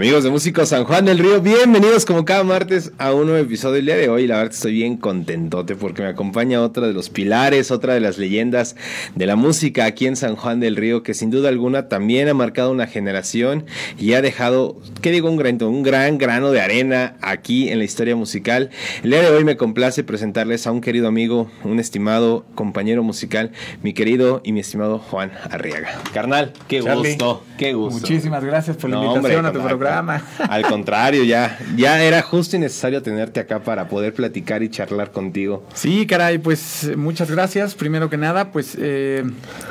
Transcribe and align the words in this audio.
Amigos 0.00 0.24
de 0.24 0.30
Músico 0.30 0.64
San 0.64 0.84
Juan 0.84 1.04
del 1.04 1.18
Río, 1.18 1.42
bienvenidos 1.42 2.06
como 2.06 2.24
cada 2.24 2.42
martes 2.42 2.90
a 2.96 3.12
un 3.12 3.26
nuevo 3.26 3.44
episodio 3.44 3.74
del 3.74 3.84
día 3.84 3.96
de 3.96 4.08
hoy. 4.08 4.26
La 4.26 4.38
verdad 4.38 4.54
estoy 4.54 4.72
bien 4.72 4.96
contentote 4.96 5.76
porque 5.76 6.00
me 6.00 6.08
acompaña 6.08 6.62
otra 6.62 6.86
de 6.86 6.94
los 6.94 7.10
pilares, 7.10 7.70
otra 7.70 7.92
de 7.92 8.00
las 8.00 8.16
leyendas 8.16 8.76
de 9.14 9.26
la 9.26 9.36
música 9.36 9.84
aquí 9.84 10.06
en 10.06 10.16
San 10.16 10.36
Juan 10.36 10.58
del 10.58 10.76
Río, 10.76 11.02
que 11.02 11.12
sin 11.12 11.30
duda 11.30 11.50
alguna 11.50 11.88
también 11.88 12.30
ha 12.30 12.32
marcado 12.32 12.70
una 12.70 12.86
generación 12.86 13.66
y 13.98 14.14
ha 14.14 14.22
dejado, 14.22 14.78
¿qué 15.02 15.10
digo? 15.10 15.28
Un 15.28 15.36
gran, 15.36 15.62
un 15.62 15.82
gran 15.82 16.16
grano 16.16 16.50
de 16.50 16.62
arena 16.62 17.16
aquí 17.20 17.68
en 17.68 17.76
la 17.76 17.84
historia 17.84 18.16
musical. 18.16 18.70
El 19.02 19.10
día 19.10 19.20
de 19.20 19.28
hoy 19.28 19.44
me 19.44 19.58
complace 19.58 20.02
presentarles 20.02 20.66
a 20.66 20.72
un 20.72 20.80
querido 20.80 21.08
amigo, 21.08 21.50
un 21.62 21.78
estimado 21.78 22.46
compañero 22.54 23.02
musical, 23.02 23.52
mi 23.82 23.92
querido 23.92 24.40
y 24.44 24.52
mi 24.52 24.60
estimado 24.60 24.98
Juan 24.98 25.30
Arriaga. 25.50 26.00
Carnal, 26.14 26.54
qué 26.68 26.80
gusto, 26.80 27.44
qué 27.58 27.74
gusto. 27.74 28.00
Muchísimas 28.00 28.42
gracias 28.42 28.78
por 28.78 28.88
la 28.88 29.04
invitación 29.04 29.44
a 29.44 29.52
tu 29.52 29.60
programa. 29.60 29.89
Al 30.48 30.62
contrario, 30.62 31.24
ya, 31.24 31.58
ya 31.76 32.02
era 32.02 32.22
justo 32.22 32.56
y 32.56 32.58
necesario 32.58 33.02
tenerte 33.02 33.40
acá 33.40 33.62
para 33.62 33.88
poder 33.88 34.14
platicar 34.14 34.62
y 34.62 34.70
charlar 34.70 35.10
contigo. 35.12 35.64
Sí, 35.74 36.06
caray, 36.06 36.38
pues 36.38 36.90
muchas 36.96 37.30
gracias. 37.30 37.74
Primero 37.74 38.08
que 38.10 38.16
nada, 38.16 38.52
pues 38.52 38.76
eh, 38.78 39.24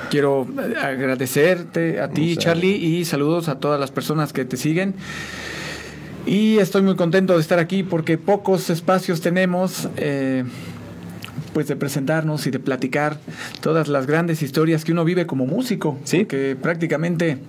quiero 0.10 0.48
agradecerte 0.82 2.02
a 2.02 2.10
ti, 2.10 2.38
Charlie, 2.38 2.76
y 2.76 3.05
saludos 3.05 3.50
a 3.50 3.60
todas 3.60 3.80
las 3.80 3.91
personas 3.91 4.34
que 4.34 4.46
te 4.46 4.58
siguen. 4.58 4.96
Y 6.26 6.58
estoy 6.58 6.82
muy 6.82 6.96
contento 6.96 7.34
de 7.34 7.41
estar 7.41 7.60
aquí 7.60 7.84
porque 7.84 8.18
pocos 8.18 8.70
espacios 8.70 9.21
tenemos. 9.21 9.90
Eh, 9.98 10.43
pues 11.54 11.68
de 11.68 11.76
presentarnos 11.76 12.46
y 12.46 12.52
de 12.52 12.60
platicar 12.60 13.18
todas 13.62 13.88
las 13.88 14.05
grandes 14.05 14.43
historias 14.43 14.86
que 14.86 14.91
uno 14.91 15.04
vive 15.04 15.26
como 15.26 15.46
músico. 15.48 15.98
Sí. 16.04 16.26
Que 16.26 16.55
prácticamente 16.55 17.40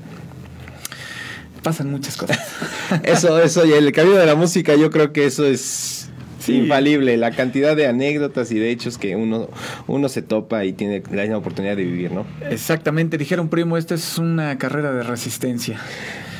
pasan 1.62 1.91
muchas 1.91 2.16
cosas. 2.16 2.39
eso, 3.03 3.41
eso, 3.42 3.64
y 3.66 3.72
el 3.72 3.92
camino 3.92 4.16
de 4.16 4.27
la 4.27 4.34
música, 4.34 4.75
yo 4.77 4.91
creo 4.91 5.12
que 5.12 5.27
eso 5.27 5.47
es 5.47 6.11
infalible. 6.48 7.16
La 7.16 7.30
cantidad 7.30 7.77
de 7.77 7.86
anécdotas 7.86 8.50
y 8.53 8.58
de 8.58 8.70
hechos 8.70 8.98
que 8.98 9.16
uno, 9.16 9.48
uno 9.86 10.08
se 10.08 10.22
topa 10.22 10.64
y 10.64 10.72
tiene 10.72 11.03
la 11.11 11.36
oportunidad 11.36 11.77
de 11.77 11.84
vivir, 11.84 12.12
¿no? 12.12 12.27
Exactamente, 12.48 13.19
dijeron 13.19 13.48
primo, 13.48 13.77
esta 13.77 13.94
es 13.94 14.19
una 14.19 14.58
carrera 14.58 14.92
de 14.92 15.03
resistencia. 15.03 15.78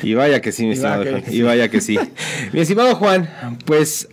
Y 0.03 0.13
vaya 0.13 0.41
que 0.41 0.51
sí, 0.51 0.65
mi 0.65 0.73
estimado 0.73 1.03
Juan. 1.03 1.23
Y 1.29 1.41
vaya 1.41 1.69
que 1.69 1.81
sí. 1.81 1.97
mi 2.53 2.59
estimado 2.59 2.95
Juan, 2.95 3.29
pues 3.65 4.09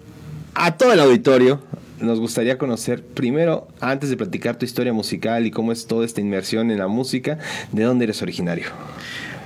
a 0.54 0.76
todo 0.76 0.92
el 0.92 1.00
auditorio, 1.00 1.62
nos 2.00 2.20
gustaría 2.20 2.58
conocer 2.58 3.02
primero, 3.02 3.68
antes 3.80 4.10
de 4.10 4.16
platicar 4.16 4.56
tu 4.56 4.64
historia 4.64 4.92
musical 4.92 5.46
y 5.46 5.50
cómo 5.50 5.72
es 5.72 5.86
toda 5.86 6.04
esta 6.04 6.20
inmersión 6.20 6.70
en 6.70 6.78
la 6.78 6.88
música, 6.88 7.38
¿de 7.72 7.82
dónde 7.82 8.04
eres 8.04 8.22
originario? 8.22 8.66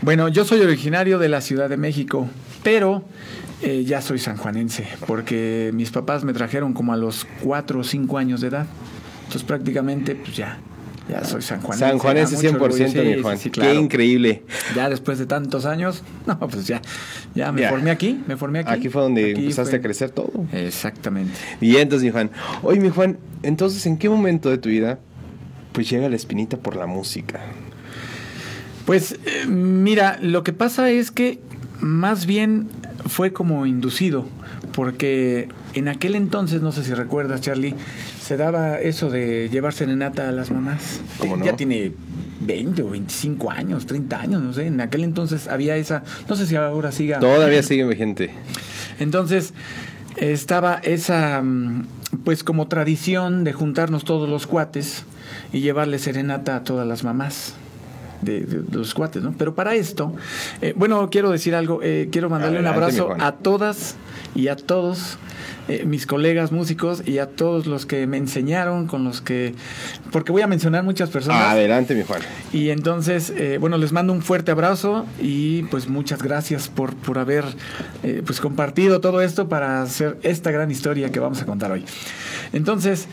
Bueno, 0.03 0.27
yo 0.27 0.45
soy 0.45 0.61
originario 0.61 1.21
de 1.21 1.29
la 1.29 1.41
Ciudad 1.41 1.71
de 1.71 1.77
México, 1.77 2.29
pero 2.65 3.05
eh, 3.63 3.85
ya 3.85 4.03
soy 4.03 4.19
sanjuanense, 4.19 4.85
porque 5.07 5.71
mis 5.73 5.93
papás 5.93 6.25
me 6.25 6.33
trajeron 6.33 6.73
como 6.73 6.93
a 6.93 6.97
los 6.97 7.25
cuatro 7.41 7.79
o 7.81 7.85
cinco 7.85 8.19
años 8.19 8.41
de 8.41 8.49
edad. 8.49 8.67
Entonces 9.21 9.45
prácticamente, 9.45 10.17
pues 10.17 10.37
ya, 10.37 10.59
ya 11.09 11.25
soy 11.25 11.41
sanjuanense. 11.41 11.87
Sanjuanense 11.87 12.37
100%, 12.37 13.17
mi 13.17 13.23
Juan. 13.23 13.39
Qué 13.39 13.75
increíble. 13.75 14.43
Ya 14.75 14.89
después 14.89 15.21
de 15.21 15.27
tantos 15.27 15.67
años, 15.67 16.03
no, 16.27 16.37
pues 16.49 16.67
ya, 16.67 16.83
ya 17.37 17.53
me 17.53 17.69
formé 17.69 17.93
aquí, 17.93 18.21
me 18.27 18.37
formé 18.37 18.59
aquí. 18.59 18.73
Aquí 18.73 18.89
fue 18.89 19.03
donde 19.03 19.31
empezaste 19.31 19.77
a 19.77 19.81
crecer 19.81 20.11
todo. 20.11 20.33
Exactamente. 20.53 21.39
Y 21.61 21.77
entonces, 21.77 22.05
mi 22.05 22.11
Juan. 22.11 22.33
Oye, 22.65 22.81
mi 22.81 22.91
Juan, 22.91 23.19
entonces, 23.45 23.87
¿en 23.87 23.97
qué 23.99 24.09
momento 24.09 24.51
de 24.51 24.59
tu 24.59 24.69
vida 24.69 24.99
pues 25.71 25.89
llega 25.89 26.09
la 26.09 26.17
espinita 26.17 26.57
por 26.57 26.75
la 26.75 26.87
música? 26.87 27.41
Pues 28.87 29.17
eh, 29.27 29.47
mira, 29.47 30.19
lo 30.21 30.43
que 30.43 30.53
pasa 30.53 30.91
es 30.91 31.11
que 31.11 31.39
más 31.81 32.27
bien 32.27 32.69
fue 33.07 33.33
como 33.33 33.67
inducido, 33.67 34.27
porque 34.73 35.49
en 35.75 35.89
aquel 35.89 36.15
entonces, 36.15 36.63
no 36.63 36.73
sé 36.73 36.85
si 36.85 36.95
recuerdas, 36.95 37.41
Charlie, 37.41 37.75
se 38.21 38.37
daba 38.37 38.79
eso 38.79 39.11
de 39.11 39.49
llevar 39.51 39.73
serenata 39.73 40.29
a 40.29 40.33
las 40.33 40.51
mamás. 40.51 41.01
¿Cómo 41.19 41.43
Ya 41.45 41.57
tiene 41.57 41.93
20 42.41 42.83
o 42.83 42.91
25 42.91 43.51
años, 43.51 43.87
30 43.87 44.21
años, 44.21 44.43
no 44.43 44.53
sé. 44.53 44.67
En 44.67 44.81
aquel 44.81 45.05
entonces 45.05 45.49
había 45.49 45.77
esa, 45.77 46.03
no 46.29 46.37
sé 46.37 46.47
si 46.47 46.57
ahora 46.57 46.93
siga. 46.93 47.21
Todavía 47.21 47.63
sigue 47.63 47.85
vigente. 47.85 48.31
Entonces 48.99 49.55
estaba 50.17 50.77
esa, 50.83 51.41
mm, 51.43 51.87
pues 52.25 52.45
como 52.45 52.69
tradición 52.69 53.45
de 53.45 53.53
juntarnos 53.53 54.05
todos 54.05 54.29
los 54.29 54.47
cuates 54.47 55.05
y 55.53 55.61
llevarle 55.61 55.99
serenata 55.99 56.57
a 56.57 56.65
todas 56.65 56.87
las 56.87 57.05
mamás 57.05 57.55
de, 58.23 58.63
los 58.71 58.95
cuates, 58.95 59.23
¿no? 59.23 59.35
Pero 59.37 59.55
para 59.55 59.75
esto, 59.75 60.15
eh, 60.61 60.73
bueno, 60.77 61.09
quiero 61.11 61.31
decir 61.31 61.55
algo, 61.55 61.81
eh, 61.83 62.09
quiero 62.11 62.31
mandarle 62.31 62.61
un 62.61 62.67
abrazo 62.67 63.15
a 63.19 63.33
todas 63.33 63.97
y 64.35 64.49
a 64.49 64.57
todos 64.57 65.19
eh, 65.69 65.85
mis 65.85 66.07
colegas 66.07 66.53
músicos 66.53 67.03
y 67.07 67.19
a 67.19 67.27
todos 67.27 67.67
los 67.67 67.87
que 67.87 68.07
me 68.07 68.17
enseñaron, 68.17 68.87
con 68.87 69.05
los 69.05 69.21
que, 69.21 69.55
porque 70.11 70.33
voy 70.33 70.43
a 70.43 70.47
mencionar 70.47 70.85
muchas 70.85 71.11
personas. 71.11 71.43
Adelante, 71.43 71.95
mi 71.95 72.03
Juan. 72.03 72.23
Y 72.53 72.71
entonces, 72.71 73.33
bueno, 73.61 73.77
les 73.79 73.93
mando 73.93 74.13
un 74.13 74.23
fuerte 74.23 74.51
abrazo 74.51 75.07
y 75.21 75.65
pues 75.65 75.89
muchas 75.89 76.23
gracias 76.23 76.69
por, 76.69 76.95
por 76.95 77.19
haber 77.19 77.45
pues 78.25 78.41
compartido 78.41 79.01
todo 79.01 79.21
esto 79.21 79.49
para 79.49 79.83
hacer 79.83 80.19
esta 80.23 80.51
gran 80.51 80.71
historia 80.71 81.11
que 81.11 81.21
vamos 81.21 81.43
a 81.43 81.47
contar 81.47 81.73
hoy. 81.73 81.85
Entonces, 82.53 83.09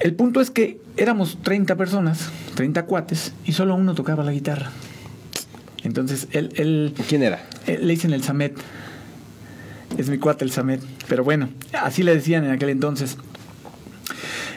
el 0.00 0.14
punto 0.14 0.40
es 0.40 0.50
que 0.50 0.80
éramos 0.96 1.38
30 1.42 1.76
personas, 1.76 2.30
30 2.54 2.84
cuates, 2.86 3.32
y 3.44 3.52
solo 3.52 3.74
uno 3.74 3.94
tocaba 3.94 4.22
la 4.24 4.32
guitarra. 4.32 4.70
Entonces, 5.82 6.28
él... 6.32 6.50
él 6.56 6.94
¿Quién 7.08 7.22
era? 7.22 7.44
le 7.66 7.86
dicen 7.86 8.12
el 8.12 8.22
Samet. 8.22 8.56
Es 9.96 10.08
mi 10.08 10.18
cuate 10.18 10.44
el 10.44 10.50
Samet. 10.50 10.82
Pero 11.08 11.24
bueno, 11.24 11.48
así 11.72 12.02
le 12.02 12.14
decían 12.14 12.44
en 12.44 12.50
aquel 12.50 12.68
entonces. 12.68 13.16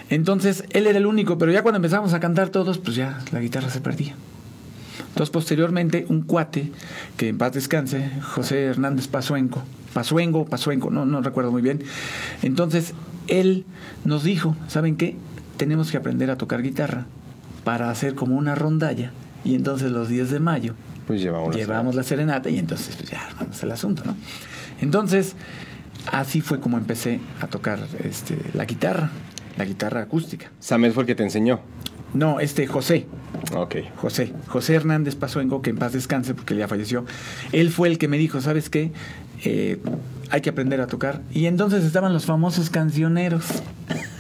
Entonces, 0.10 0.66
él 0.72 0.88
era 0.88 0.98
el 0.98 1.06
único, 1.06 1.38
pero 1.38 1.52
ya 1.52 1.64
cuando 1.64 1.78
empezamos 1.78 2.14
a 2.14 2.20
cantar 2.20 2.50
todos, 2.50 2.80
pues 2.80 2.96
ya 2.96 3.20
la 3.32 3.40
guitarra 3.40 3.70
se 3.70 3.80
perdía. 3.80 4.16
Entonces, 5.08 5.30
posteriormente, 5.30 6.06
un 6.10 6.22
cuate, 6.22 6.72
que 7.18 7.30
en 7.30 7.38
paz 7.38 7.54
descanse, 7.54 8.12
José 8.22 8.66
Hernández 8.66 9.08
Pazuenco, 9.08 9.64
Pazuengo, 9.94 10.46
Pazuenco, 10.46 10.90
no, 10.90 11.06
no 11.06 11.22
recuerdo 11.22 11.52
muy 11.52 11.62
bien. 11.62 11.84
Entonces, 12.42 12.94
él 13.28 13.66
nos 14.04 14.24
dijo, 14.24 14.56
¿saben 14.68 14.98
qué? 14.98 15.16
Tenemos 15.62 15.92
que 15.92 15.98
aprender 15.98 16.32
a 16.32 16.38
tocar 16.38 16.64
guitarra 16.64 17.06
para 17.64 17.92
hacer 17.92 18.16
como 18.16 18.36
una 18.36 18.56
rondalla 18.56 19.12
y 19.44 19.54
entonces 19.54 19.92
los 19.92 20.10
días 20.10 20.32
de 20.32 20.40
mayo 20.40 20.74
pues 21.06 21.22
llevamos, 21.22 21.56
llevamos 21.56 21.94
la, 21.94 22.02
serenata 22.02 22.50
y 22.50 22.58
entonces 22.58 22.96
pues 22.96 23.12
ya 23.12 23.30
vamos 23.40 23.62
el 23.62 23.70
asunto, 23.70 24.02
¿no? 24.04 24.16
Entonces, 24.82 25.36
así 26.12 26.42
fue 26.42 26.60
como 26.60 26.80
empecé 26.80 27.20
a 27.42 27.46
tocar 27.46 27.78
este, 28.04 28.40
la 28.56 28.66
guitarra, 28.66 29.12
la 29.56 29.66
guitarra 29.66 30.02
acústica. 30.02 30.50
¿Samuel 30.60 30.94
fue 30.94 31.04
el 31.04 31.08
que 31.08 31.14
te 31.14 31.22
enseñó? 31.22 31.60
No, 32.16 32.40
este 32.40 32.66
José. 32.66 33.06
Ok. 33.56 33.76
José. 33.98 34.34
José 34.48 34.74
Hernández 34.74 35.14
pasó 35.14 35.42
en 35.42 35.62
que 35.62 35.70
en 35.70 35.78
paz 35.78 35.94
descanse 35.94 36.34
porque 36.34 36.56
ya 36.56 36.68
falleció. 36.68 37.06
Él 37.52 37.70
fue 37.70 37.88
el 37.88 38.00
que 38.00 38.08
me 38.08 38.18
dijo, 38.18 38.42
¿sabes 38.42 38.72
qué? 38.72 38.92
Eh, 39.46 39.78
hay 40.32 40.42
que 40.42 40.50
aprender 40.50 40.80
a 40.82 40.88
tocar. 40.88 41.22
Y 41.32 41.46
entonces 41.46 41.84
estaban 41.84 42.14
los 42.14 42.26
famosos 42.26 42.70
cancioneros. 42.70 43.44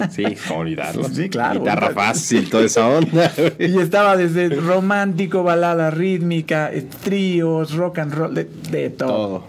Sí, 0.09 0.25
olvidarlo. 0.53 1.07
Sí, 1.09 1.29
claro. 1.29 1.61
Guitarra 1.61 1.91
fácil, 1.91 2.49
toda 2.49 2.65
esa 2.65 2.87
onda. 2.87 3.31
y 3.59 3.77
estaba 3.77 4.17
desde 4.17 4.49
romántico, 4.49 5.43
balada 5.43 5.89
rítmica, 5.89 6.69
tríos, 7.03 7.73
rock 7.75 7.99
and 7.99 8.13
roll, 8.13 8.33
de, 8.33 8.89
todo. 8.89 9.45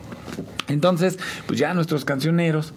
Entonces, 0.69 1.19
pues 1.47 1.59
ya 1.59 1.75
nuestros 1.75 2.05
cancioneros 2.05 2.73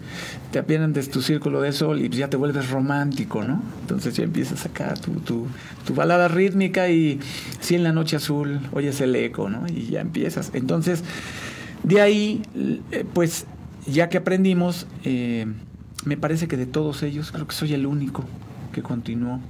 te 0.52 0.58
apianan 0.58 0.92
de 0.92 1.02
tu 1.04 1.22
círculo 1.22 1.60
de 1.60 1.72
sol 1.72 2.00
y 2.00 2.08
ya 2.08 2.28
te 2.28 2.36
vuelves 2.36 2.70
romántico, 2.70 3.44
¿no? 3.44 3.62
Entonces 3.82 4.16
ya 4.16 4.24
empiezas 4.24 4.66
acá 4.66 4.94
tu, 4.94 5.12
tu, 5.20 5.46
tu 5.86 5.94
balada 5.94 6.28
rítmica 6.28 6.88
y 6.88 7.20
si 7.60 7.76
en 7.76 7.84
la 7.84 7.92
noche 7.92 8.16
azul 8.16 8.60
oyes 8.72 9.00
el 9.00 9.14
eco, 9.14 9.48
¿no? 9.48 9.66
Y 9.68 9.86
ya 9.86 10.00
empiezas. 10.00 10.50
Entonces, 10.54 11.04
de 11.84 12.00
ahí, 12.00 12.42
eh, 12.90 13.04
pues 13.14 13.46
ya 13.86 14.08
que 14.08 14.18
aprendimos, 14.18 14.86
eh, 15.04 15.46
me 16.04 16.16
parece 16.16 16.48
que 16.48 16.56
de 16.56 16.66
todos 16.66 17.02
ellos, 17.02 17.32
creo 17.32 17.46
que 17.46 17.54
soy 17.54 17.74
el 17.74 17.86
único 17.86 18.24
que 18.72 18.82
continuó. 18.82 19.40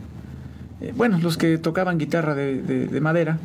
Eh, 0.80 0.92
bueno, 0.94 1.18
los 1.18 1.36
que 1.36 1.58
tocaban 1.58 1.98
guitarra 1.98 2.34
de, 2.34 3.00
madera, 3.00 3.38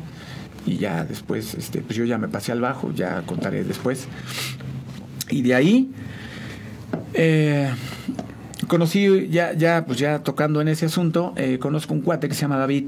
y 0.66 0.76
ya 0.76 1.04
después, 1.04 1.54
este, 1.54 1.80
pues 1.80 1.96
yo 1.96 2.04
ya 2.04 2.18
me 2.18 2.28
pasé 2.28 2.52
al 2.52 2.60
bajo, 2.60 2.92
ya 2.92 3.22
contaré 3.22 3.64
después. 3.64 4.06
Y 5.30 5.42
de 5.42 5.54
ahí, 5.54 5.90
eh, 7.14 7.70
conocí, 8.68 9.28
ya, 9.28 9.54
ya, 9.54 9.84
pues 9.86 9.98
ya 9.98 10.20
tocando 10.20 10.60
en 10.60 10.68
ese 10.68 10.86
asunto, 10.86 11.34
conozco 11.58 11.94
un 11.94 12.02
cuate 12.02 12.28
que 12.28 12.34
se 12.34 12.42
llama 12.42 12.58
David, 12.58 12.84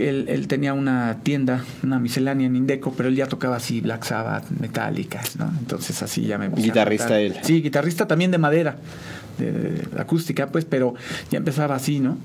él, 0.00 0.26
él, 0.28 0.48
tenía 0.48 0.74
una 0.74 1.18
tienda, 1.22 1.64
una 1.82 1.98
miscelánea 1.98 2.46
en 2.46 2.56
Indeco, 2.56 2.92
pero 2.96 3.08
él 3.08 3.16
ya 3.16 3.26
tocaba 3.26 3.56
así 3.56 3.80
Black 3.80 4.04
Sabbath, 4.04 4.50
Metallica, 4.50 5.20
¿no? 5.38 5.52
Entonces 5.58 6.02
así 6.02 6.22
ya 6.22 6.38
me 6.38 6.48
Guitarrista 6.48 7.20
él. 7.20 7.36
Sí, 7.42 7.62
guitarrista 7.62 8.06
también 8.06 8.30
de 8.30 8.38
madera, 8.38 8.76
de, 9.38 9.86
acústica, 9.98 10.48
pues, 10.48 10.64
pero 10.64 10.94
ya 11.30 11.38
empezaba 11.38 11.74
así, 11.74 12.00
¿no? 12.00 12.18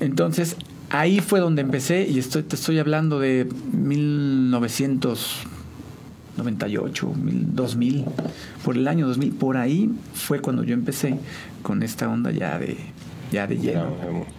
Entonces 0.00 0.56
ahí 0.90 1.20
fue 1.20 1.40
donde 1.40 1.62
empecé 1.62 2.06
y 2.08 2.18
estoy, 2.18 2.42
te 2.42 2.56
estoy 2.56 2.78
hablando 2.78 3.20
de 3.20 3.48
1900 3.72 5.46
98, 6.36 7.12
2000, 7.14 8.04
por 8.64 8.76
el 8.76 8.88
año 8.88 9.06
2000, 9.06 9.32
por 9.32 9.56
ahí 9.56 9.90
fue 10.14 10.40
cuando 10.40 10.64
yo 10.64 10.72
empecé 10.74 11.18
con 11.62 11.82
esta 11.82 12.08
onda 12.08 12.30
ya 12.30 12.58
de, 12.58 12.76
ya 13.30 13.46
de 13.46 13.58
lleno 13.58 13.94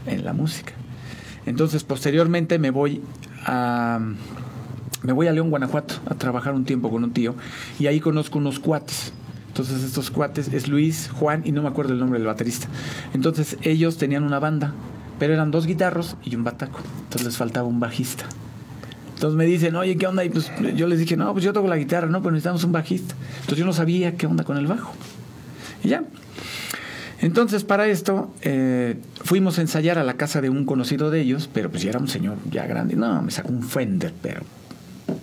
en 0.08 0.26
la 0.26 0.34
música. 0.34 0.74
Entonces, 1.46 1.84
posteriormente 1.84 2.60
me 2.60 2.72
voy 2.72 3.02
a 3.46 4.00
me 5.04 5.12
voy 5.12 5.28
a 5.28 5.34
León, 5.34 5.50
Guanajuato, 5.50 5.96
a 6.10 6.16
trabajar 6.16 6.54
un 6.54 6.64
tiempo 6.64 6.90
con 6.90 7.04
un 7.04 7.12
tío 7.12 7.36
y 7.78 7.88
ahí 7.88 8.00
conozco 8.00 8.40
unos 8.40 8.60
cuates. 8.60 9.12
Entonces 9.50 9.84
estos 9.84 10.10
cuates 10.10 10.48
es 10.48 10.68
Luis, 10.68 11.12
Juan 11.14 11.42
y 11.46 11.52
no 11.52 11.62
me 11.62 11.68
acuerdo 11.68 11.94
el 11.94 12.00
nombre 12.00 12.18
del 12.18 12.26
baterista. 12.26 12.68
Entonces 13.14 13.58
ellos 13.62 13.98
tenían 13.98 14.24
una 14.24 14.40
banda, 14.40 14.74
pero 15.20 15.34
eran 15.34 15.52
dos 15.52 15.68
guitarros 15.68 16.16
y 16.24 16.36
un 16.36 16.44
bataco. 16.44 16.80
Entonces 17.04 17.26
les 17.26 17.38
faltaba 17.38 17.68
un 17.68 17.80
bajista. 17.80 18.26
Entonces 19.14 19.38
me 19.38 19.46
dicen, 19.46 19.76
oye, 19.76 19.98
¿qué 19.98 20.08
onda? 20.08 20.24
Y 20.24 20.30
pues 20.30 20.52
yo 20.76 20.88
les 20.88 21.00
dije, 21.00 21.18
no, 21.18 21.32
pues 21.34 21.46
yo 21.46 21.54
toco 21.54 21.68
la 21.68 21.78
guitarra, 21.78 22.08
no, 22.08 22.22
pero 22.22 22.32
necesitamos 22.32 22.64
un 22.64 22.72
bajista. 22.72 23.14
Entonces 23.36 23.58
yo 23.58 23.66
no 23.66 23.74
sabía 23.74 24.16
qué 24.16 24.26
onda 24.26 24.44
con 24.44 24.58
el 24.58 24.68
bajo. 24.68 24.94
Y 25.84 25.90
ya. 25.90 26.04
Entonces 27.24 27.64
para 27.64 27.88
esto 27.88 28.34
eh, 28.42 28.98
fuimos 29.24 29.58
a 29.58 29.62
ensayar 29.62 29.98
a 29.98 30.04
la 30.04 30.16
casa 30.16 30.42
de 30.42 30.50
un 30.50 30.66
conocido 30.66 31.10
de 31.10 31.22
ellos, 31.22 31.50
pero 31.54 31.72
pues 31.72 31.82
ya 31.82 31.92
era 31.92 32.00
un 32.00 32.10
señor 32.10 32.36
ya 32.52 32.68
grande. 32.68 32.98
No, 32.98 33.22
me 33.22 33.32
sacó 33.32 33.48
un 33.54 33.64
Fender, 33.64 34.14
pero 34.22 34.42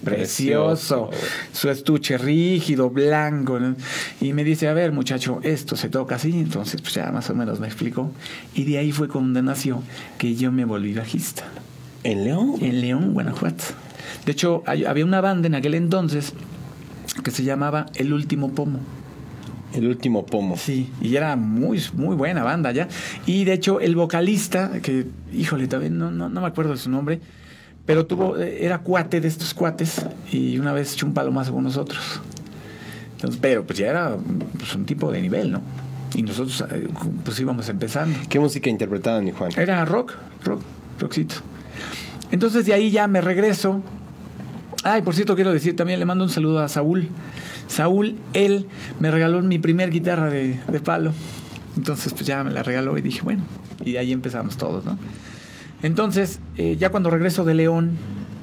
precioso, 0.03 1.11
su 1.53 1.69
estuche 1.69 2.17
rígido, 2.17 2.89
blanco. 2.89 3.59
Y 4.19 4.33
me 4.33 4.45
dice, 4.45 4.69
a 4.69 4.73
ver 4.73 4.93
muchacho, 4.93 5.41
esto 5.43 5.77
se 5.77 5.91
toca 5.91 6.15
así. 6.15 6.31
Entonces 6.31 6.81
pues 6.81 6.95
ya 6.95 7.13
más 7.13 7.29
o 7.29 7.35
menos 7.35 7.61
me 7.61 7.67
explicó. 7.67 8.11
Y 8.55 8.65
de 8.65 8.79
ahí 8.79 8.93
fue 8.93 9.09
cuando 9.09 9.43
nació 9.43 9.83
que 10.17 10.35
yo 10.35 10.51
me 10.51 10.65
volví 10.65 10.95
bajista. 10.95 11.45
¿En 12.03 12.25
León? 12.25 12.55
En 12.63 12.81
León, 12.81 13.13
Guanajuato. 13.13 13.65
De 14.25 14.33
hecho, 14.33 14.63
había 14.65 15.05
una 15.05 15.21
banda 15.21 15.49
en 15.49 15.55
aquel 15.55 15.75
entonces 15.75 16.33
que 17.23 17.31
se 17.31 17.45
llamaba 17.45 17.87
El 17.95 18.15
Último 18.15 18.53
Pomo. 18.53 18.81
El 19.75 19.87
último 19.87 20.27
pomo. 20.27 20.57
Sí, 20.57 20.91
y 21.01 21.15
era 21.17 21.37
muy, 21.37 21.81
muy 21.95 22.17
buena 22.17 22.43
banda 22.43 22.73
ya. 22.73 22.89
Y 23.27 23.45
de 23.45 23.53
hecho, 23.53 23.81
el 23.81 23.95
vocalista, 23.95 24.81
que, 24.83 25.07
híjole, 25.33 25.69
todavía 25.69 25.91
no, 25.91 26.11
no, 26.11 26.29
no 26.29 26.41
me 26.41 26.47
acuerdo 26.47 26.73
de 26.73 26.79
su 26.79 26.91
nombre, 26.91 27.21
pero 27.87 28.07
tuvo, 28.07 28.37
eh, 28.39 28.65
era 28.65 28.79
cuate 28.79 29.21
de 29.21 29.29
estos 29.29 29.55
cuates 29.55 30.05
y 30.33 30.59
una 30.59 30.73
vez 30.73 30.95
echó 30.95 31.07
un 31.07 31.15
palo 31.15 31.33
más 31.33 31.51
con 31.51 31.63
nosotros. 31.63 32.21
Entonces, 33.13 33.39
pero 33.41 33.65
pues 33.65 33.79
ya 33.79 33.89
era 33.89 34.17
pues, 34.59 34.75
un 34.75 34.87
tipo 34.87 35.13
de 35.13 35.21
nivel, 35.21 35.53
¿no? 35.53 35.61
Y 36.15 36.23
nosotros 36.23 36.65
eh, 36.71 36.89
pues 37.25 37.39
íbamos 37.39 37.69
empezando. 37.69 38.19
¿Qué 38.29 38.41
música 38.41 38.71
interpretaban, 38.71 39.25
mi 39.25 39.33
Juan? 39.33 39.53
Era 39.57 39.85
rock, 39.85 40.15
rock, 40.45 40.63
rockcito. 40.99 41.37
Entonces 42.31 42.67
de 42.67 42.75
ahí 42.75 42.91
ya 42.91 43.07
me 43.07 43.21
regreso. 43.21 43.83
Ay, 44.83 45.03
por 45.03 45.15
cierto, 45.15 45.35
quiero 45.35 45.53
decir, 45.53 45.77
también 45.77 45.99
le 45.99 46.07
mando 46.07 46.25
un 46.25 46.31
saludo 46.31 46.61
a 46.61 46.69
Saúl. 46.69 47.09
Saúl, 47.71 48.17
él 48.33 48.67
me 48.99 49.11
regaló 49.11 49.41
mi 49.43 49.59
primer 49.59 49.91
guitarra 49.91 50.29
de, 50.29 50.59
palo. 50.85 51.13
Entonces, 51.77 52.13
pues 52.13 52.27
ya 52.27 52.43
me 52.43 52.51
la 52.51 52.63
regaló 52.63 52.99
y 52.99 53.01
dije, 53.01 53.23
bueno, 53.23 53.45
y 53.85 53.93
de 53.93 53.99
ahí 54.01 54.13
empezamos 54.13 54.57
todos, 54.57 54.85
¿no? 54.85 54.99
Entonces, 55.83 56.41
eh, 56.57 56.77
ya 56.79 56.91
cuando 56.91 57.11
regreso 57.11 57.45
de 57.45 57.55
León, 57.55 57.97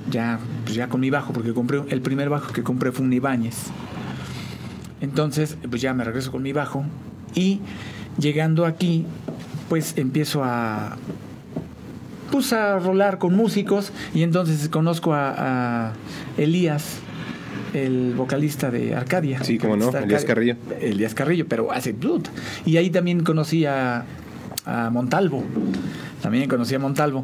ya, 0.09 0.39
pues 0.63 0.75
ya 0.75 0.87
con 0.87 1.01
mi 1.01 1.09
bajo, 1.09 1.33
porque 1.33 1.53
compré, 1.53 1.83
el 1.89 2.01
primer 2.01 2.29
bajo 2.29 2.53
que 2.53 2.63
compré 2.63 2.91
fue 2.91 3.05
un 3.05 3.13
Ibáñez. 3.13 3.65
Entonces, 5.01 5.57
pues 5.69 5.81
ya 5.81 5.93
me 5.93 6.03
regreso 6.03 6.31
con 6.31 6.41
mi 6.41 6.53
bajo 6.53 6.85
y 7.35 7.59
llegando 8.17 8.65
aquí, 8.65 9.05
pues 9.69 9.97
empiezo 9.97 10.43
a, 10.43 10.97
puse 12.31 12.55
a 12.55 12.79
rolar 12.79 13.19
con 13.19 13.35
músicos 13.35 13.91
y 14.13 14.23
entonces 14.23 14.69
conozco 14.69 15.13
a, 15.13 15.93
Elías, 16.37 16.99
el 17.73 18.13
vocalista 18.15 18.71
de 18.71 18.95
Arcadia. 18.95 19.43
Sí, 19.43 19.57
como 19.57 19.77
no, 19.77 19.95
Elías 19.95 20.25
Carrillo. 20.25 20.55
Elías 20.79 21.13
Carrillo, 21.13 21.45
pero 21.47 21.71
hace 21.71 21.93
blood. 21.93 22.23
Y 22.65 22.77
ahí 22.77 22.89
también 22.89 23.23
conocí 23.23 23.65
a, 23.65 24.05
a 24.65 24.89
Montalvo. 24.89 25.43
También 26.21 26.49
conocí 26.49 26.75
a 26.75 26.79
Montalvo. 26.79 27.23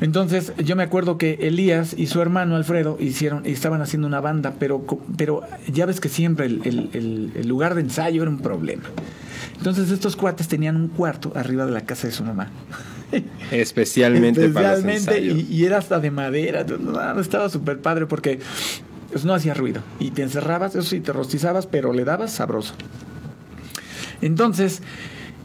Entonces 0.00 0.52
yo 0.64 0.76
me 0.76 0.84
acuerdo 0.84 1.18
que 1.18 1.38
Elías 1.40 1.94
y 1.96 2.06
su 2.06 2.22
hermano 2.22 2.54
Alfredo 2.54 2.96
hicieron, 3.00 3.44
estaban 3.46 3.82
haciendo 3.82 4.06
una 4.06 4.20
banda, 4.20 4.54
pero, 4.58 4.84
pero 5.16 5.42
ya 5.72 5.86
ves 5.86 6.00
que 6.00 6.08
siempre 6.08 6.46
el, 6.46 7.32
el 7.34 7.48
lugar 7.48 7.74
de 7.74 7.80
ensayo 7.80 8.22
era 8.22 8.30
un 8.30 8.38
problema. 8.38 8.84
Entonces 9.56 9.90
estos 9.90 10.14
cuates 10.14 10.46
tenían 10.46 10.76
un 10.76 10.88
cuarto 10.88 11.32
arriba 11.34 11.66
de 11.66 11.72
la 11.72 11.80
casa 11.80 12.06
de 12.06 12.12
su 12.12 12.22
mamá. 12.24 12.50
Especialmente, 13.50 14.48
para 14.50 14.78
los 14.78 15.08
y, 15.18 15.46
y, 15.50 15.64
era 15.64 15.78
hasta 15.78 15.98
de 15.98 16.10
madera. 16.10 16.64
No, 16.64 17.20
estaba 17.20 17.48
súper 17.48 17.80
padre 17.80 18.06
porque 18.06 18.38
pues, 19.18 19.26
no 19.26 19.34
hacía 19.34 19.52
ruido. 19.52 19.82
Y 19.98 20.12
te 20.12 20.22
encerrabas, 20.22 20.76
eso 20.76 20.88
sí, 20.88 21.00
te 21.00 21.12
rostizabas, 21.12 21.66
pero 21.66 21.92
le 21.92 22.04
dabas 22.04 22.30
sabroso. 22.30 22.74
Entonces, 24.20 24.80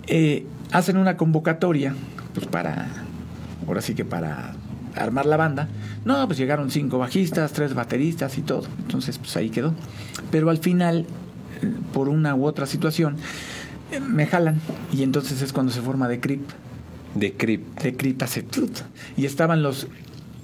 eh, 0.05 0.45
hacen 0.71 0.97
una 0.97 1.17
convocatoria, 1.17 1.95
pues 2.35 2.45
para, 2.45 2.87
ahora 3.67 3.81
sí 3.81 3.95
que 3.95 4.05
para 4.05 4.53
armar 4.95 5.25
la 5.25 5.37
banda. 5.37 5.69
No, 6.05 6.23
pues 6.27 6.37
llegaron 6.37 6.69
cinco 6.69 6.99
bajistas, 6.99 7.51
tres 7.51 7.73
bateristas 7.73 8.37
y 8.37 8.43
todo. 8.43 8.67
Entonces, 8.77 9.17
pues 9.17 9.35
ahí 9.37 9.49
quedó. 9.49 9.73
Pero 10.29 10.51
al 10.51 10.59
final, 10.59 11.07
por 11.93 12.09
una 12.09 12.35
u 12.35 12.45
otra 12.45 12.67
situación, 12.67 13.15
eh, 13.91 13.99
me 13.99 14.27
jalan. 14.27 14.61
Y 14.91 15.01
entonces 15.01 15.41
es 15.41 15.51
cuando 15.51 15.71
se 15.71 15.81
forma 15.81 16.07
The 16.07 16.19
Crypt. 16.19 16.51
De 17.15 17.33
Crypt. 17.33 17.81
De 17.81 17.97
Crypt 17.97 18.21
hace... 18.21 18.45
Y 19.17 19.25
estaban 19.25 19.63
los 19.63 19.87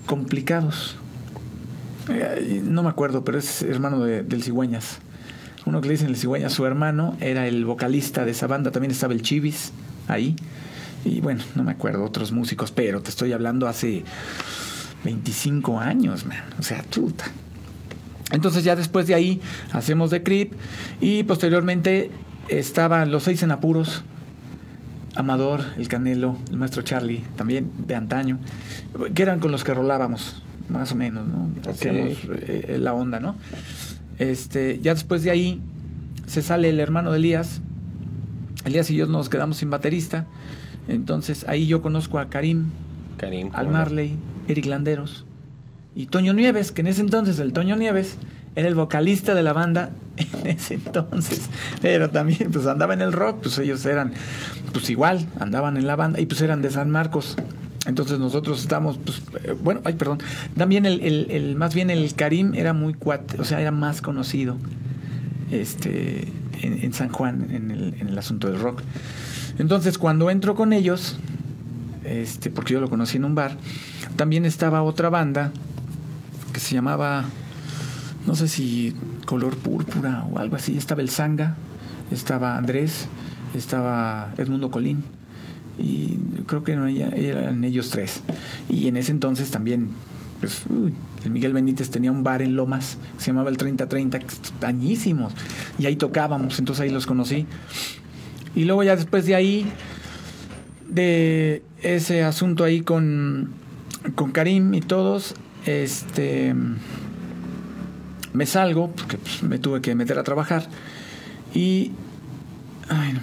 complicados. 0.08 0.98
Eh, 2.08 2.62
no 2.64 2.84
me 2.84 2.90
acuerdo, 2.90 3.24
pero 3.24 3.38
es 3.38 3.62
hermano 3.62 4.04
de, 4.04 4.24
del 4.24 4.44
Cigüeñas. 4.44 5.00
Uno 5.66 5.82
que 5.82 5.88
le 5.88 5.94
dicen 5.94 6.08
el 6.08 6.16
Cigüeñas, 6.16 6.54
su 6.54 6.66
hermano 6.66 7.18
era 7.20 7.48
el 7.48 7.66
vocalista 7.66 8.26
de 8.26 8.32
esa 8.32 8.48
banda. 8.48 8.72
También 8.72 8.92
estaba 8.92 9.14
el 9.14 9.22
Chivis 9.22 9.72
ahí. 10.08 10.36
Y 11.06 11.22
bueno, 11.22 11.44
no 11.56 11.64
me 11.64 11.72
acuerdo 11.72 12.04
otros 12.04 12.32
músicos, 12.32 12.72
pero 12.72 13.02
te 13.02 13.10
estoy 13.10 13.34
hablando 13.34 13.68
hace 13.68 14.04
25 15.04 15.80
años, 15.80 16.26
man. 16.26 16.44
O 16.58 16.64
sea, 16.64 16.82
tuta. 16.84 17.26
Entonces 18.32 18.64
ya 18.64 18.76
después 18.76 19.08
de 19.08 19.16
ahí 19.16 19.42
hacemos 19.72 20.12
The 20.12 20.24
Crypt 20.24 20.56
y 21.02 21.24
posteriormente 21.24 22.12
estaban 22.48 23.12
los 23.12 23.24
seis 23.24 23.42
en 23.44 23.52
apuros 23.52 24.04
Amador, 25.16 25.62
el 25.78 25.88
Canelo, 25.88 26.38
el 26.50 26.58
maestro 26.58 26.82
Charlie, 26.82 27.24
también 27.36 27.72
de 27.88 27.96
antaño, 27.96 28.40
que 29.14 29.22
eran 29.22 29.40
con 29.40 29.52
los 29.52 29.64
que 29.64 29.74
rolábamos, 29.74 30.42
más 30.70 30.92
o 30.92 30.96
menos, 30.96 31.28
¿no? 31.28 31.50
Hacíamos 31.70 32.18
eh, 32.32 32.78
la 32.80 32.94
onda, 32.94 33.20
¿no? 33.20 33.36
Este, 34.18 34.80
ya 34.82 34.94
después 34.94 35.24
de 35.24 35.32
ahí 35.32 35.62
se 36.28 36.42
sale 36.42 36.70
el 36.70 36.80
hermano 36.80 37.12
de 37.12 37.18
Elías. 37.18 37.62
Elías 38.66 38.90
y 38.90 38.96
yo 38.96 39.08
nos 39.08 39.30
quedamos 39.30 39.58
sin 39.58 39.70
baterista. 39.70 40.26
Entonces 40.88 41.46
ahí 41.48 41.68
yo 41.68 41.82
conozco 41.82 42.20
a 42.20 42.30
Karim, 42.30 42.66
Karim 43.18 43.50
al 43.54 43.70
Marley, 43.70 44.18
Eric 44.48 44.66
Landeros 44.66 45.26
y 45.96 46.08
Toño 46.08 46.34
Nieves, 46.34 46.72
que 46.72 46.82
en 46.82 46.88
ese 46.88 47.02
entonces 47.02 47.40
el 47.40 47.54
Toño 47.54 47.76
Nieves 47.76 48.18
era 48.56 48.68
el 48.68 48.76
vocalista 48.76 49.36
de 49.36 49.44
la 49.44 49.54
banda 49.54 49.92
en 50.18 50.48
ese 50.48 50.76
entonces, 50.76 51.50
pero 51.82 52.10
también 52.10 52.52
pues 52.52 52.66
andaba 52.66 52.94
en 52.94 53.02
el 53.02 53.14
rock, 53.14 53.42
pues 53.44 53.58
ellos 53.60 53.86
eran 53.86 54.14
pues 54.74 54.90
igual, 54.90 55.28
andaban 55.40 55.78
en 55.78 55.88
la 55.88 55.96
banda 55.96 56.20
y 56.20 56.26
pues 56.26 56.42
eran 56.42 56.62
de 56.62 56.72
San 56.72 56.90
Marcos. 56.90 57.36
Entonces 57.90 58.20
nosotros 58.20 58.62
estamos, 58.62 59.00
pues, 59.04 59.22
eh, 59.44 59.56
bueno, 59.62 59.82
ay, 59.84 59.94
perdón, 59.94 60.20
también 60.56 60.86
el, 60.86 61.02
el, 61.02 61.56
más 61.56 61.74
bien 61.74 61.90
el 61.90 62.14
Karim 62.14 62.54
era 62.54 62.72
muy 62.72 62.94
cuate, 62.94 63.42
o 63.42 63.44
sea, 63.44 63.60
era 63.60 63.72
más 63.72 64.02
conocido 64.02 64.58
este, 65.52 66.28
en, 66.62 66.94
San 66.94 67.10
Juan 67.10 67.48
en 67.50 67.72
el, 67.72 67.96
en 68.00 68.10
el, 68.10 68.18
asunto 68.18 68.48
del 68.48 68.60
rock. 68.60 68.84
Entonces 69.58 69.98
cuando 69.98 70.30
entro 70.30 70.54
con 70.54 70.72
ellos, 70.72 71.18
este, 72.04 72.52
porque 72.52 72.74
yo 72.74 72.80
lo 72.80 72.90
conocí 72.90 73.18
en 73.18 73.26
un 73.26 73.34
bar, 73.34 73.58
también 74.16 74.46
estaba 74.46 74.84
otra 74.84 75.10
banda 75.10 75.52
que 76.54 76.60
se 76.60 76.76
llamaba 76.76 77.26
no 78.28 78.36
sé 78.36 78.48
si 78.48 78.94
color 79.26 79.58
púrpura 79.58 80.28
o 80.32 80.38
algo 80.38 80.56
así. 80.58 80.78
Estaba 80.78 81.02
el 81.02 81.10
Zanga, 81.10 81.56
estaba 82.12 82.56
Andrés, 82.56 83.08
estaba 83.56 84.32
Edmundo 84.38 84.70
Colín 84.70 85.04
y 85.80 86.20
creo 86.46 86.64
que 86.64 86.74
eran 86.74 87.64
ellos 87.64 87.90
tres. 87.90 88.22
Y 88.70 88.88
en 88.88 88.98
ese 88.98 89.12
entonces 89.12 89.52
también, 89.52 89.90
pues, 90.40 90.64
el 91.24 91.32
Miguel 91.32 91.54
Benítez 91.54 91.90
tenía 91.90 92.12
un 92.12 92.24
bar 92.24 92.42
en 92.42 92.56
Lomas, 92.56 92.98
se 93.18 93.28
llamaba 93.28 93.50
el 93.50 93.58
3030, 93.58 94.20
añísimos, 94.62 95.34
y 95.78 95.86
ahí 95.86 95.96
tocábamos, 95.96 96.60
entonces 96.60 96.82
ahí 96.82 96.90
los 96.90 97.06
conocí. 97.06 97.46
Y 98.56 98.66
luego 98.66 98.84
ya 98.84 98.96
después 98.96 99.26
de 99.26 99.36
ahí, 99.36 99.66
de 100.88 101.64
ese 101.82 102.24
asunto 102.24 102.64
ahí 102.64 102.82
con, 102.82 103.52
con 104.16 104.32
Karim 104.32 104.74
y 104.74 104.82
todos, 104.82 105.36
este 105.66 106.56
me 108.34 108.46
salgo, 108.46 108.92
porque 108.92 109.18
pues, 109.18 109.44
me 109.44 109.58
tuve 109.60 109.82
que 109.82 109.96
meter 109.96 110.20
a 110.20 110.24
trabajar, 110.24 110.68
y 111.54 111.92
ay, 112.90 113.14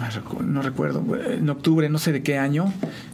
no, 0.44 0.62
recuerdo, 0.62 1.04
en 1.30 1.48
octubre, 1.50 1.88
no 1.88 1.98
sé 1.98 2.12
de 2.12 2.22
qué 2.22 2.38
año, 2.38 2.72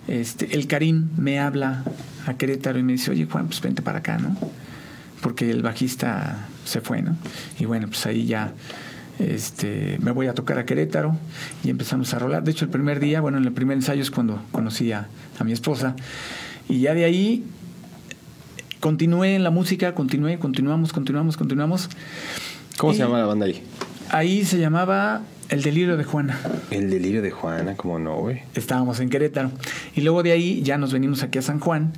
este, 0.08 0.54
el 0.54 0.66
Karim 0.66 1.08
me 1.16 1.38
habla 1.38 1.84
a 2.26 2.34
Querétaro 2.34 2.78
y 2.78 2.82
me 2.82 2.92
dice, 2.92 3.10
oye 3.10 3.26
Juan, 3.30 3.46
pues 3.46 3.60
vente 3.60 3.82
para 3.82 3.98
acá, 3.98 4.18
¿no? 4.18 4.36
porque 5.22 5.50
el 5.50 5.62
bajista 5.62 6.48
se 6.66 6.82
fue, 6.82 7.00
¿no? 7.00 7.16
Y 7.58 7.64
bueno, 7.64 7.86
pues 7.86 8.04
ahí 8.04 8.26
ya 8.26 8.52
este, 9.18 9.98
me 10.02 10.10
voy 10.10 10.26
a 10.26 10.34
tocar 10.34 10.58
a 10.58 10.66
Querétaro 10.66 11.16
y 11.64 11.70
empezamos 11.70 12.12
a 12.12 12.18
rolar. 12.18 12.42
De 12.42 12.50
hecho, 12.50 12.64
el 12.64 12.70
primer 12.70 13.00
día, 13.00 13.20
bueno, 13.20 13.38
en 13.38 13.44
el 13.44 13.52
primer 13.52 13.76
ensayo 13.76 14.02
es 14.02 14.10
cuando 14.10 14.42
conocí 14.50 14.92
a, 14.92 15.08
mi 15.44 15.52
esposa. 15.52 15.96
Y 16.68 16.80
ya 16.80 16.94
de 16.94 17.04
ahí 17.04 17.44
continué 18.80 19.36
en 19.36 19.44
la 19.44 19.50
música, 19.50 19.94
continué, 19.94 20.38
continuamos, 20.38 20.92
continuamos, 20.92 21.36
continuamos. 21.36 21.88
¿Cómo 22.76 22.92
se 22.92 23.00
llama 23.00 23.18
la 23.18 23.26
banda 23.26 23.46
ahí? 23.46 23.62
Ahí 24.10 24.44
se 24.44 24.58
llamaba 24.58 25.22
El 25.52 25.60
Delirio 25.60 25.98
de 25.98 26.04
Juana. 26.04 26.40
El 26.70 26.88
Delirio 26.88 27.20
de 27.20 27.30
Juana, 27.30 27.76
¿cómo 27.76 27.98
no, 27.98 28.16
güey? 28.16 28.40
Estábamos 28.54 29.00
en 29.00 29.10
Querétaro. 29.10 29.50
Y 29.94 30.00
luego 30.00 30.22
de 30.22 30.32
ahí 30.32 30.62
ya 30.62 30.78
nos 30.78 30.94
venimos 30.94 31.22
aquí 31.22 31.38
a 31.38 31.42
San 31.42 31.60
Juan. 31.60 31.92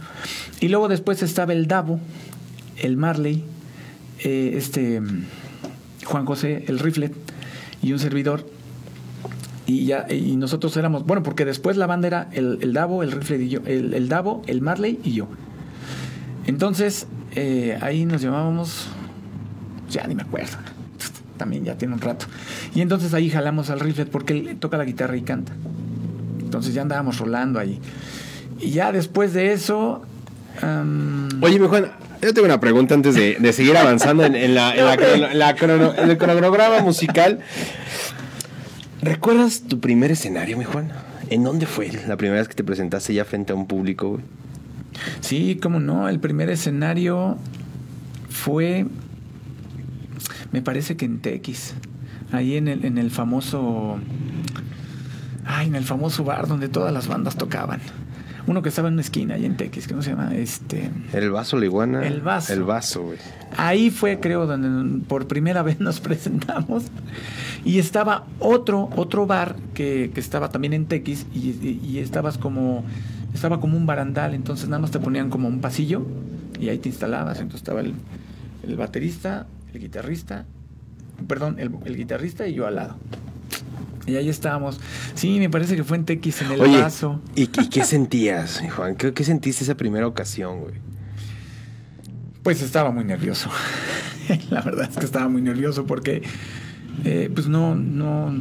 Y 0.58 0.66
luego 0.66 0.88
después 0.88 1.23
estaba 1.23 1.52
el 1.52 1.68
Davo, 1.68 2.00
el 2.78 2.96
Marley, 2.96 3.44
eh, 4.25 4.54
este 4.56 5.00
Juan 6.04 6.26
José, 6.26 6.64
el 6.66 6.80
Riflet 6.80 7.14
y 7.80 7.92
un 7.92 8.00
servidor. 8.00 8.44
Y 9.66 9.87
ya, 9.87 10.12
y 10.12 10.34
nosotros 10.34 10.76
éramos, 10.76 11.06
bueno, 11.06 11.23
porque 11.23 11.44
después 11.44 11.76
la 11.76 11.87
banda 11.87 12.08
era 12.08 12.28
el, 12.32 12.73
Davo, 12.73 13.04
el 13.04 13.12
Riflet 13.12 13.40
y 13.40 13.49
yo, 13.50 13.61
el, 13.66 13.94
el, 13.94 14.08
Davo, 14.08 14.42
el 14.49 14.62
Marley 14.62 14.99
y 15.04 15.12
yo. 15.12 15.28
Entonces, 16.49 17.06
eh, 17.37 17.78
ahí 17.80 18.04
nos 18.04 18.20
llamábamos, 18.20 18.88
ya 19.88 20.08
ni 20.08 20.16
me 20.16 20.23
acuerdo, 20.23 20.58
también 21.36 21.64
ya 21.64 21.76
tiene 21.76 21.94
un 21.94 22.00
rato. 22.00 22.26
Y 22.74 22.80
entonces 22.80 23.14
ahí 23.14 23.30
jalamos 23.30 23.70
al 23.70 23.80
Riflet 23.80 24.08
porque 24.08 24.32
él 24.34 24.56
toca 24.58 24.76
la 24.76 24.84
guitarra 24.84 25.16
y 25.16 25.22
canta. 25.22 25.52
Entonces 26.40 26.74
ya 26.74 26.82
andábamos 26.82 27.18
rolando 27.18 27.58
ahí. 27.58 27.80
Y 28.60 28.70
ya 28.70 28.92
después 28.92 29.32
de 29.32 29.52
eso... 29.52 30.02
Oye, 31.40 31.58
mi 31.58 31.66
Juan, 31.66 31.90
yo 32.22 32.32
tengo 32.32 32.46
una 32.46 32.60
pregunta 32.60 32.94
antes 32.94 33.14
de, 33.14 33.52
seguir 33.52 33.76
avanzando 33.76 34.24
en, 34.24 34.54
la, 34.54 34.70
el 34.72 36.16
cronograma 36.18 36.80
musical. 36.80 37.40
¿Recuerdas 39.02 39.62
tu 39.68 39.80
primer 39.80 40.12
escenario, 40.12 40.56
mi 40.56 40.64
Juan? 40.64 40.90
¿En 41.30 41.42
dónde 41.42 41.66
fue 41.66 41.90
la 42.06 42.16
primera 42.16 42.38
vez 42.38 42.48
que 42.48 42.54
te 42.54 42.64
presentaste 42.64 43.12
ya 43.12 43.24
frente 43.24 43.52
a 43.52 43.56
un 43.56 43.66
público? 43.66 44.20
Sí, 45.20 45.58
cómo 45.60 45.80
no. 45.80 46.08
El 46.08 46.20
primer 46.20 46.48
escenario 46.48 47.36
fue, 48.30 48.86
me 50.54 50.62
parece 50.62 50.96
que 50.96 51.04
en 51.04 51.18
TX, 51.18 51.75
ahí 52.30 52.56
en 52.56 52.68
el, 52.68 52.84
en 52.84 52.96
el 52.96 53.11
famoso, 53.11 53.99
ay, 55.44 55.66
en 55.66 55.75
el 55.75 55.82
famoso 55.82 56.23
bar 56.23 56.46
donde 56.46 56.68
todas 56.68 56.92
las 56.92 57.08
bandas 57.08 57.34
tocaban. 57.34 57.80
Uno 58.46 58.62
que 58.62 58.68
estaba 58.68 58.87
en 58.87 58.94
una 58.94 59.00
esquina 59.00 59.34
ahí 59.34 59.46
en 59.46 59.56
Tequis, 59.56 59.88
¿cómo 59.88 60.00
se 60.00 60.11
llama? 60.11 60.32
Este. 60.32 60.92
El 61.12 61.32
vaso, 61.32 61.58
la 61.58 61.64
iguana. 61.64 62.06
El 62.06 62.20
vaso. 62.20 62.52
El 62.52 62.62
vaso, 62.62 63.02
güey. 63.02 63.18
Ahí 63.56 63.90
fue, 63.90 64.20
creo, 64.20 64.46
donde 64.46 65.04
por 65.08 65.26
primera 65.26 65.64
vez 65.64 65.80
nos 65.80 65.99
presentamos. 66.08 66.84
Y 67.64 67.80
estaba 67.80 68.26
otro, 68.38 68.90
otro 68.94 69.26
bar 69.26 69.56
que, 69.75 70.12
estaba 70.14 70.50
también 70.50 70.73
en 70.73 70.87
Tequis 70.87 71.26
y, 71.34 71.99
estabas 71.99 72.38
como. 72.38 72.84
Estaba 73.34 73.58
como 73.58 73.76
un 73.76 73.87
barandal, 73.87 74.34
entonces 74.34 74.68
nada 74.68 74.80
más 74.80 74.92
te 74.92 75.00
ponían 75.00 75.30
como 75.30 75.49
un 75.49 75.61
pasillo 75.61 76.06
y 76.61 76.68
ahí 76.68 76.78
te 76.78 76.90
instalabas. 76.90 77.40
Entonces 77.40 77.62
estaba 77.62 77.80
el, 77.80 77.96
baterista, 78.76 79.49
el 79.75 79.81
guitarrista, 79.81 80.47
perdón, 81.26 81.59
el, 81.59 81.71
el 81.85 81.97
guitarrista 81.97 82.47
y 82.47 82.54
yo 82.54 82.66
al 82.66 82.76
lado. 82.76 82.97
Y 84.07 84.16
ahí 84.16 84.28
estábamos. 84.28 84.81
Sí, 85.14 85.38
me 85.38 85.49
parece 85.49 85.76
que 85.76 85.85
fue 85.85 85.97
en 85.97 86.04
Tequis, 86.04 86.43
en 86.43 86.52
el 86.52 86.61
Oye, 86.61 86.81
vaso. 86.81 87.21
¿Y, 87.35 87.47
qué 87.47 87.85
sentías, 87.85 88.62
Juan? 88.76 88.97
¿Qué, 88.97 89.25
sentiste 89.25 89.64
esa 89.64 89.76
primera 89.76 90.07
ocasión, 90.07 90.61
güey? 90.61 90.75
Pues 92.43 92.61
estaba 92.61 92.90
muy 92.90 93.04
nervioso. 93.04 93.50
La 94.50 94.61
verdad 94.61 94.88
es 94.90 94.99
que 94.99 95.07
estaba 95.07 95.28
muy 95.28 95.40
nervioso 95.40 95.87
porque, 95.87 96.23
eh, 97.04 97.31
pues 97.33 97.49
no, 97.49 97.75
no, 97.75 98.35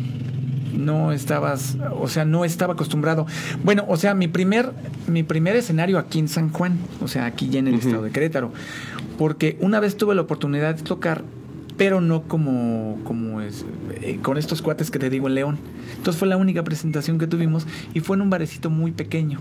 no 0.78 1.12
estabas, 1.12 1.78
o 2.00 2.08
sea, 2.08 2.26
no 2.26 2.46
estaba 2.46 2.74
acostumbrado. 2.74 3.26
Bueno, 3.64 3.86
o 3.88 3.98
sea, 3.98 4.14
mi 4.14 4.28
primer, 4.28 4.72
mi 5.08 5.24
primer 5.24 5.56
escenario 5.56 5.98
aquí 5.98 6.20
en 6.20 6.28
San 6.28 6.50
Juan, 6.50 6.78
o 7.02 7.08
sea, 7.08 7.26
aquí 7.26 7.50
ya 7.50 7.60
en 7.60 7.68
el 7.68 7.76
estado 7.76 8.04
de 8.04 8.12
Querétaro, 8.12 8.52
porque 9.18 9.58
una 9.62 9.80
vez 9.80 9.98
tuve 9.98 10.16
la 10.16 10.22
oportunidad 10.22 10.76
de 10.76 10.84
tocar 10.84 11.24
pero 11.78 12.02
no 12.02 12.24
como, 12.24 13.00
como 13.04 13.42
es, 13.42 13.66
eh, 14.02 14.20
con 14.22 14.38
estos 14.38 14.62
cuates 14.62 14.92
que 14.92 15.00
te 15.00 15.10
digo 15.10 15.28
en 15.28 15.36
León. 15.36 15.58
Entonces 15.98 16.20
fue 16.20 16.28
la 16.28 16.38
única 16.38 16.64
presentación 16.64 17.18
que 17.18 17.28
tuvimos 17.28 17.66
y 17.94 18.00
fue 18.00 18.16
en 18.16 18.22
un 18.22 18.30
barecito 18.30 18.70
muy 18.70 18.92
pequeño. 18.92 19.40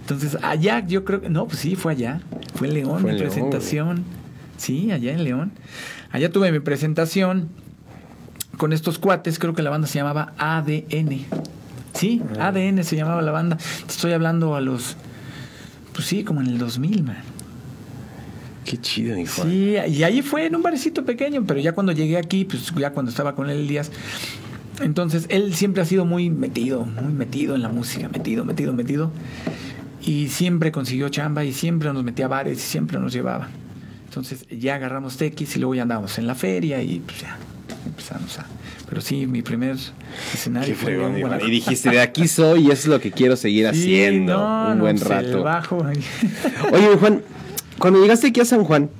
Entonces 0.00 0.38
allá 0.42 0.84
yo 0.86 1.04
creo 1.04 1.20
que, 1.20 1.28
no, 1.28 1.46
pues 1.46 1.58
sí, 1.58 1.76
fue 1.76 1.92
allá, 1.92 2.20
fue 2.54 2.68
en 2.68 2.74
León 2.74 3.04
mi 3.04 3.16
presentación. 3.16 4.04
Sí, 4.56 4.92
allá 4.92 5.12
en 5.12 5.24
León. 5.24 5.52
Allá 6.10 6.30
tuve 6.30 6.52
mi 6.52 6.60
presentación 6.60 7.48
con 8.60 8.74
estos 8.74 8.98
cuates, 8.98 9.38
creo 9.38 9.54
que 9.54 9.62
la 9.62 9.70
banda 9.70 9.88
se 9.88 9.98
llamaba 9.98 10.34
ADN. 10.36 11.24
Sí, 11.94 12.20
ah. 12.38 12.48
ADN 12.48 12.84
se 12.84 12.94
llamaba 12.94 13.22
la 13.22 13.32
banda. 13.32 13.56
estoy 13.88 14.12
hablando 14.12 14.54
a 14.54 14.60
los, 14.60 14.98
pues 15.94 16.06
sí, 16.06 16.24
como 16.24 16.42
en 16.42 16.48
el 16.48 16.58
2000, 16.58 17.02
man. 17.02 17.16
Qué 18.66 18.76
chido, 18.76 19.16
mi 19.16 19.24
Sí, 19.24 19.76
y 19.88 20.02
ahí 20.02 20.20
fue 20.20 20.44
en 20.44 20.56
un 20.56 20.62
barecito 20.62 21.06
pequeño, 21.06 21.44
pero 21.46 21.58
ya 21.58 21.72
cuando 21.72 21.92
llegué 21.92 22.18
aquí, 22.18 22.44
pues 22.44 22.70
ya 22.76 22.92
cuando 22.92 23.08
estaba 23.08 23.34
con 23.34 23.48
él 23.48 23.66
Díaz, 23.66 23.90
entonces 24.82 25.24
él 25.30 25.54
siempre 25.54 25.80
ha 25.80 25.86
sido 25.86 26.04
muy 26.04 26.28
metido, 26.28 26.84
muy 26.84 27.14
metido 27.14 27.54
en 27.54 27.62
la 27.62 27.70
música, 27.70 28.10
metido, 28.10 28.44
metido, 28.44 28.74
metido. 28.74 29.10
Y 30.02 30.28
siempre 30.28 30.70
consiguió 30.70 31.08
chamba 31.08 31.46
y 31.46 31.54
siempre 31.54 31.90
nos 31.94 32.04
metía 32.04 32.26
a 32.26 32.28
bares 32.28 32.58
y 32.58 32.60
siempre 32.60 32.98
nos 32.98 33.14
llevaba. 33.14 33.48
Entonces 34.04 34.46
ya 34.50 34.74
agarramos 34.74 35.16
TX 35.16 35.56
y 35.56 35.60
luego 35.60 35.74
ya 35.76 35.82
andábamos 35.82 36.18
en 36.18 36.26
la 36.26 36.34
feria 36.34 36.82
y 36.82 37.00
pues 37.00 37.22
ya 37.22 37.38
empezamos 38.00 38.38
a... 38.38 38.46
Pero 38.88 39.00
sí, 39.00 39.26
mi 39.26 39.42
primer 39.42 39.76
escenario 40.32 40.74
fue 40.74 40.98
Y 41.46 41.50
dijiste, 41.50 41.90
de 41.90 42.00
aquí 42.00 42.26
soy 42.26 42.66
y 42.66 42.70
eso 42.70 42.82
es 42.82 42.86
lo 42.86 43.00
que 43.00 43.12
quiero 43.12 43.36
seguir 43.36 43.66
haciendo 43.68 44.38
un 44.38 44.80
buen 44.80 44.96
pues, 44.96 45.08
rato. 45.08 45.42
bajo. 45.42 45.76
Oye, 46.72 46.96
Juan, 46.98 47.22
cuando 47.78 48.00
llegaste 48.00 48.28
aquí 48.28 48.40
a 48.40 48.44
San 48.44 48.64
Juan, 48.64 48.90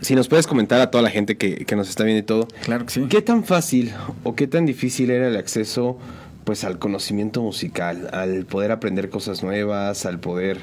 si 0.00 0.14
nos 0.14 0.28
puedes 0.28 0.46
comentar 0.46 0.80
a 0.80 0.90
toda 0.90 1.02
la 1.02 1.10
gente 1.10 1.36
que, 1.36 1.66
nos 1.74 1.88
está 1.88 2.04
viendo 2.04 2.20
y 2.20 2.26
todo. 2.26 2.48
Claro 2.62 2.84
que 2.84 2.92
sí. 2.92 3.06
¿Qué 3.08 3.22
tan 3.22 3.42
fácil 3.42 3.92
o 4.22 4.34
qué 4.34 4.46
tan 4.46 4.66
difícil 4.66 5.10
era 5.10 5.28
el 5.28 5.36
acceso 5.36 5.98
pues 6.44 6.64
al 6.64 6.78
conocimiento 6.78 7.42
musical, 7.42 8.08
al 8.12 8.44
poder 8.44 8.70
aprender 8.70 9.08
cosas 9.08 9.42
nuevas, 9.42 10.06
al 10.06 10.20
poder 10.20 10.60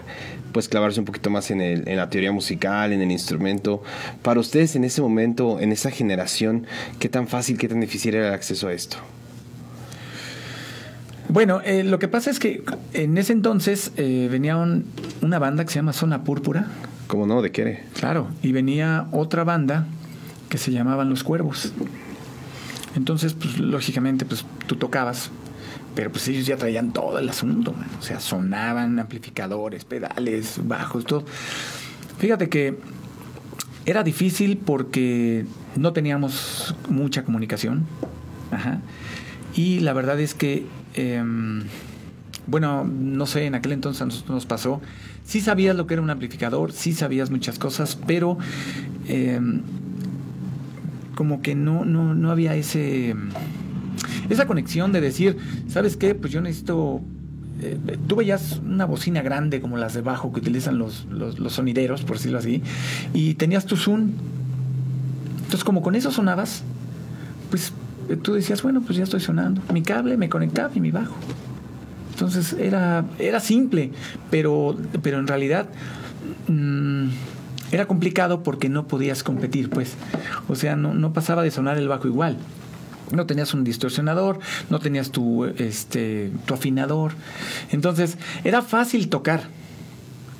pues 0.51 0.69
clavarse 0.69 0.99
un 0.99 1.05
poquito 1.05 1.29
más 1.29 1.51
en, 1.51 1.61
el, 1.61 1.87
en 1.87 1.97
la 1.97 2.09
teoría 2.09 2.31
musical, 2.31 2.93
en 2.93 3.01
el 3.01 3.11
instrumento. 3.11 3.81
Para 4.21 4.39
ustedes 4.39 4.75
en 4.75 4.83
ese 4.83 5.01
momento, 5.01 5.59
en 5.59 5.71
esa 5.71 5.91
generación, 5.91 6.67
¿qué 6.99 7.09
tan 7.09 7.27
fácil, 7.27 7.57
qué 7.57 7.67
tan 7.67 7.81
difícil 7.81 8.15
era 8.15 8.29
el 8.29 8.33
acceso 8.33 8.67
a 8.67 8.73
esto? 8.73 8.97
Bueno, 11.29 11.61
eh, 11.63 11.83
lo 11.83 11.97
que 11.97 12.07
pasa 12.07 12.29
es 12.29 12.39
que 12.39 12.63
en 12.93 13.17
ese 13.17 13.31
entonces 13.31 13.93
eh, 13.95 14.27
venía 14.29 14.57
una 14.57 15.39
banda 15.39 15.63
que 15.63 15.71
se 15.71 15.79
llama 15.79 15.93
Zona 15.93 16.23
Púrpura. 16.23 16.67
¿Cómo 17.07 17.25
no? 17.25 17.41
¿De 17.41 17.51
qué? 17.51 17.83
Claro, 17.93 18.27
y 18.43 18.51
venía 18.51 19.07
otra 19.11 19.43
banda 19.43 19.87
que 20.49 20.57
se 20.57 20.71
llamaban 20.71 21.09
Los 21.09 21.23
Cuervos. 21.23 21.71
Entonces, 22.95 23.33
pues 23.33 23.57
lógicamente, 23.59 24.25
pues 24.25 24.45
tú 24.67 24.75
tocabas, 24.75 25.31
pero 25.95 26.11
pues 26.11 26.27
ellos 26.27 26.45
ya 26.45 26.57
traían 26.57 26.93
todo 26.93 27.19
el 27.19 27.29
asunto, 27.29 27.73
o 27.99 28.01
sea, 28.01 28.19
sonaban 28.19 28.99
amplificadores, 28.99 29.85
pedales, 29.85 30.59
bajos, 30.63 31.05
todo. 31.05 31.25
Fíjate 32.17 32.49
que 32.49 32.77
era 33.85 34.03
difícil 34.03 34.57
porque 34.57 35.45
no 35.75 35.93
teníamos 35.93 36.75
mucha 36.89 37.23
comunicación. 37.23 37.85
Ajá. 38.51 38.81
Y 39.55 39.79
la 39.79 39.93
verdad 39.93 40.19
es 40.19 40.33
que 40.33 40.65
Em, 40.93 41.63
bueno, 42.47 42.83
no 42.83 43.25
sé, 43.25 43.45
en 43.45 43.55
aquel 43.55 43.71
entonces 43.71 44.25
nos 44.27 44.45
pasó. 44.45 44.81
Sí 45.23 45.41
sabías 45.41 45.75
lo 45.75 45.87
que 45.87 45.93
era 45.93 46.03
un 46.03 46.09
amplificador, 46.09 46.71
sí 46.71 46.93
sabías 46.93 47.29
muchas 47.29 47.59
cosas, 47.59 47.97
pero 48.07 48.37
em, 49.07 49.61
como 51.15 51.41
que 51.41 51.55
no, 51.55 51.85
no, 51.85 52.13
no 52.15 52.31
había 52.31 52.55
ese 52.55 53.15
esa 54.29 54.47
conexión 54.47 54.91
de 54.91 55.01
decir, 55.01 55.37
¿sabes 55.67 55.97
qué? 55.97 56.15
Pues 56.15 56.31
yo 56.31 56.41
necesito 56.41 57.01
eh, 57.61 57.77
tú 58.07 58.15
veías 58.15 58.59
una 58.65 58.85
bocina 58.85 59.21
grande 59.21 59.61
como 59.61 59.77
las 59.77 59.93
de 59.93 60.01
bajo 60.01 60.33
que 60.33 60.39
utilizan 60.39 60.79
los, 60.79 61.05
los, 61.05 61.53
sonideros, 61.53 62.03
por 62.03 62.17
decirlo 62.17 62.39
así, 62.39 62.63
y 63.13 63.35
tenías 63.35 63.65
tu 63.65 63.77
Zoom. 63.77 64.11
Entonces, 65.37 65.63
como 65.63 65.83
con 65.83 65.95
eso 65.95 66.11
sonabas, 66.11 66.63
pues 67.51 67.73
tú 68.23 68.33
decías, 68.33 68.63
bueno, 68.63 68.81
pues 68.81 68.97
ya 68.97 69.03
estoy 69.03 69.19
sonando. 69.19 69.61
Mi 69.71 69.83
cable 69.83 70.17
me 70.17 70.27
conectaba 70.27 70.71
y 70.73 70.79
mi 70.79 70.89
bajo. 70.89 71.13
Entonces 72.13 72.53
era, 72.53 73.05
era 73.19 73.39
simple, 73.39 73.91
pero, 74.31 74.77
pero 75.03 75.19
en 75.19 75.27
realidad 75.27 75.67
mm, 76.47 77.09
era 77.71 77.85
complicado 77.85 78.41
porque 78.43 78.69
no 78.69 78.87
podías 78.87 79.23
competir, 79.23 79.69
pues. 79.69 79.95
O 80.47 80.55
sea, 80.55 80.75
no, 80.75 80.95
no 80.95 81.13
pasaba 81.13 81.43
de 81.43 81.51
sonar 81.51 81.77
el 81.77 81.87
bajo 81.87 82.07
igual. 82.07 82.37
No 83.13 83.25
tenías 83.25 83.53
un 83.53 83.63
distorsionador, 83.63 84.39
no 84.69 84.79
tenías 84.79 85.11
tu, 85.11 85.45
este, 85.45 86.31
tu 86.45 86.53
afinador. 86.53 87.13
Entonces, 87.71 88.17
era 88.43 88.61
fácil 88.61 89.09
tocar. 89.09 89.49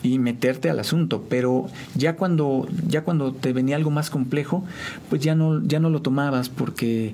y 0.04 0.18
meterte 0.18 0.68
al 0.72 0.80
asunto, 0.80 1.26
pero 1.30 1.68
ya 1.94 2.16
cuando 2.16 2.68
ya 2.88 3.04
cuando 3.04 3.34
te 3.34 3.54
venía 3.54 3.76
algo 3.76 3.92
más 3.92 4.10
complejo, 4.10 4.64
pues 5.10 5.22
ya 5.22 5.36
no 5.36 5.62
ya 5.64 5.80
no 5.80 5.92
lo 5.92 6.02
tomabas 6.02 6.50
porque 6.50 7.14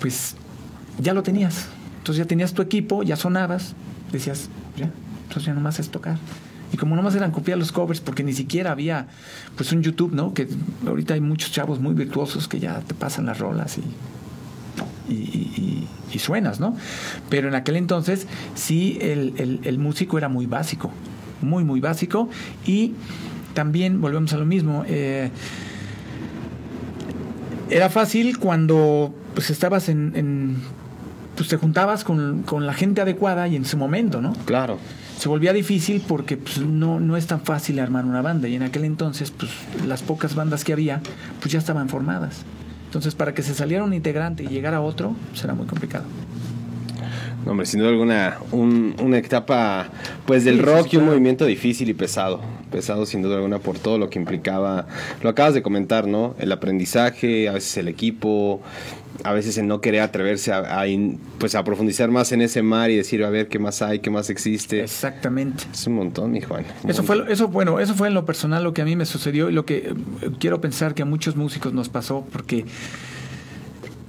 pues 0.00 0.34
ya 0.98 1.14
lo 1.14 1.22
tenías. 1.22 1.68
Entonces 1.98 2.24
ya 2.24 2.26
tenías 2.26 2.54
tu 2.54 2.62
equipo, 2.62 3.04
ya 3.04 3.14
sonabas, 3.14 3.74
decías, 4.10 4.48
ya, 4.76 4.90
entonces 5.22 5.44
ya 5.44 5.54
nomás 5.54 5.78
es 5.78 5.90
tocar. 5.90 6.18
Y 6.72 6.76
como 6.76 6.96
nomás 6.96 7.14
eran 7.14 7.30
copiar 7.30 7.58
los 7.58 7.70
covers, 7.70 8.00
porque 8.00 8.24
ni 8.24 8.32
siquiera 8.32 8.72
había 8.72 9.06
pues 9.56 9.72
un 9.72 9.82
YouTube, 9.82 10.12
¿no? 10.12 10.32
Que 10.32 10.48
ahorita 10.86 11.14
hay 11.14 11.20
muchos 11.20 11.52
chavos 11.52 11.80
muy 11.80 11.94
virtuosos 11.94 12.48
que 12.48 12.58
ya 12.58 12.80
te 12.80 12.94
pasan 12.94 13.26
las 13.26 13.38
rolas 13.38 13.78
y, 13.78 13.82
y, 15.12 16.18
suenas, 16.18 16.60
¿no? 16.60 16.76
Pero 17.30 17.48
en 17.48 17.54
aquel 17.54 17.76
entonces 17.76 18.26
sí 18.54 18.98
el, 19.00 19.60
el, 19.64 19.78
músico 19.78 20.18
era 20.18 20.28
muy 20.28 20.46
básico, 20.46 20.90
muy, 21.40 21.64
muy 21.64 21.80
básico. 21.80 22.28
Y 22.66 22.92
también 23.54 24.00
volvemos 24.00 24.32
a 24.32 24.36
lo 24.36 24.44
mismo. 24.44 24.84
Eh, 24.86 25.30
era 27.70 27.88
fácil 27.88 28.38
cuando 28.38 29.14
pues 29.34 29.50
estabas 29.50 29.88
en, 29.88 30.56
pues 31.36 31.48
te 31.48 31.56
juntabas 31.56 32.04
con, 32.04 32.42
con, 32.42 32.66
la 32.66 32.74
gente 32.74 33.00
adecuada 33.00 33.48
y 33.48 33.56
en 33.56 33.64
su 33.64 33.78
momento, 33.78 34.20
¿no? 34.20 34.34
Claro. 34.44 34.78
Se 35.18 35.28
volvía 35.28 35.52
difícil 35.52 36.02
porque 36.06 36.36
pues, 36.36 36.58
no, 36.58 37.00
no 37.00 37.16
es 37.16 37.26
tan 37.26 37.40
fácil 37.40 37.78
armar 37.78 38.04
una 38.04 38.22
banda 38.22 38.48
y 38.48 38.56
en 38.56 38.62
aquel 38.62 38.84
entonces 38.84 39.30
pues 39.30 39.50
las 39.86 40.02
pocas 40.02 40.34
bandas 40.34 40.64
que 40.64 40.72
había 40.72 41.00
pues 41.40 41.52
ya 41.52 41.58
estaban 41.58 41.88
formadas. 41.88 42.42
Entonces 42.92 43.14
para 43.14 43.32
que 43.32 43.42
se 43.42 43.54
saliera 43.54 43.84
un 43.84 43.94
integrante 43.94 44.44
y 44.44 44.48
llegara 44.48 44.82
otro 44.82 45.16
será 45.32 45.54
muy 45.54 45.66
complicado. 45.66 46.04
No, 47.42 47.52
hombre, 47.52 47.64
sin 47.64 47.80
duda 47.80 47.88
alguna, 47.88 48.36
una 48.52 49.16
etapa 49.16 49.88
pues 50.26 50.44
del 50.44 50.58
rock 50.58 50.92
y 50.92 50.96
un 50.98 51.06
movimiento 51.06 51.46
difícil 51.46 51.88
y 51.88 51.94
pesado. 51.94 52.42
Pesado 52.70 53.06
sin 53.06 53.22
duda 53.22 53.36
alguna 53.36 53.60
por 53.60 53.78
todo 53.78 53.96
lo 53.96 54.10
que 54.10 54.18
implicaba. 54.18 54.86
Lo 55.22 55.30
acabas 55.30 55.54
de 55.54 55.62
comentar, 55.62 56.06
¿no? 56.06 56.34
El 56.38 56.52
aprendizaje, 56.52 57.48
a 57.48 57.52
veces 57.52 57.78
el 57.78 57.88
equipo, 57.88 58.60
a 59.24 59.32
veces 59.32 59.56
el 59.58 59.66
no 59.66 59.80
querer 59.80 60.00
atreverse 60.00 60.52
a, 60.52 60.84
pues 61.38 61.54
a 61.54 61.64
profundizar 61.64 62.10
más 62.10 62.32
en 62.32 62.42
ese 62.42 62.62
mar 62.62 62.90
y 62.90 62.96
decir 62.96 63.24
a 63.24 63.30
ver 63.30 63.48
qué 63.48 63.58
más 63.58 63.82
hay, 63.82 64.00
qué 64.00 64.10
más 64.10 64.30
existe. 64.30 64.82
Exactamente. 64.82 65.64
Es 65.72 65.86
un 65.86 65.94
montón, 65.94 66.32
mi 66.32 66.40
Juan. 66.40 66.64
Eso 66.86 67.02
fue, 67.02 67.24
eso, 67.32 67.48
bueno, 67.48 67.80
eso 67.80 67.94
fue 67.94 68.08
en 68.08 68.14
lo 68.14 68.24
personal 68.24 68.64
lo 68.64 68.72
que 68.72 68.82
a 68.82 68.84
mí 68.84 68.96
me 68.96 69.06
sucedió 69.06 69.50
y 69.50 69.52
lo 69.52 69.64
que 69.64 69.76
eh, 69.76 69.94
quiero 70.38 70.60
pensar 70.60 70.94
que 70.94 71.02
a 71.02 71.06
muchos 71.06 71.36
músicos 71.36 71.72
nos 71.72 71.88
pasó 71.88 72.26
porque 72.32 72.64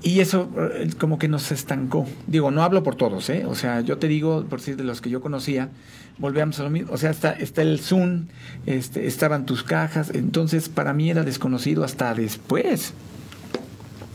y 0.03 0.19
eso 0.19 0.50
eh, 0.57 0.89
como 1.00 1.17
que 1.17 1.29
nos 1.29 1.51
estancó. 1.51 2.05
Digo, 2.27 2.51
no 2.51 2.62
hablo 2.62 2.83
por 2.83 2.95
todos, 2.95 3.29
¿eh? 3.29 3.45
O 3.45 3.55
sea, 3.55 3.79
yo 3.81 3.98
te 3.98 4.10
digo, 4.10 4.43
por 4.50 4.60
decir 4.60 4.75
de 4.75 4.83
los 4.83 5.00
que 5.00 5.10
yo 5.10 5.22
conocía, 5.22 5.69
volvíamos 6.17 6.60
a 6.60 6.63
lo 6.63 6.69
mismo. 6.69 6.91
O 6.91 6.98
sea, 6.98 7.10
está, 7.10 7.31
está 7.31 7.62
el 7.62 7.79
Zoom, 7.79 8.25
este, 8.65 9.07
estaban 9.07 9.45
tus 9.45 9.63
cajas. 9.63 10.12
Entonces, 10.13 10.67
para 10.67 10.93
mí 10.93 11.10
era 11.10 11.24
desconocido 11.24 11.86
hasta 11.86 12.13
después. 12.13 12.93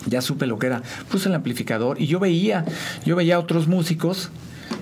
Ya 0.06 0.20
supe 0.20 0.46
lo 0.46 0.58
que 0.58 0.68
era. 0.68 0.82
Puse 1.10 1.28
el 1.28 1.34
amplificador 1.34 2.00
y 2.00 2.06
yo 2.06 2.20
veía, 2.20 2.64
yo 3.04 3.16
veía 3.16 3.36
a 3.36 3.38
otros 3.38 3.68
músicos, 3.68 4.30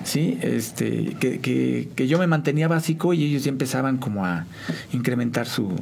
¿sí? 0.04 0.38
Este, 0.42 1.16
que, 1.18 1.40
que, 1.40 1.88
que 1.94 2.06
yo 2.06 2.18
me 2.18 2.26
mantenía 2.26 2.68
básico 2.68 3.14
y 3.14 3.24
ellos 3.24 3.44
ya 3.44 3.50
empezaban 3.50 3.96
como 3.96 4.24
a 4.24 4.46
incrementar 4.92 5.46
su, 5.46 5.74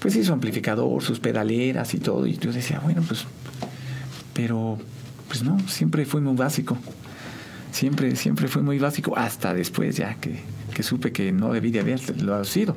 pues 0.00 0.14
sí, 0.14 0.24
su 0.24 0.32
amplificador, 0.32 1.02
sus 1.02 1.20
pedaleras 1.20 1.94
y 1.94 1.98
todo. 1.98 2.26
Y 2.26 2.36
yo 2.38 2.52
decía, 2.52 2.80
bueno, 2.80 3.02
pues 3.06 3.26
pero, 4.34 4.78
pues 5.28 5.42
no, 5.42 5.58
siempre 5.68 6.04
fue 6.04 6.20
muy 6.20 6.36
básico. 6.36 6.76
Siempre, 7.70 8.14
siempre 8.16 8.48
fue 8.48 8.62
muy 8.62 8.78
básico, 8.78 9.16
hasta 9.16 9.54
después 9.54 9.96
ya 9.96 10.14
que, 10.14 10.40
que 10.74 10.82
supe 10.82 11.12
que 11.12 11.32
no 11.32 11.52
debí 11.52 11.70
de 11.70 11.80
haberlo 11.80 12.44
sido. 12.44 12.76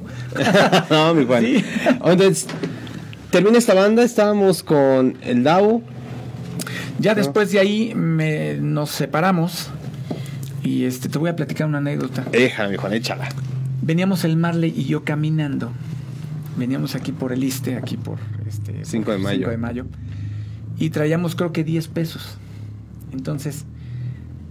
no, 0.89 1.13
mi 1.13 1.25
Juan. 1.25 1.45
Entonces, 2.05 2.47
termina 3.31 3.57
esta 3.57 3.73
banda, 3.73 4.03
estábamos 4.03 4.63
con 4.63 5.17
el 5.21 5.43
DAO. 5.43 5.81
Ya 6.99 7.13
después 7.13 7.51
de 7.51 7.59
ahí 7.59 7.93
me, 7.95 8.55
nos 8.55 8.89
separamos 8.89 9.69
y 10.63 10.85
este 10.85 11.09
te 11.09 11.19
voy 11.19 11.29
a 11.29 11.35
platicar 11.35 11.67
una 11.67 11.77
anécdota. 11.77 12.25
Déjame, 12.31 12.71
mi 12.71 12.77
Juan, 12.77 12.93
échala. 12.93 13.29
Veníamos 13.81 14.23
el 14.23 14.35
Marley 14.35 14.73
y 14.75 14.85
yo 14.85 15.03
caminando. 15.03 15.71
Veníamos 16.57 16.95
aquí 16.95 17.11
por 17.11 17.31
el 17.31 17.43
Iste, 17.43 17.75
aquí 17.75 17.97
por 17.97 18.17
este 18.47 18.83
5 18.83 19.11
de 19.11 19.17
mayo. 19.19 19.37
5 19.39 19.51
de 19.51 19.57
mayo 19.57 19.85
y 20.79 20.89
traíamos 20.89 21.35
creo 21.35 21.51
que 21.51 21.63
10 21.63 21.87
pesos. 21.89 22.37
Entonces, 23.11 23.65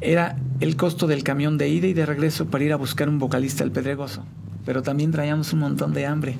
era 0.00 0.36
el 0.60 0.76
costo 0.76 1.06
del 1.06 1.22
camión 1.22 1.58
de 1.58 1.68
ida 1.68 1.86
y 1.86 1.94
de 1.94 2.06
regreso 2.06 2.46
para 2.46 2.64
ir 2.64 2.72
a 2.72 2.76
buscar 2.76 3.08
un 3.08 3.18
vocalista 3.18 3.64
al 3.64 3.70
Pedregoso. 3.70 4.24
Pero 4.64 4.82
también 4.82 5.12
traíamos 5.12 5.52
un 5.52 5.60
montón 5.60 5.92
de 5.92 6.06
hambre. 6.06 6.38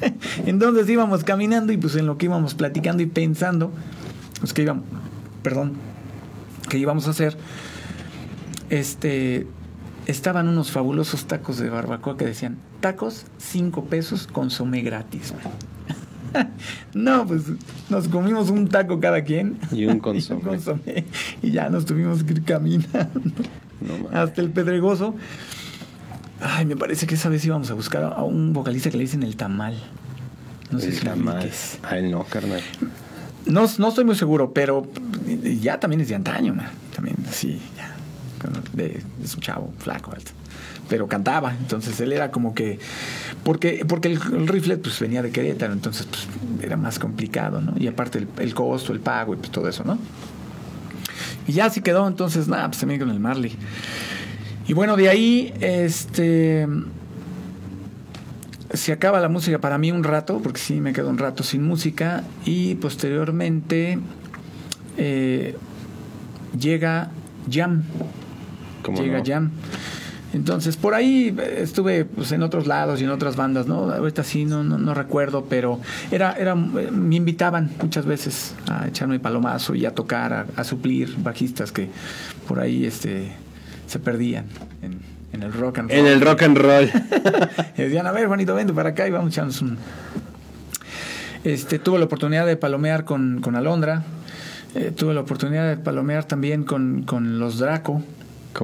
Entonces 0.46 0.88
íbamos 0.88 1.24
caminando 1.24 1.72
y 1.72 1.76
pues 1.76 1.96
en 1.96 2.06
lo 2.06 2.18
que 2.18 2.26
íbamos 2.26 2.54
platicando 2.54 3.02
y 3.02 3.06
pensando, 3.06 3.72
pues 4.40 4.52
que 4.52 4.62
íbamos, 4.62 4.84
perdón, 5.42 5.74
que 6.68 6.78
íbamos 6.78 7.06
a 7.06 7.10
hacer, 7.10 7.36
este, 8.70 9.46
estaban 10.06 10.48
unos 10.48 10.70
fabulosos 10.70 11.26
tacos 11.26 11.58
de 11.58 11.70
barbacoa 11.70 12.16
que 12.16 12.26
decían, 12.26 12.58
tacos 12.80 13.26
5 13.38 13.84
pesos, 13.84 14.26
consomé 14.26 14.82
gratis. 14.82 15.32
no, 16.94 17.26
pues 17.26 17.44
nos 17.88 18.08
comimos 18.08 18.50
un 18.50 18.68
taco 18.68 19.00
cada 19.00 19.22
quien. 19.22 19.58
Y 19.72 19.86
un 19.86 19.98
consomé. 20.00 21.04
Y, 21.42 21.50
ya 21.50 21.68
nos 21.68 21.86
tuvimos 21.86 22.24
que 22.24 22.34
ir 22.34 22.44
caminando 22.44 23.10
hasta 24.12 24.40
el 24.40 24.50
Pedregoso. 24.50 25.14
Ay, 26.40 26.66
me 26.66 26.76
parece 26.76 27.06
que 27.06 27.14
esa 27.14 27.28
vez 27.28 27.44
íbamos 27.44 27.70
a 27.70 27.74
buscar 27.74 28.04
a 28.04 28.22
un 28.22 28.52
vocalista 28.52 28.90
que 28.90 28.96
le 28.96 29.04
dicen 29.04 29.22
el 29.22 29.36
tamal. 29.36 29.76
No 30.70 30.78
sé 30.78 30.88
el 30.88 30.94
si 30.94 31.04
tamal. 31.04 31.50
Ah, 31.82 31.96
no, 32.02 32.24
carnal. 32.24 32.60
No, 33.46 33.66
no 33.78 33.88
estoy 33.88 34.04
muy 34.04 34.16
seguro, 34.16 34.52
pero 34.52 34.86
ya 35.60 35.78
también 35.78 36.00
es 36.00 36.08
de 36.08 36.16
antaño, 36.16 36.54
También, 36.94 37.16
sí, 37.30 37.60
ya. 37.76 37.94
es 39.22 39.34
un 39.34 39.40
chavo 39.40 39.72
flaco, 39.78 40.12
alto 40.12 40.32
pero 40.88 41.06
cantaba. 41.06 41.52
Entonces 41.52 41.98
él 42.00 42.12
era 42.12 42.30
como 42.30 42.54
que. 42.54 42.78
Porque, 43.44 43.84
porque 43.86 44.08
el, 44.08 44.48
rifle 44.48 44.76
pues, 44.78 44.98
venía 45.00 45.22
de 45.22 45.30
Querétaro, 45.30 45.72
entonces 45.72 46.06
pues, 46.06 46.26
era 46.62 46.76
más 46.76 46.98
complicado, 46.98 47.60
¿no? 47.60 47.74
Y 47.76 47.86
aparte 47.86 48.26
el, 48.38 48.54
costo, 48.54 48.92
el 48.92 49.00
pago 49.00 49.34
y 49.34 49.36
pues, 49.36 49.50
todo 49.50 49.68
eso, 49.68 49.84
¿no? 49.84 49.98
Y 51.46 51.52
ya 51.52 51.66
así 51.66 51.80
quedó, 51.80 52.08
entonces, 52.08 52.48
nada, 52.48 52.66
pues 52.68 52.80
también 52.80 53.00
con 53.00 53.10
el 53.10 53.20
Marley. 53.20 53.56
Y 54.68 54.72
bueno, 54.72 54.96
de 54.96 55.08
ahí, 55.08 55.54
este. 55.60 56.66
Se 58.72 58.92
acaba 58.92 59.20
la 59.20 59.28
música 59.28 59.60
para 59.60 59.78
mí 59.78 59.92
un 59.92 60.04
rato, 60.04 60.40
porque 60.42 60.58
sí 60.58 60.80
me 60.80 60.92
quedo 60.92 61.08
un 61.08 61.18
rato 61.18 61.42
sin 61.42 61.62
música. 61.62 62.24
Y 62.44 62.74
posteriormente 62.74 63.98
eh, 64.98 65.56
llega 66.58 67.10
Jam. 67.50 67.84
llega 68.96 69.22
Jam. 69.24 69.50
Entonces, 70.32 70.76
por 70.76 70.94
ahí 70.94 71.34
estuve 71.56 72.04
pues, 72.04 72.30
en 72.32 72.42
otros 72.42 72.66
lados 72.66 73.00
y 73.00 73.04
en 73.04 73.10
otras 73.10 73.36
bandas, 73.36 73.66
¿no? 73.66 73.90
Ahorita 73.90 74.22
sí 74.22 74.44
no, 74.44 74.62
no, 74.64 74.92
recuerdo, 74.92 75.46
pero 75.48 75.80
era, 76.10 76.34
era, 76.34 76.54
me 76.54 77.16
invitaban 77.16 77.70
muchas 77.80 78.04
veces 78.04 78.54
a 78.68 78.86
echarme 78.86 79.18
palomazo 79.18 79.74
y 79.74 79.86
a 79.86 79.94
tocar, 79.94 80.46
a, 80.54 80.64
suplir 80.64 81.14
bajistas 81.22 81.72
que 81.72 81.88
por 82.46 82.60
ahí 82.60 82.84
este, 82.84 83.32
se 83.86 83.98
perdían 83.98 84.46
en, 84.82 85.42
el 85.42 85.52
rock 85.52 85.78
and 85.78 85.90
roll. 85.90 85.98
En 85.98 86.06
el 86.06 86.20
rock 86.20 86.42
and 86.42 86.58
roll. 86.58 86.84
y 87.78 87.82
decían, 87.82 88.06
a 88.06 88.12
ver, 88.12 88.26
Juanito, 88.26 88.54
vente 88.54 88.72
para 88.72 88.90
acá 88.90 89.06
y 89.06 89.10
vamos 89.10 89.32
echarnos 89.32 89.60
un... 89.62 89.78
Este, 91.44 91.78
tuve 91.78 91.98
la 91.98 92.06
oportunidad 92.06 92.46
de 92.46 92.56
palomear 92.56 93.04
con, 93.04 93.40
con 93.40 93.54
Alondra, 93.54 94.02
eh, 94.74 94.92
tuve 94.94 95.14
la 95.14 95.20
oportunidad 95.20 95.68
de 95.68 95.76
palomear 95.76 96.24
también 96.24 96.64
con, 96.64 97.02
con 97.02 97.38
los 97.38 97.58
Draco, 97.58 98.02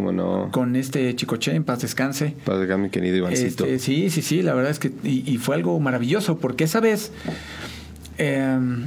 no? 0.01 0.49
Con 0.51 0.77
este 0.77 1.15
Chicoche, 1.15 1.55
en 1.55 1.65
paz 1.65 1.83
descanse. 1.83 2.35
Paz 2.45 2.59
descanse, 2.59 2.83
mi 2.83 2.91
querido 2.91 3.17
Ivancito. 3.17 3.65
Este, 3.65 3.79
sí, 3.79 4.11
sí, 4.11 4.23
sí, 4.23 4.43
la 4.43 4.55
verdad 4.55 4.71
es 4.71 4.79
que. 4.79 4.91
Y, 5.05 5.37
fue 5.39 5.55
algo 5.55 5.79
maravilloso, 5.81 6.39
porque 6.39 6.65
esa 6.65 6.81
vez. 6.81 7.13
Em, 8.19 8.85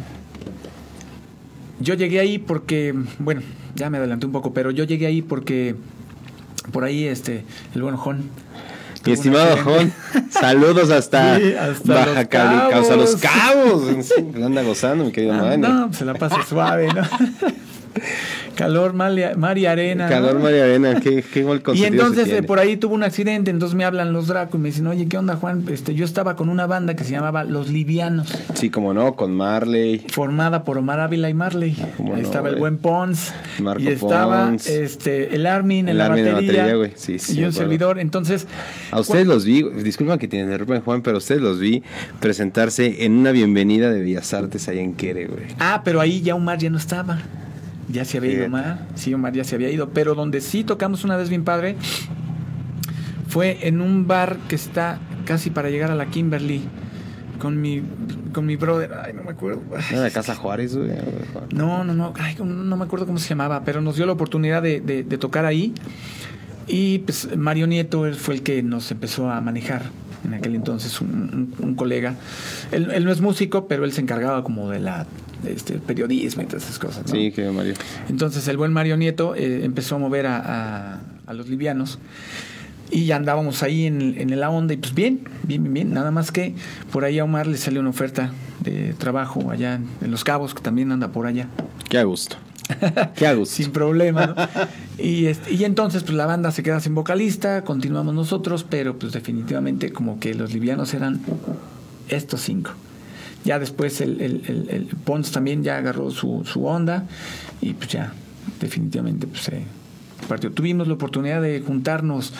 yo 1.79 1.93
llegué 1.93 2.19
ahí 2.19 2.39
porque. 2.39 2.93
Bueno, 3.19 3.41
ya 3.75 3.89
me 3.89 3.97
adelanté 3.97 4.25
un 4.25 4.31
poco, 4.31 4.53
pero 4.53 4.71
yo 4.71 4.83
llegué 4.83 5.05
ahí 5.05 5.21
porque. 5.21 5.75
Por 6.71 6.83
ahí, 6.83 7.05
este. 7.05 7.43
El 7.73 7.81
buen 7.81 7.95
Jón. 7.95 8.29
Mi 9.05 9.13
estimado 9.13 9.55
Jón, 9.63 9.93
saludos 10.31 10.89
hasta, 10.89 11.37
Baja 11.83 12.25
California, 12.25 12.77
hasta 12.77 12.95
los 12.95 13.15
cabos. 13.17 13.83
anda 14.35 14.63
gozando, 14.63 15.05
mi 15.05 15.11
querido 15.11 15.35
ah, 15.35 15.55
No, 15.57 15.87
pues 15.87 15.99
se 15.99 16.05
la 16.05 16.15
pasa 16.15 16.43
suave, 16.43 16.87
¿no? 16.91 17.03
Calor, 18.55 18.93
mar 18.93 19.57
y 19.57 19.65
arena. 19.65 20.07
Calor, 20.07 20.39
mar 20.39 20.53
y 20.53 20.59
arena, 20.59 20.99
qué, 21.01 21.23
qué 21.23 21.41
igual 21.41 21.61
Y 21.73 21.83
entonces 21.83 22.27
eh, 22.29 22.43
por 22.43 22.59
ahí 22.59 22.77
tuvo 22.77 22.95
un 22.95 23.03
accidente, 23.03 23.51
entonces 23.51 23.75
me 23.75 23.83
hablan 23.83 24.13
los 24.13 24.27
Draco 24.27 24.57
y 24.57 24.61
me 24.61 24.69
dicen, 24.69 24.87
oye, 24.87 25.07
¿qué 25.07 25.17
onda, 25.17 25.35
Juan? 25.35 25.65
Este, 25.69 25.93
yo 25.93 26.05
estaba 26.05 26.35
con 26.35 26.49
una 26.49 26.65
banda 26.65 26.95
que 26.95 27.03
se 27.03 27.11
llamaba 27.11 27.43
Los 27.43 27.69
Livianos. 27.69 28.33
Sí, 28.53 28.69
como 28.69 28.93
no, 28.93 29.15
con 29.15 29.35
Marley. 29.35 30.05
Formada 30.09 30.63
por 30.63 30.77
Omar 30.77 30.99
Ávila 30.99 31.29
y 31.29 31.33
Marley. 31.33 31.75
Ahí 32.13 32.21
estaba 32.21 32.49
el 32.49 32.55
buen 32.55 32.77
Pons. 32.77 33.33
Marco 33.59 33.83
y 33.83 33.87
estaba 33.87 34.53
Este, 34.53 35.35
el 35.35 35.45
Armin 35.45 35.89
en 35.89 35.97
la 35.97 36.09
batería. 36.09 36.73
sí, 36.95 37.19
sí, 37.19 37.39
y 37.39 37.43
un 37.43 37.53
servidor. 37.53 37.99
Entonces. 37.99 38.47
A 38.91 38.99
ustedes 38.99 39.27
los 39.27 39.45
vi, 39.45 39.63
disculpa 39.83 40.17
que 40.17 40.27
tienen 40.27 40.49
de 40.49 40.79
Juan, 40.79 41.01
pero 41.01 41.17
a 41.17 41.19
ustedes 41.19 41.41
los 41.41 41.59
vi 41.59 41.83
presentarse 42.19 43.05
en 43.05 43.13
una 43.13 43.31
bienvenida 43.31 43.91
de 43.91 44.01
Bellas 44.01 44.33
Artes 44.33 44.67
allá 44.67 44.81
en 44.81 44.93
Quere, 44.93 45.27
güey. 45.27 45.45
Ah, 45.59 45.81
pero 45.83 45.99
ahí 46.01 46.21
ya 46.21 46.35
Omar 46.35 46.57
ya 46.57 46.69
no 46.69 46.77
estaba. 46.77 47.19
Ya 47.89 48.05
se 48.05 48.17
había 48.17 48.33
ido 48.33 48.45
Omar. 48.45 48.87
Sí, 48.95 49.13
Omar 49.13 49.33
ya 49.33 49.43
se 49.43 49.55
había 49.55 49.69
ido. 49.69 49.89
Pero 49.89 50.15
donde 50.15 50.41
sí 50.41 50.63
tocamos 50.63 51.03
una 51.03 51.17
vez 51.17 51.29
bien 51.29 51.43
padre 51.43 51.75
fue 53.27 53.67
en 53.67 53.81
un 53.81 54.07
bar 54.07 54.37
que 54.47 54.55
está 54.55 54.99
casi 55.25 55.49
para 55.49 55.69
llegar 55.69 55.91
a 55.91 55.95
la 55.95 56.07
Kimberly 56.07 56.61
con 57.39 57.59
mi 57.59 57.81
con 58.33 58.45
mi 58.45 58.57
brother, 58.57 58.91
ay, 59.05 59.13
no 59.13 59.23
me 59.23 59.31
acuerdo. 59.31 59.61
¿No 59.91 60.01
de 60.01 60.11
Casa 60.11 60.35
Juárez, 60.35 60.75
güey? 60.75 60.91
No, 61.53 61.85
no, 61.85 61.93
no, 61.93 62.13
ay, 62.19 62.35
no 62.37 62.75
me 62.75 62.83
acuerdo 62.83 63.05
cómo 63.05 63.17
se 63.17 63.29
llamaba, 63.29 63.63
pero 63.63 63.79
nos 63.79 63.95
dio 63.95 64.05
la 64.05 64.11
oportunidad 64.11 64.61
de, 64.61 64.81
de, 64.81 65.17
tocar 65.17 65.45
ahí. 65.45 65.73
Y 66.67 66.99
pues 66.99 67.37
Mario 67.37 67.65
Nieto 67.65 68.11
fue 68.13 68.35
el 68.35 68.43
que 68.43 68.61
nos 68.61 68.91
empezó 68.91 69.29
a 69.29 69.39
manejar 69.39 69.83
en 70.25 70.33
aquel 70.33 70.55
entonces, 70.55 70.99
un, 70.99 71.75
colega. 71.77 72.15
Él, 72.73 72.91
él, 72.91 73.05
no 73.05 73.11
es 73.11 73.21
músico, 73.21 73.69
pero 73.69 73.85
él 73.85 73.93
se 73.93 74.01
encargaba 74.01 74.43
como 74.43 74.69
de 74.69 74.79
la 74.79 75.05
este, 75.45 75.79
periodismo 75.79 76.43
y 76.43 76.45
todas 76.45 76.63
esas 76.63 76.79
cosas. 76.79 77.09
Sí, 77.09 77.31
que 77.31 77.49
Mario. 77.49 77.73
Entonces 78.09 78.47
el 78.47 78.57
buen 78.57 78.73
Mario 78.73 78.97
Nieto 78.97 79.35
eh, 79.35 79.65
empezó 79.65 79.95
a 79.95 79.99
mover 79.99 80.27
a, 80.27 81.01
a, 81.25 81.33
los 81.33 81.49
livianos 81.49 81.99
y 82.91 83.05
ya 83.05 83.15
andábamos 83.15 83.63
ahí 83.63 83.85
en, 83.85 84.15
en, 84.17 84.39
la 84.39 84.49
onda 84.49 84.73
y 84.73 84.77
pues 84.77 84.93
bien, 84.93 85.21
bien, 85.43 85.63
bien, 85.63 85.73
bien. 85.73 85.93
Nada 85.93 86.11
más 86.11 86.31
que 86.31 86.55
por 86.91 87.03
ahí 87.03 87.19
a 87.19 87.23
Omar 87.23 87.47
le 87.47 87.57
salió 87.57 87.81
una 87.81 87.89
oferta 87.89 88.31
de 88.61 88.93
trabajo 88.93 89.49
allá 89.51 89.79
en, 90.01 90.11
Los 90.11 90.23
Cabos, 90.23 90.53
que 90.53 90.61
también 90.61 90.91
anda 90.91 91.09
por 91.09 91.25
allá. 91.25 91.47
Qué 91.89 91.97
a 91.97 92.03
gusto. 92.03 92.37
Qué 93.15 93.27
a 93.27 93.33
gusto. 93.33 93.55
sin 93.63 93.71
problema. 93.71 94.35
y, 94.97 95.25
este, 95.25 95.53
y 95.53 95.63
entonces 95.63 96.03
pues 96.03 96.15
la 96.15 96.25
banda 96.25 96.51
se 96.51 96.63
queda 96.63 96.79
sin 96.79 96.95
vocalista, 96.95 97.63
continuamos 97.63 98.13
nosotros, 98.13 98.65
pero 98.67 98.97
pues 98.97 99.13
definitivamente 99.13 99.91
como 99.91 100.19
que 100.19 100.33
los 100.33 100.53
livianos 100.53 100.93
eran 100.93 101.21
estos 102.09 102.41
cinco. 102.41 102.71
Ya 103.45 103.59
después 103.59 104.01
el, 104.01 104.19
el, 104.21 104.67
el, 104.69 104.87
Pons 105.03 105.31
también 105.31 105.63
ya 105.63 105.77
agarró 105.77 106.09
su, 106.09 106.43
su, 106.45 106.65
onda 106.65 107.05
y 107.61 107.73
pues 107.73 107.89
ya 107.89 108.11
definitivamente 108.59 109.27
pues 109.27 109.43
se 109.43 109.61
partió. 110.27 110.51
Tuvimos 110.51 110.87
la 110.87 110.95
oportunidad 110.95 111.41
de 111.43 111.61
juntarnos 111.61 112.33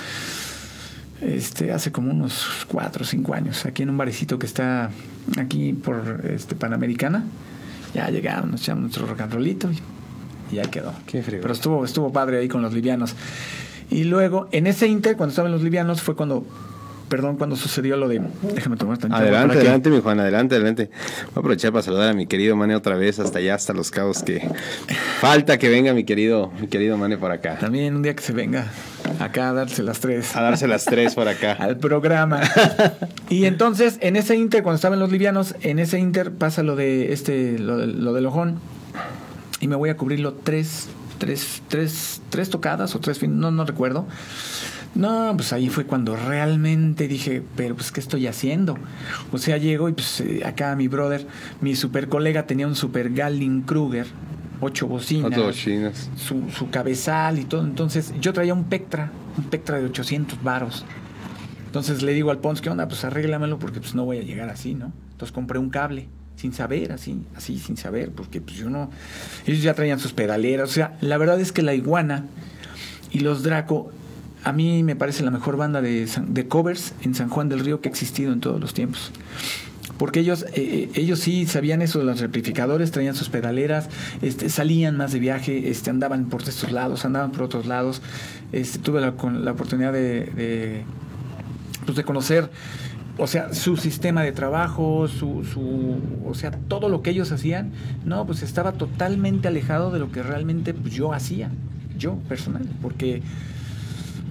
este, 1.21 1.71
hace 1.71 1.91
como 1.91 2.11
unos 2.11 2.65
cuatro 2.67 3.03
o 3.03 3.05
cinco 3.05 3.33
años 3.33 3.65
aquí 3.65 3.83
en 3.83 3.91
un 3.91 3.97
barecito 3.97 4.37
que 4.39 4.47
está 4.47 4.89
aquí 5.37 5.73
por 5.73 6.23
este, 6.27 6.55
Panamericana. 6.55 7.23
Ya 7.93 8.09
llegamos, 8.09 8.51
nos 8.51 8.61
echamos 8.61 8.81
nuestro 8.81 9.05
rock 9.05 9.21
and 9.21 9.33
rollito 9.33 9.71
y, 9.71 10.55
ya 10.55 10.63
quedó. 10.63 10.93
Qué 11.05 11.21
Pero 11.21 11.53
estuvo, 11.53 11.85
estuvo 11.85 12.11
padre 12.11 12.39
ahí 12.39 12.47
con 12.47 12.61
los 12.61 12.73
livianos. 12.73 13.15
Y 13.89 14.03
luego, 14.05 14.47
en 14.51 14.67
ese 14.67 14.87
inter, 14.87 15.15
cuando 15.15 15.31
estaban 15.31 15.51
los 15.51 15.61
livianos, 15.61 16.01
fue 16.01 16.15
cuando 16.15 16.45
perdón, 17.09 17.37
cuando 17.37 17.55
sucedió 17.55 17.97
lo 17.97 18.07
de. 18.07 18.21
Déjame 18.53 18.77
tomar 18.77 18.97
tantito. 18.97 19.21
Adelante, 19.21 19.55
adelante, 19.57 19.89
mi 19.89 20.01
Juan, 20.01 20.19
adelante, 20.19 20.55
adelante. 20.55 20.89
Voy 21.27 21.33
a 21.35 21.39
aprovechar 21.39 21.71
para 21.71 21.83
saludar 21.83 22.09
a 22.09 22.13
mi 22.13 22.27
querido 22.27 22.55
Mane 22.55 22.75
otra 22.75 22.95
vez, 22.95 23.19
hasta 23.19 23.39
allá, 23.39 23.55
hasta 23.55 23.73
los 23.73 23.91
cabos 23.91 24.23
que 24.23 24.47
falta 25.19 25.57
que 25.57 25.69
venga 25.69 25.93
mi 25.93 26.03
querido, 26.03 26.51
mi 26.59 26.67
querido 26.67 26.97
Mane 26.97 27.17
por 27.17 27.31
acá. 27.31 27.57
También 27.59 27.95
un 27.95 28.01
día 28.01 28.15
que 28.15 28.23
se 28.23 28.33
venga 28.33 28.67
acá 29.19 29.49
a 29.49 29.53
darse 29.53 29.83
las 29.83 29.99
tres. 29.99 30.35
A 30.35 30.41
darse 30.41 30.67
las 30.67 30.85
tres 30.85 31.15
por 31.15 31.27
acá. 31.27 31.53
Al 31.59 31.77
programa. 31.77 32.41
y 33.29 33.45
entonces, 33.45 33.97
en 34.01 34.15
ese 34.15 34.35
inter, 34.35 34.63
cuando 34.63 34.75
estaban 34.75 34.99
los 34.99 35.11
livianos, 35.11 35.55
en 35.61 35.79
ese 35.79 35.99
inter 35.99 36.31
pasa 36.31 36.63
lo 36.63 36.75
de 36.75 37.13
este, 37.13 37.59
lo, 37.59 37.77
de, 37.77 37.87
lo 37.87 38.13
del 38.13 38.25
ojón. 38.25 38.59
Y 39.59 39.67
me 39.67 39.75
voy 39.75 39.89
a 39.89 39.97
cubrirlo 39.97 40.33
tres, 40.33 40.87
tres, 41.17 41.61
tres, 41.67 42.21
tres 42.29 42.49
tocadas 42.49 42.95
o 42.95 42.99
tres, 42.99 43.21
no, 43.27 43.51
no 43.51 43.65
recuerdo. 43.65 44.05
No, 44.95 45.33
pues 45.35 45.51
ahí 45.51 45.67
fue 45.69 45.85
cuando 45.85 46.15
realmente 46.15 47.07
dije, 47.09 47.43
pero 47.55 47.75
pues 47.75 47.91
¿qué 47.91 47.99
estoy 47.99 48.27
haciendo? 48.27 48.77
O 49.31 49.37
sea, 49.37 49.57
llego 49.57 49.89
y 49.89 49.93
pues 49.93 50.21
eh, 50.21 50.43
acá 50.45 50.73
mi 50.75 50.87
brother, 50.87 51.27
mi 51.59 51.75
super 51.75 52.07
colega 52.07 52.47
tenía 52.47 52.65
un 52.65 52.75
super 52.75 53.11
Gallin 53.11 53.63
Kruger, 53.63 54.07
ocho 54.61 54.87
bocinas, 54.87 56.09
Su, 56.15 56.49
su 56.49 56.69
cabezal 56.69 57.39
y 57.39 57.43
todo. 57.43 57.63
Entonces 57.63 58.13
yo 58.21 58.31
traía 58.31 58.53
un 58.53 58.63
Pectra, 58.63 59.11
un 59.37 59.43
Pectra 59.43 59.79
de 59.79 59.85
800 59.85 60.41
varos. 60.41 60.85
Entonces 61.65 62.01
le 62.01 62.13
digo 62.13 62.31
al 62.31 62.39
Pons, 62.39 62.61
¿qué 62.61 62.69
onda? 62.69 62.87
Pues 62.87 63.03
arréglamelo 63.03 63.59
porque 63.59 63.81
pues 63.81 63.95
no 63.95 64.05
voy 64.05 64.19
a 64.19 64.21
llegar 64.21 64.47
así, 64.47 64.75
¿no? 64.75 64.93
Entonces 65.11 65.33
compré 65.33 65.59
un 65.59 65.69
cable 65.69 66.07
sin 66.37 66.53
saber, 66.53 66.93
así, 66.93 67.21
así, 67.35 67.59
sin 67.59 67.75
saber, 67.75 68.11
porque 68.11 68.39
pues 68.39 68.55
yo 68.55 68.69
no... 68.69 68.89
Ellos 69.45 69.61
ya 69.61 69.73
traían 69.73 69.99
sus 69.99 70.13
pedaleras, 70.13 70.69
o 70.69 70.73
sea, 70.73 70.97
la 71.01 71.17
verdad 71.17 71.39
es 71.39 71.51
que 71.51 71.61
la 71.61 71.73
iguana 71.73 72.25
y 73.11 73.19
los 73.19 73.43
Draco 73.43 73.91
a 74.45 74.53
mí 74.53 74.83
me 74.83 74.95
parece 74.95 75.23
la 75.23 75.31
mejor 75.31 75.57
banda 75.57 75.81
de, 75.81 76.07
de, 76.27 76.47
covers 76.47 76.93
en 77.01 77.15
San 77.15 77.29
Juan 77.29 77.49
del 77.49 77.59
Río 77.59 77.81
que 77.81 77.89
ha 77.89 77.91
existido 77.91 78.31
en 78.31 78.39
todos 78.39 78.61
los 78.61 78.73
tiempos. 78.73 79.11
Porque 79.97 80.19
ellos, 80.19 80.43
eh, 80.53 80.53
eh, 80.55 80.89
ellos 80.93 81.19
sí 81.19 81.47
sabían 81.47 81.81
eso 81.81 82.03
los 82.03 82.21
amplificadores, 82.21 82.91
traían 82.91 83.15
sus 83.15 83.29
pedaleras, 83.29 83.89
este, 84.21 84.49
salían 84.49 84.97
más 84.97 85.11
de 85.13 85.19
viaje, 85.19 85.69
este, 85.69 85.89
andaban 85.89 86.25
por 86.25 86.43
estos 86.43 86.71
lados, 86.71 87.05
andaban 87.05 87.31
por 87.31 87.43
otros 87.43 87.65
lados. 87.65 88.03
Este, 88.51 88.77
tuve 88.77 89.01
la, 89.01 89.15
la 89.31 89.51
oportunidad 89.51 89.91
de, 89.91 90.25
de, 90.25 90.83
pues 91.85 91.97
de 91.97 92.03
conocer 92.03 92.51
o 93.17 93.27
sea, 93.27 93.53
su 93.53 93.77
sistema 93.77 94.21
de 94.23 94.31
trabajo, 94.31 95.07
su, 95.07 95.43
su, 95.45 95.97
o 96.25 96.33
sea, 96.33 96.51
todo 96.51 96.89
lo 96.89 97.01
que 97.01 97.11
ellos 97.11 97.31
hacían, 97.31 97.71
no, 98.03 98.25
pues 98.25 98.43
estaba 98.43 98.73
totalmente 98.73 99.47
alejado 99.47 99.89
de 99.89 99.99
lo 99.99 100.11
que 100.11 100.21
realmente 100.21 100.73
pues, 100.73 100.93
yo 100.93 101.13
hacía, 101.13 101.49
yo 101.97 102.15
personal, 102.27 102.67
porque 102.81 103.21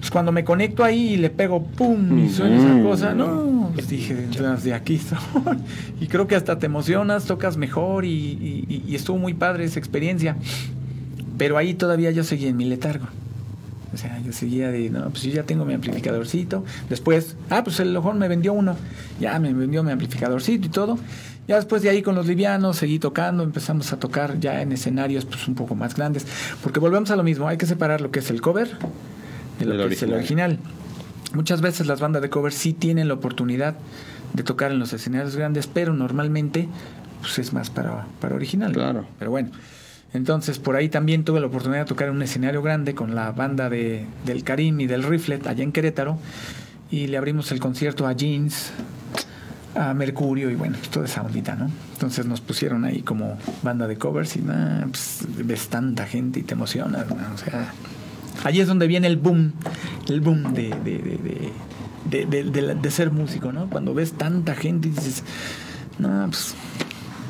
pues 0.05 0.11
cuando 0.11 0.31
me 0.31 0.43
conecto 0.43 0.83
ahí 0.83 1.13
y 1.13 1.17
le 1.17 1.31
pego 1.31 1.63
pum 1.63 2.19
y 2.19 2.29
suena 2.29 2.57
esa 2.57 2.83
cosa, 2.83 3.15
no, 3.15 3.71
pues 3.73 3.87
dije, 3.87 4.13
de 4.13 4.73
aquí 4.75 5.01
y 5.99 6.05
creo 6.05 6.27
que 6.27 6.35
hasta 6.35 6.59
te 6.59 6.67
emocionas, 6.67 7.25
tocas 7.25 7.57
mejor 7.57 8.05
y, 8.05 8.85
estuvo 8.93 9.17
muy 9.17 9.33
padre 9.33 9.63
esa 9.63 9.79
experiencia. 9.79 10.37
Pero 11.39 11.57
ahí 11.57 11.73
todavía 11.73 12.11
yo 12.11 12.23
seguía 12.23 12.49
en 12.49 12.57
mi 12.57 12.65
letargo. 12.65 13.07
O 13.95 13.97
sea, 13.97 14.21
yo 14.23 14.31
seguía 14.31 14.69
de, 14.69 14.91
no, 14.91 15.09
pues 15.09 15.23
yo 15.23 15.31
ya 15.31 15.41
tengo 15.41 15.65
mi 15.65 15.73
amplificadorcito. 15.73 16.63
Después, 16.87 17.35
ah, 17.49 17.63
pues 17.63 17.79
el 17.79 17.97
ojón 17.97 18.19
me 18.19 18.27
vendió 18.27 18.53
uno. 18.53 18.75
Ya 19.19 19.39
me 19.39 19.55
vendió 19.55 19.81
mi 19.81 19.89
amplificadorcito 19.89 20.67
y 20.67 20.69
todo. 20.69 20.99
Ya 21.47 21.55
después 21.55 21.81
de 21.81 21.89
ahí 21.89 22.03
con 22.03 22.13
los 22.13 22.27
livianos 22.27 22.77
seguí 22.77 22.99
tocando, 22.99 23.41
empezamos 23.41 23.91
a 23.91 23.97
tocar 23.97 24.39
ya 24.39 24.61
en 24.61 24.71
escenarios 24.71 25.25
pues 25.25 25.47
un 25.47 25.55
poco 25.55 25.73
más 25.73 25.95
grandes. 25.95 26.27
Porque 26.61 26.79
volvemos 26.79 27.09
a 27.09 27.15
lo 27.15 27.23
mismo, 27.23 27.47
hay 27.47 27.57
que 27.57 27.65
separar 27.65 28.01
lo 28.01 28.11
que 28.11 28.19
es 28.19 28.29
el 28.29 28.39
cover 28.39 28.69
de 29.59 29.65
lo 29.65 29.87
que 29.87 29.93
es 29.93 30.03
el 30.03 30.13
original. 30.13 30.59
Muchas 31.33 31.61
veces 31.61 31.87
las 31.87 31.99
bandas 31.99 32.21
de 32.21 32.29
cover 32.29 32.53
sí 32.53 32.73
tienen 32.73 33.07
la 33.07 33.15
oportunidad 33.15 33.75
de 34.33 34.43
tocar 34.43 34.71
en 34.71 34.79
los 34.79 34.93
escenarios 34.93 35.35
grandes, 35.35 35.67
pero 35.67 35.93
normalmente 35.93 36.67
pues 37.21 37.39
es 37.39 37.53
más 37.53 37.69
para, 37.69 38.05
para 38.21 38.35
original. 38.35 38.71
Claro. 38.71 39.05
Pero 39.19 39.31
bueno. 39.31 39.49
Entonces, 40.13 40.59
por 40.59 40.77
ahí 40.77 40.87
también 40.87 41.25
tuve 41.25 41.41
la 41.41 41.47
oportunidad 41.47 41.81
de 41.81 41.85
tocar 41.85 42.07
en 42.07 42.15
un 42.15 42.21
escenario 42.21 42.61
grande 42.61 42.95
con 42.95 43.15
la 43.15 43.33
banda 43.33 43.69
de, 43.69 44.05
del 44.25 44.45
Karim 44.45 44.79
y 44.79 44.87
del 44.87 45.03
Riflet 45.03 45.45
allá 45.45 45.61
en 45.61 45.73
Querétaro. 45.73 46.17
Y 46.89 47.07
le 47.07 47.17
abrimos 47.17 47.51
el 47.51 47.59
concierto 47.59 48.07
a 48.07 48.13
Jeans, 48.13 48.71
a 49.75 49.93
Mercurio 49.93 50.49
y 50.49 50.55
bueno, 50.55 50.77
pues, 50.77 50.89
toda 50.89 51.05
esa 51.05 51.21
ondita, 51.21 51.55
¿no? 51.55 51.69
Entonces 51.93 52.25
nos 52.25 52.39
pusieron 52.39 52.85
ahí 52.85 53.01
como 53.01 53.37
banda 53.61 53.87
de 53.87 53.97
covers 53.97 54.37
y 54.37 54.39
nada, 54.39 54.87
pues 54.87 55.19
ves 55.43 55.67
tanta 55.67 56.05
gente 56.05 56.39
y 56.39 56.43
te 56.43 56.53
emocionas, 56.53 57.07
¿no? 57.09 57.17
O 57.33 57.37
sea, 57.37 57.73
Allí 58.43 58.61
es 58.61 58.67
donde 58.67 58.87
viene 58.87 59.07
el 59.07 59.17
boom, 59.17 59.53
el 60.07 60.21
boom 60.21 60.53
de, 60.53 60.69
de, 62.09 62.25
de, 62.25 62.75
de, 62.75 62.91
ser 62.91 63.11
músico, 63.11 63.51
¿no? 63.51 63.69
Cuando 63.69 63.93
ves 63.93 64.13
tanta 64.13 64.55
gente 64.55 64.87
y 64.89 64.91
dices, 64.91 65.23
no, 65.97 66.27
pues 66.27 66.53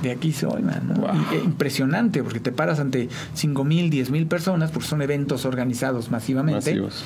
de 0.04 0.12
aquí 0.12 0.34
soy, 0.34 0.62
man. 0.62 1.04
E 1.32 1.38
impresionante, 1.38 2.24
porque 2.24 2.40
te 2.40 2.52
paras 2.52 2.80
ante 2.80 3.10
5 3.34 3.64
mil, 3.64 3.90
10 3.90 4.12
mil 4.12 4.28
personas, 4.28 4.72
porque 4.72 4.88
son 4.88 5.02
eventos 5.02 5.46
organizados 5.46 6.12
masivamente. 6.12 6.72
Masivos. 6.72 7.04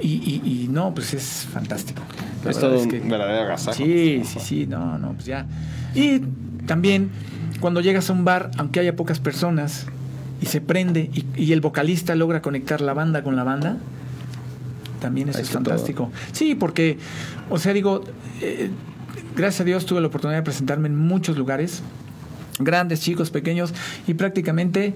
Y, 0.00 0.42
y, 0.44 0.68
no, 0.70 0.92
pues 0.92 1.14
es 1.14 1.46
fantástico. 1.50 2.02
es 2.48 2.58
todo 2.58 2.78
un 2.80 3.08
verdadero 3.08 3.44
agasajo. 3.44 3.76
Sí, 3.76 4.22
sí, 4.24 4.40
sí, 4.40 4.66
no, 4.66 4.98
no, 4.98 5.12
pues 5.12 5.26
ya. 5.26 5.46
Y 5.94 6.20
también 6.66 7.10
cuando 7.60 7.80
llegas 7.80 8.10
a 8.10 8.12
un 8.12 8.24
bar, 8.24 8.50
aunque 8.58 8.80
haya 8.80 8.96
pocas 8.96 9.20
personas, 9.20 9.86
y 10.40 10.46
se 10.46 10.60
prende 10.60 11.10
y, 11.36 11.52
el 11.52 11.60
vocalista 11.60 12.14
logra 12.14 12.42
conectar 12.42 12.80
la 12.80 12.94
banda 12.94 13.22
con 13.22 13.36
la 13.36 13.44
banda, 13.44 13.78
también 15.00 15.28
eso 15.28 15.40
es 15.40 15.50
fantástico. 15.50 16.10
Sí, 16.32 16.54
porque, 16.54 16.98
o 17.50 17.58
sea, 17.58 17.72
digo, 17.72 18.02
eh, 18.40 18.70
gracias 19.36 19.62
a 19.62 19.64
Dios 19.64 19.86
tuve 19.86 20.00
la 20.00 20.08
oportunidad 20.08 20.38
de 20.38 20.42
presentarme 20.42 20.88
en 20.88 20.96
muchos 20.96 21.36
lugares, 21.36 21.82
grandes, 22.58 23.00
chicos, 23.00 23.30
pequeños, 23.30 23.72
y 24.06 24.14
prácticamente 24.14 24.94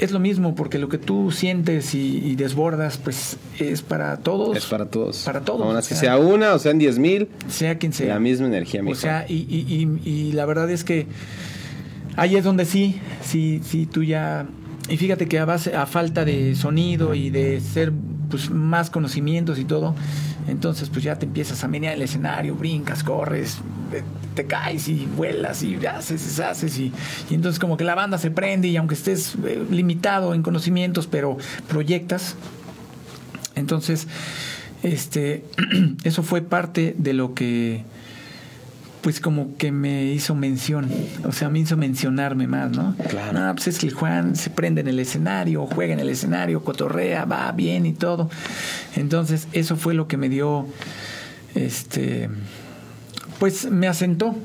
es 0.00 0.12
lo 0.12 0.18
mismo, 0.18 0.54
porque 0.54 0.78
lo 0.78 0.88
que 0.88 0.96
tú 0.96 1.30
sientes 1.30 1.94
y, 1.94 2.34
desbordas, 2.34 2.96
pues 2.96 3.36
es 3.58 3.82
para 3.82 4.16
todos. 4.16 4.56
Es 4.56 4.64
para 4.64 4.86
todos. 4.86 5.24
Para 5.24 5.42
todos. 5.42 5.60
Aún 5.60 5.82
sea, 5.82 6.16
una 6.16 6.54
o 6.54 6.58
sean 6.58 6.78
diez 6.78 6.98
mil. 6.98 7.28
Sea 7.48 7.78
quien 7.78 7.92
sea. 7.92 8.14
La 8.14 8.20
misma 8.20 8.46
energía, 8.46 8.82
O 8.86 8.94
sea, 8.94 9.26
y, 9.28 9.34
y, 9.34 10.08
y, 10.08 10.32
la 10.32 10.46
verdad 10.46 10.70
es 10.70 10.84
que 10.84 11.06
ahí 12.16 12.36
es 12.36 12.44
donde 12.44 12.64
sí, 12.64 13.00
sí, 13.22 13.60
sí, 13.64 13.86
tú 13.86 14.02
ya... 14.02 14.46
Y 14.88 14.96
fíjate 14.96 15.28
que 15.28 15.38
a, 15.38 15.44
base, 15.44 15.76
a 15.76 15.86
falta 15.86 16.24
de 16.24 16.56
sonido 16.56 17.14
y 17.14 17.30
de 17.30 17.60
ser 17.60 17.92
pues, 18.28 18.50
más 18.50 18.90
conocimientos 18.90 19.58
y 19.58 19.64
todo, 19.64 19.94
entonces 20.48 20.88
pues 20.88 21.04
ya 21.04 21.16
te 21.16 21.26
empiezas 21.26 21.62
a 21.62 21.68
menear 21.68 21.94
el 21.94 22.02
escenario, 22.02 22.56
brincas, 22.56 23.04
corres, 23.04 23.58
te 24.34 24.46
caes 24.46 24.88
y 24.88 25.06
vuelas 25.16 25.62
y 25.62 25.76
haces, 25.86 26.40
haces 26.40 26.78
y, 26.78 26.92
y 27.28 27.34
entonces 27.34 27.60
como 27.60 27.76
que 27.76 27.84
la 27.84 27.94
banda 27.94 28.18
se 28.18 28.30
prende 28.30 28.68
y 28.68 28.76
aunque 28.76 28.94
estés 28.94 29.36
eh, 29.44 29.64
limitado 29.70 30.34
en 30.34 30.42
conocimientos, 30.42 31.06
pero 31.06 31.36
proyectas. 31.68 32.36
Entonces, 33.54 34.08
este, 34.82 35.44
eso 36.04 36.22
fue 36.22 36.42
parte 36.42 36.94
de 36.98 37.12
lo 37.12 37.34
que 37.34 37.84
pues 39.02 39.20
como 39.20 39.56
que 39.56 39.72
me 39.72 40.04
hizo 40.04 40.34
mención, 40.34 40.88
o 41.24 41.32
sea, 41.32 41.48
me 41.48 41.60
hizo 41.60 41.76
mencionarme 41.76 42.46
más, 42.46 42.70
¿no? 42.70 42.94
Claro. 43.08 43.38
No, 43.38 43.54
pues 43.54 43.68
es 43.68 43.78
que 43.78 43.86
el 43.86 43.94
Juan 43.94 44.36
se 44.36 44.50
prende 44.50 44.82
en 44.82 44.88
el 44.88 44.98
escenario, 44.98 45.66
juega 45.66 45.94
en 45.94 46.00
el 46.00 46.08
escenario, 46.10 46.62
cotorrea, 46.62 47.24
va 47.24 47.50
bien 47.52 47.86
y 47.86 47.92
todo. 47.92 48.30
Entonces, 48.96 49.48
eso 49.52 49.76
fue 49.76 49.94
lo 49.94 50.06
que 50.06 50.16
me 50.16 50.28
dio, 50.28 50.66
este, 51.54 52.28
pues 53.38 53.70
me 53.70 53.88
asentó, 53.88 54.36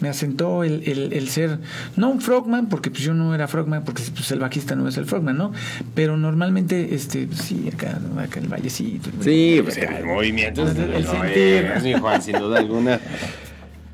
me 0.00 0.08
asentó 0.08 0.62
el, 0.62 1.10
el, 1.12 1.28
ser, 1.28 1.58
no 1.96 2.10
un 2.10 2.20
frogman, 2.20 2.68
porque 2.68 2.90
pues 2.90 3.02
yo 3.02 3.14
no 3.14 3.34
era 3.34 3.48
frogman, 3.48 3.84
porque 3.84 4.04
pues 4.14 4.30
el 4.30 4.38
bajista 4.38 4.76
no 4.76 4.86
es 4.86 4.96
el 4.96 5.06
frogman, 5.06 5.36
¿no? 5.36 5.52
Pero 5.96 6.16
normalmente, 6.16 6.94
este, 6.94 7.26
pues, 7.26 7.40
sí, 7.40 7.68
acá, 7.72 7.98
acá 8.16 8.38
el 8.38 8.46
vallecito. 8.46 9.10
Sí, 9.20 9.60
pues 9.64 9.76
el 9.76 10.04
movimiento. 10.04 10.68
El, 10.68 10.78
el 10.78 11.04
sentir. 11.04 11.72
Es 11.78 11.82
mi 11.82 11.94
Juan, 11.94 12.22
sin 12.22 12.38
duda 12.38 12.60
alguna. 12.60 13.00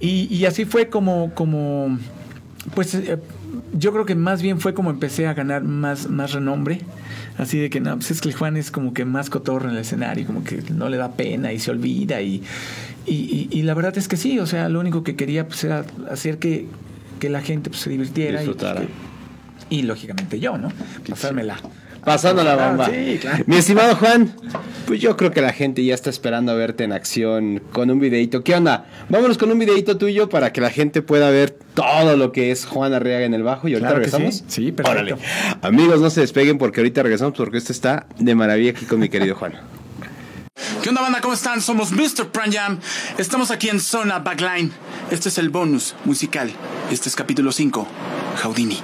Y, 0.04 0.28
y 0.30 0.44
así 0.44 0.66
fue 0.66 0.90
como, 0.90 1.32
como 1.34 1.98
pues 2.74 2.94
eh, 2.94 3.18
yo 3.72 3.90
creo 3.92 4.04
que 4.04 4.14
más 4.14 4.42
bien 4.42 4.60
fue 4.60 4.74
como 4.74 4.90
empecé 4.90 5.26
a 5.26 5.32
ganar 5.32 5.64
más, 5.64 6.10
más 6.10 6.32
renombre. 6.32 6.80
Así 7.38 7.58
de 7.58 7.70
que 7.70 7.80
no, 7.80 7.96
pues 7.96 8.10
es 8.10 8.20
que 8.20 8.30
Juan 8.30 8.58
es 8.58 8.70
como 8.70 8.92
que 8.92 9.06
más 9.06 9.30
cotorro 9.30 9.70
en 9.70 9.76
el 9.76 9.80
escenario, 9.80 10.26
como 10.26 10.44
que 10.44 10.62
no 10.70 10.90
le 10.90 10.98
da 10.98 11.12
pena 11.12 11.54
y 11.54 11.58
se 11.58 11.70
olvida 11.70 12.20
y, 12.20 12.42
y, 13.06 13.48
y, 13.50 13.62
la 13.62 13.74
verdad 13.74 13.96
es 13.96 14.06
que 14.06 14.16
sí, 14.16 14.38
o 14.38 14.46
sea, 14.46 14.68
lo 14.68 14.78
único 14.78 15.02
que 15.02 15.16
quería 15.16 15.48
pues, 15.48 15.64
era 15.64 15.84
hacer 16.10 16.38
que, 16.38 16.66
que 17.18 17.30
la 17.30 17.40
gente 17.40 17.70
pues, 17.70 17.82
se 17.82 17.90
divirtiera. 17.90 18.40
Disfrutara. 18.40 18.82
Y, 19.70 19.78
y, 19.78 19.82
lógicamente 19.82 20.38
yo, 20.38 20.58
¿no? 20.58 20.68
Pasármela. 21.08 21.56
Pasando 22.04 22.44
la 22.44 22.56
bomba. 22.56 22.86
Sí, 22.90 23.18
claro. 23.20 23.44
Mi 23.46 23.56
estimado 23.56 23.96
Juan, 23.96 24.34
pues 24.86 25.00
yo 25.00 25.16
creo 25.16 25.30
que 25.30 25.40
la 25.40 25.52
gente 25.52 25.84
ya 25.84 25.94
está 25.94 26.10
esperando 26.10 26.52
a 26.52 26.54
verte 26.54 26.84
en 26.84 26.92
acción 26.92 27.62
con 27.72 27.90
un 27.90 27.98
videito. 28.00 28.44
¿Qué 28.44 28.54
onda? 28.54 28.86
Vámonos 29.08 29.38
con 29.38 29.50
un 29.50 29.58
videito 29.58 29.96
tuyo 29.96 30.28
para 30.28 30.52
que 30.52 30.60
la 30.60 30.70
gente 30.70 31.00
pueda 31.02 31.30
ver 31.30 31.50
todo 31.74 32.16
lo 32.16 32.32
que 32.32 32.50
es 32.50 32.66
Juan 32.66 32.92
Arriaga 32.92 33.24
en 33.24 33.34
el 33.34 33.42
bajo. 33.42 33.68
Y 33.68 33.72
ahorita 33.74 33.88
Claro 33.88 33.96
regresamos. 34.04 34.34
sí. 34.36 34.44
Sí, 34.48 34.72
perfecto. 34.72 34.90
Órale. 35.14 35.16
Amigos, 35.62 36.00
no 36.00 36.10
se 36.10 36.20
despeguen 36.20 36.58
porque 36.58 36.80
ahorita 36.80 37.02
regresamos 37.02 37.34
porque 37.36 37.58
esto 37.58 37.72
está 37.72 38.06
de 38.18 38.34
maravilla 38.34 38.70
aquí 38.72 38.84
con 38.84 39.00
mi 39.00 39.08
querido 39.08 39.34
Juan. 39.36 39.54
¿Qué 40.82 40.90
onda 40.90 41.00
banda? 41.00 41.20
¿Cómo 41.22 41.32
están? 41.34 41.60
Somos 41.62 41.90
Mr. 41.92 42.28
Pranjam. 42.30 42.78
Estamos 43.16 43.50
aquí 43.50 43.70
en 43.70 43.80
Zona 43.80 44.18
Backline. 44.18 44.70
Este 45.10 45.30
es 45.30 45.38
el 45.38 45.48
bonus 45.48 45.94
musical. 46.04 46.50
Este 46.90 47.08
es 47.08 47.16
capítulo 47.16 47.50
5. 47.52 47.86
Houdini. 48.42 48.78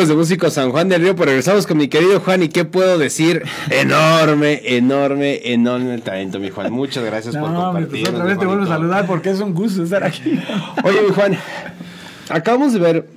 Amigos 0.00 0.08
de 0.08 0.16
Músicos 0.16 0.54
San 0.54 0.70
Juan 0.70 0.88
del 0.88 1.02
Río, 1.02 1.14
pues 1.14 1.28
regresamos 1.28 1.66
con 1.66 1.76
mi 1.76 1.88
querido 1.88 2.20
Juan 2.20 2.42
y 2.42 2.48
qué 2.48 2.64
puedo 2.64 2.96
decir, 2.96 3.42
enorme, 3.68 4.62
enorme, 4.64 5.52
enorme 5.52 5.98
talento, 5.98 6.38
mi 6.38 6.48
Juan. 6.48 6.72
Muchas 6.72 7.04
gracias 7.04 7.36
por 7.36 7.54
compartir. 7.54 8.04
Pues 8.04 8.08
otra 8.08 8.24
vez 8.24 8.38
te 8.38 8.46
vuelvo 8.46 8.62
a 8.64 8.66
saludar 8.66 9.06
porque 9.06 9.28
es 9.28 9.40
un 9.40 9.52
gusto 9.52 9.82
estar 9.82 10.02
aquí. 10.02 10.40
Oye, 10.84 11.02
mi 11.02 11.12
Juan, 11.12 11.36
acabamos 12.30 12.72
de 12.72 12.78
ver 12.78 13.08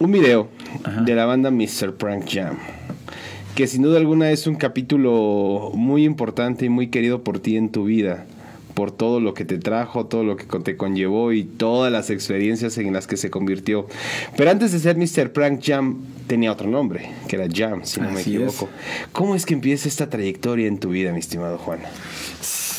un 0.00 0.10
video 0.10 0.48
de 1.04 1.14
la 1.14 1.24
banda 1.24 1.52
Mr. 1.52 1.94
Prank 1.94 2.24
Jam 2.28 2.56
que 3.54 3.68
sin 3.68 3.82
duda 3.82 3.98
alguna 3.98 4.32
es 4.32 4.48
un 4.48 4.56
capítulo 4.56 5.70
muy 5.72 6.04
importante 6.04 6.64
y 6.64 6.68
muy 6.68 6.88
querido 6.88 7.22
por 7.22 7.38
ti 7.38 7.56
en 7.56 7.70
tu 7.70 7.84
vida 7.84 8.26
por 8.74 8.90
todo 8.90 9.20
lo 9.20 9.34
que 9.34 9.44
te 9.44 9.58
trajo, 9.58 10.06
todo 10.06 10.24
lo 10.24 10.36
que 10.36 10.46
te 10.58 10.76
conllevó 10.76 11.32
y 11.32 11.44
todas 11.44 11.90
las 11.92 12.10
experiencias 12.10 12.76
en 12.78 12.92
las 12.92 13.06
que 13.06 13.16
se 13.16 13.30
convirtió. 13.30 13.86
Pero 14.36 14.50
antes 14.50 14.72
de 14.72 14.80
ser 14.80 14.96
Mr. 14.96 15.32
Prank 15.32 15.62
Jam, 15.64 15.98
tenía 16.26 16.52
otro 16.52 16.68
nombre, 16.68 17.10
que 17.28 17.36
era 17.36 17.46
Jam, 17.52 17.84
si 17.84 18.00
no 18.00 18.10
me 18.10 18.20
equivoco. 18.20 18.68
¿Cómo 19.12 19.36
es 19.36 19.46
que 19.46 19.54
empieza 19.54 19.88
esta 19.88 20.10
trayectoria 20.10 20.66
en 20.66 20.78
tu 20.78 20.90
vida, 20.90 21.12
mi 21.12 21.20
estimado 21.20 21.56
Juan? 21.58 21.78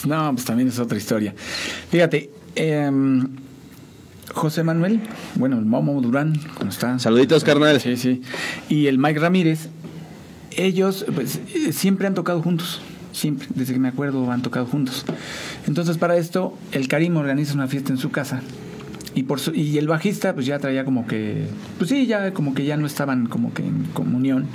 No, 0.05 0.31
pues 0.33 0.45
también 0.45 0.67
es 0.67 0.79
otra 0.79 0.97
historia. 0.97 1.33
Fíjate, 1.89 2.29
em, 2.55 3.27
José 4.33 4.63
Manuel, 4.63 4.99
bueno, 5.35 5.57
el 5.57 5.65
Momo 5.65 5.99
Durán, 6.01 6.37
¿cómo 6.57 6.69
está? 6.69 6.99
Saluditos, 6.99 7.43
carnal. 7.43 7.79
Sí, 7.79 7.95
sí. 7.95 8.21
Y 8.67 8.87
el 8.87 8.99
Mike 8.99 9.19
Ramírez, 9.19 9.69
ellos 10.57 11.05
pues, 11.13 11.39
siempre 11.71 12.07
han 12.07 12.13
tocado 12.13 12.41
juntos 12.41 12.81
siempre, 13.15 13.47
desde 13.55 13.73
que 13.73 13.79
me 13.79 13.87
acuerdo 13.87 14.29
han 14.31 14.41
tocado 14.41 14.65
juntos. 14.65 15.05
Entonces 15.67 15.97
para 15.97 16.17
esto 16.17 16.57
el 16.71 16.87
Karim 16.87 17.15
organiza 17.17 17.53
una 17.53 17.67
fiesta 17.67 17.91
en 17.91 17.97
su 17.97 18.11
casa 18.11 18.41
y 19.15 19.23
por 19.23 19.39
y 19.53 19.77
el 19.77 19.87
bajista 19.87 20.33
pues 20.33 20.45
ya 20.45 20.59
traía 20.59 20.85
como 20.85 21.07
que 21.07 21.47
pues 21.77 21.89
sí, 21.89 22.05
ya 22.05 22.33
como 22.33 22.53
que 22.53 22.65
ya 22.65 22.77
no 22.77 22.85
estaban 22.85 23.27
como 23.27 23.53
que 23.53 23.63
en 23.63 23.85
comunión. 23.93 24.45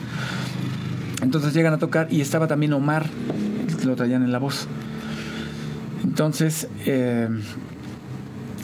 Entonces 1.22 1.54
llegan 1.54 1.74
a 1.74 1.78
tocar 1.78 2.08
y 2.10 2.20
estaba 2.20 2.46
también 2.46 2.72
Omar, 2.72 3.06
lo 3.84 3.96
traían 3.96 4.22
en 4.22 4.32
la 4.32 4.38
voz. 4.38 4.68
Entonces 6.04 6.68
eh, 6.86 7.28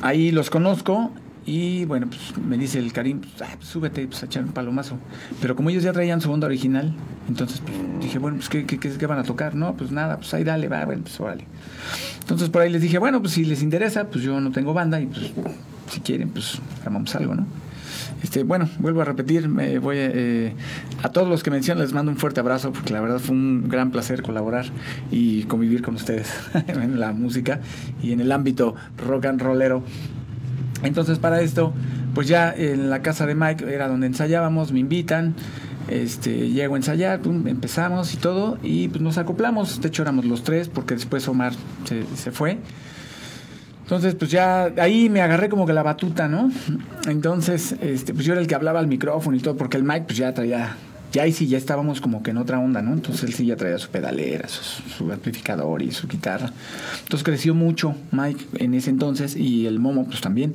ahí 0.03 0.31
los 0.31 0.51
conozco 0.51 1.13
y 1.47 1.85
bueno, 1.85 2.09
pues 2.09 2.37
me 2.45 2.59
dice 2.59 2.81
el 2.81 2.93
Karim, 2.93 3.21
pues, 3.21 3.33
ah, 3.41 3.55
pues, 3.57 3.69
súbete 3.69 4.05
pues, 4.09 4.21
a 4.23 4.27
echar 4.27 4.43
un 4.43 4.51
palomazo. 4.51 4.99
Pero 5.41 5.55
como 5.55 5.71
ellos 5.71 5.85
ya 5.85 5.93
traían 5.93 6.21
su 6.21 6.31
onda 6.31 6.49
original, 6.49 6.93
entonces 7.29 7.61
pues, 7.61 7.77
dije, 8.01 8.19
bueno, 8.19 8.39
pues 8.39 8.49
¿qué, 8.49 8.67
qué, 8.67 9.07
van 9.07 9.21
a 9.21 9.23
tocar? 9.23 9.55
No, 9.55 9.77
pues 9.77 9.93
nada, 9.93 10.17
pues 10.17 10.35
ahí 10.35 10.43
dale, 10.43 10.67
va, 10.67 10.85
bueno, 10.85 11.03
pues 11.03 11.21
órale. 11.21 11.45
Entonces 12.21 12.51
por 12.51 12.63
ahí 12.63 12.71
les 12.71 12.83
dije, 12.83 12.99
bueno, 12.99 13.21
pues 13.21 13.35
si 13.35 13.45
les 13.45 13.63
interesa, 13.63 14.09
pues 14.09 14.25
yo 14.25 14.41
no 14.41 14.51
tengo 14.51 14.75
banda 14.75 15.01
y 15.01 15.07
pues 15.07 15.33
si 15.89 16.01
quieren, 16.01 16.31
pues 16.31 16.59
armamos 16.85 17.15
algo, 17.15 17.37
¿no? 17.37 17.47
Este, 18.23 18.43
bueno, 18.43 18.69
vuelvo 18.81 19.03
a 19.03 19.05
repetir, 19.05 19.49
me 19.49 19.79
voy 19.79 19.97
eh, 19.99 20.53
a 21.03 21.11
todos 21.11 21.29
los 21.29 21.45
que 21.45 21.51
mencionan 21.51 21.85
les 21.85 21.93
mando 21.93 22.11
un 22.11 22.19
fuerte 22.19 22.41
abrazo 22.41 22.73
porque 22.73 22.93
la 22.93 23.01
verdad 23.01 23.21
fue 23.21 23.37
un 23.37 23.69
gran 23.69 23.91
placer 23.93 24.23
colaborar 24.23 24.67
y 25.11 25.45
convivir 25.45 25.83
con 25.83 25.95
ustedes 25.95 26.33
en 26.67 26.99
la 26.99 27.13
música 27.13 27.61
y 28.03 28.13
en 28.13 28.21
el 28.21 28.33
ámbito 28.33 28.75
rock 28.97 29.27
and 29.27 29.41
rollero. 29.41 29.85
Entonces 30.87 31.19
para 31.19 31.41
esto, 31.41 31.73
pues 32.15 32.29
ya 32.29 32.55
en 32.57 32.91
la 32.91 33.03
casa 33.03 33.27
de 33.27 33.35
Mike 33.35 33.73
era 33.73 33.89
donde 33.89 34.07
ensayábamos, 34.07 34.73
me 34.73 34.81
invitan, 34.81 35.35
este, 35.89 36.51
llego 36.51 36.75
a 36.75 36.79
ensayar, 36.79 37.21
empezamos 37.25 38.15
y 38.15 38.17
todo, 38.17 38.59
y 38.63 38.89
pues 38.89 39.01
nos 39.01 39.19
acoplamos, 39.19 39.81
de 39.81 39.89
hecho 39.89 40.03
éramos 40.03 40.25
los 40.25 40.43
tres, 40.43 40.69
porque 40.69 40.95
después 40.95 41.27
Omar 41.29 41.53
se, 41.85 42.05
se 42.17 42.31
fue. 42.33 42.59
Entonces, 43.83 44.17
pues 44.17 44.33
ya 44.33 44.73
ahí 44.79 45.09
me 45.09 45.21
agarré 45.21 45.49
como 45.49 45.65
que 45.65 45.73
la 45.73 45.85
batuta, 45.85 46.27
¿no? 46.27 46.51
Entonces, 47.07 47.77
este, 47.81 48.15
pues 48.15 48.27
yo 48.27 48.33
era 48.33 48.41
el 48.41 48.49
que 48.49 48.57
hablaba 48.57 48.81
al 48.81 48.89
micrófono 48.89 49.37
y 49.37 49.41
todo, 49.41 49.57
porque 49.57 49.77
el 49.77 49.85
Mike 49.85 50.07
pues 50.09 50.19
ya 50.19 50.35
traía 50.35 50.75
ya 51.13 51.23
ahí 51.23 51.33
sí 51.33 51.47
ya 51.47 51.59
estábamos 51.59 52.01
como 52.01 52.23
que 52.23 52.31
en 52.31 52.39
otra 52.39 52.59
onda, 52.59 52.83
¿no? 52.83 52.93
Entonces 52.93 53.25
él 53.25 53.35
sí 53.35 53.47
ya 53.47 53.57
traía 53.57 53.79
su 53.79 53.89
pedalera, 53.89 54.49
su, 54.49 55.11
amplificador 55.11 55.83
y 55.83 55.93
su 55.93 56.09
guitarra. 56.09 56.53
Entonces 57.03 57.25
creció 57.25 57.55
mucho 57.55 57.95
Mike 58.13 58.45
en 58.59 58.75
ese 58.75 58.91
entonces 58.91 59.37
y 59.37 59.67
el 59.67 59.79
Momo 59.79 60.07
pues 60.07 60.21
también. 60.21 60.55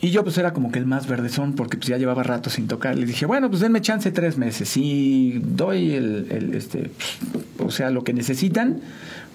Y 0.00 0.10
yo 0.10 0.24
pues 0.24 0.36
era 0.36 0.52
como 0.52 0.70
que 0.70 0.78
el 0.78 0.86
más 0.86 1.06
verdezón 1.06 1.54
porque 1.54 1.78
pues 1.78 1.88
ya 1.88 1.96
llevaba 1.96 2.22
rato 2.22 2.50
sin 2.50 2.68
tocar. 2.68 2.96
Le 2.96 3.06
dije, 3.06 3.24
bueno, 3.24 3.48
pues 3.48 3.62
denme 3.62 3.80
chance 3.80 4.10
tres 4.10 4.36
meses. 4.36 4.76
y 4.76 5.40
doy 5.42 5.94
el, 5.94 6.52
este, 6.54 6.90
o 7.58 7.70
sea, 7.70 7.90
lo 7.90 8.04
que 8.04 8.12
necesitan, 8.12 8.80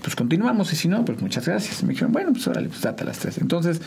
pues 0.04 0.15
continuamos. 0.15 0.71
Y 0.71 0.76
si 0.76 0.88
no, 0.88 1.04
pues 1.04 1.19
muchas 1.19 1.47
gracias. 1.47 1.82
Me 1.84 1.89
dijeron, 1.89 2.12
bueno, 2.12 2.32
pues 2.32 2.47
órale, 2.47 2.69
pues 2.69 2.82
date 2.82 3.04
las 3.06 3.17
tres. 3.17 3.39
Entonces, 3.39 3.82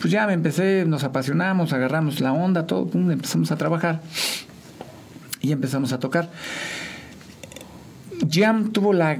pues 0.00 0.12
ya 0.12 0.26
me 0.28 0.34
empecé, 0.34 0.84
nos 0.86 1.02
apasionamos, 1.02 1.72
agarramos 1.72 2.20
la 2.20 2.32
onda, 2.32 2.66
todo, 2.66 2.88
empezamos 2.94 3.50
a 3.50 3.56
trabajar 3.56 4.00
y 5.40 5.52
empezamos 5.52 5.92
a 5.92 5.98
tocar. 5.98 6.30
Jam 8.30 8.72
tuvo 8.72 8.92
la, 8.92 9.18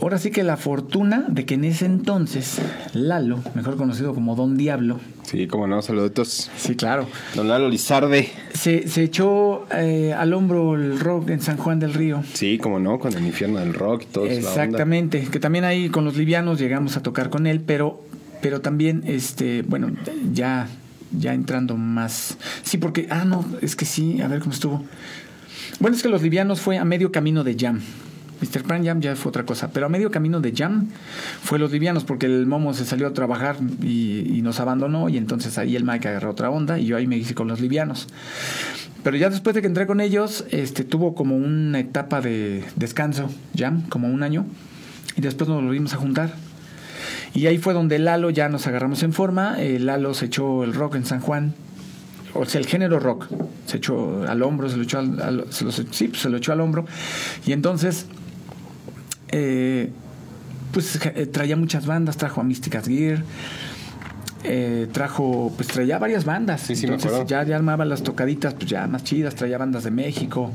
ahora 0.00 0.18
sí 0.18 0.30
que 0.30 0.42
la 0.42 0.56
fortuna 0.56 1.24
de 1.28 1.46
que 1.46 1.54
en 1.54 1.64
ese 1.64 1.86
entonces 1.86 2.60
Lalo, 2.92 3.40
mejor 3.54 3.76
conocido 3.76 4.14
como 4.14 4.36
Don 4.36 4.56
Diablo, 4.56 5.00
Sí, 5.24 5.46
como 5.46 5.66
no, 5.66 5.80
saluditos. 5.82 6.50
Sí, 6.56 6.76
claro. 6.76 7.08
Don 7.34 7.48
Lalo 7.48 7.68
Lizarde. 7.68 8.30
Se, 8.52 8.88
se 8.88 9.02
echó 9.02 9.66
eh, 9.72 10.12
al 10.12 10.32
hombro 10.34 10.74
el 10.74 11.00
rock 11.00 11.30
en 11.30 11.40
San 11.40 11.56
Juan 11.56 11.80
del 11.80 11.94
Río. 11.94 12.22
Sí, 12.34 12.58
como 12.58 12.78
no, 12.78 12.98
con 12.98 13.14
el 13.14 13.24
infierno 13.24 13.58
del 13.58 13.74
rock 13.74 14.02
y 14.02 14.06
todo 14.06 14.26
Exactamente, 14.26 15.22
que 15.22 15.40
también 15.40 15.64
ahí 15.64 15.88
con 15.88 16.04
los 16.04 16.16
livianos 16.16 16.58
llegamos 16.58 16.96
a 16.96 17.02
tocar 17.02 17.30
con 17.30 17.46
él, 17.46 17.60
pero, 17.60 18.02
pero 18.42 18.60
también, 18.60 19.02
este, 19.06 19.62
bueno, 19.62 19.90
ya, 20.32 20.68
ya 21.18 21.32
entrando 21.32 21.76
más. 21.76 22.36
Sí, 22.62 22.76
porque, 22.76 23.06
ah, 23.10 23.24
no, 23.24 23.44
es 23.62 23.76
que 23.76 23.86
sí, 23.86 24.20
a 24.20 24.28
ver 24.28 24.40
cómo 24.40 24.52
estuvo. 24.52 24.84
Bueno, 25.80 25.96
es 25.96 26.02
que 26.02 26.08
Los 26.08 26.22
Livianos 26.22 26.60
fue 26.60 26.78
a 26.78 26.84
medio 26.84 27.10
camino 27.10 27.44
de 27.44 27.56
Jam. 27.58 27.80
Mr. 28.40 28.62
Pan 28.62 28.84
Jam 28.84 29.00
ya 29.00 29.16
fue 29.16 29.30
otra 29.30 29.44
cosa, 29.44 29.70
pero 29.72 29.86
a 29.86 29.88
medio 29.88 30.10
camino 30.10 30.40
de 30.40 30.52
Jam 30.54 30.88
fue 31.42 31.58
Los 31.58 31.72
Livianos 31.72 32.04
porque 32.04 32.26
el 32.26 32.46
Momo 32.46 32.74
se 32.74 32.84
salió 32.84 33.06
a 33.06 33.12
trabajar 33.12 33.56
y, 33.82 34.40
nos 34.42 34.60
abandonó 34.60 35.08
y 35.08 35.16
entonces 35.16 35.56
ahí 35.56 35.74
el 35.74 35.84
Mike 35.84 36.08
agarró 36.08 36.32
otra 36.32 36.50
onda 36.50 36.78
y 36.78 36.86
yo 36.86 36.96
ahí 36.96 37.06
me 37.06 37.16
hice 37.16 37.34
con 37.34 37.48
Los 37.48 37.60
Livianos. 37.60 38.08
Pero 39.02 39.16
ya 39.16 39.30
después 39.30 39.54
de 39.54 39.60
que 39.60 39.66
entré 39.66 39.86
con 39.86 40.00
ellos, 40.00 40.44
este, 40.50 40.84
tuvo 40.84 41.14
como 41.14 41.36
una 41.36 41.78
etapa 41.80 42.20
de 42.20 42.64
descanso, 42.76 43.30
Jam, 43.56 43.82
como 43.88 44.08
un 44.08 44.22
año, 44.22 44.46
y 45.16 45.20
después 45.20 45.48
nos 45.48 45.62
volvimos 45.62 45.94
a 45.94 45.96
juntar. 45.96 46.34
Y 47.34 47.46
ahí 47.46 47.58
fue 47.58 47.74
donde 47.74 47.98
Lalo 47.98 48.30
ya 48.30 48.48
nos 48.48 48.66
agarramos 48.66 49.02
en 49.02 49.12
forma. 49.12 49.60
Eh, 49.60 49.78
Lalo 49.78 50.14
se 50.14 50.26
echó 50.26 50.62
el 50.64 50.72
rock 50.72 50.94
en 50.94 51.04
San 51.04 51.20
Juan 51.20 51.54
o 52.34 52.44
sea, 52.44 52.60
el 52.60 52.66
género 52.66 52.98
rock 52.98 53.26
se 53.66 53.78
echó 53.78 54.24
al 54.28 54.42
hombro, 54.42 54.68
se 54.68 54.76
lo 54.76 54.82
echó 54.82 54.98
al, 54.98 55.46
se 55.50 55.64
lo, 55.64 55.72
sí, 55.72 56.08
pues 56.08 56.20
se 56.20 56.28
lo 56.28 56.36
echó 56.36 56.52
al 56.52 56.60
hombro. 56.60 56.84
Y 57.46 57.52
entonces, 57.52 58.06
eh, 59.28 59.90
pues 60.72 60.98
eh, 61.04 61.26
traía 61.26 61.56
muchas 61.56 61.86
bandas, 61.86 62.16
trajo 62.16 62.40
a 62.40 62.44
Místicas 62.44 62.86
Gear, 62.86 63.22
eh, 64.42 64.88
trajo, 64.92 65.52
pues 65.56 65.68
traía 65.68 65.98
varias 65.98 66.24
bandas. 66.24 66.60
Sí, 66.62 66.76
sí, 66.76 66.86
entonces 66.86 67.26
ya, 67.26 67.44
ya 67.44 67.56
armaba 67.56 67.84
las 67.84 68.02
tocaditas, 68.02 68.54
pues 68.54 68.66
ya 68.66 68.86
más 68.86 69.04
chidas, 69.04 69.34
traía 69.34 69.56
bandas 69.56 69.84
de 69.84 69.90
México, 69.90 70.52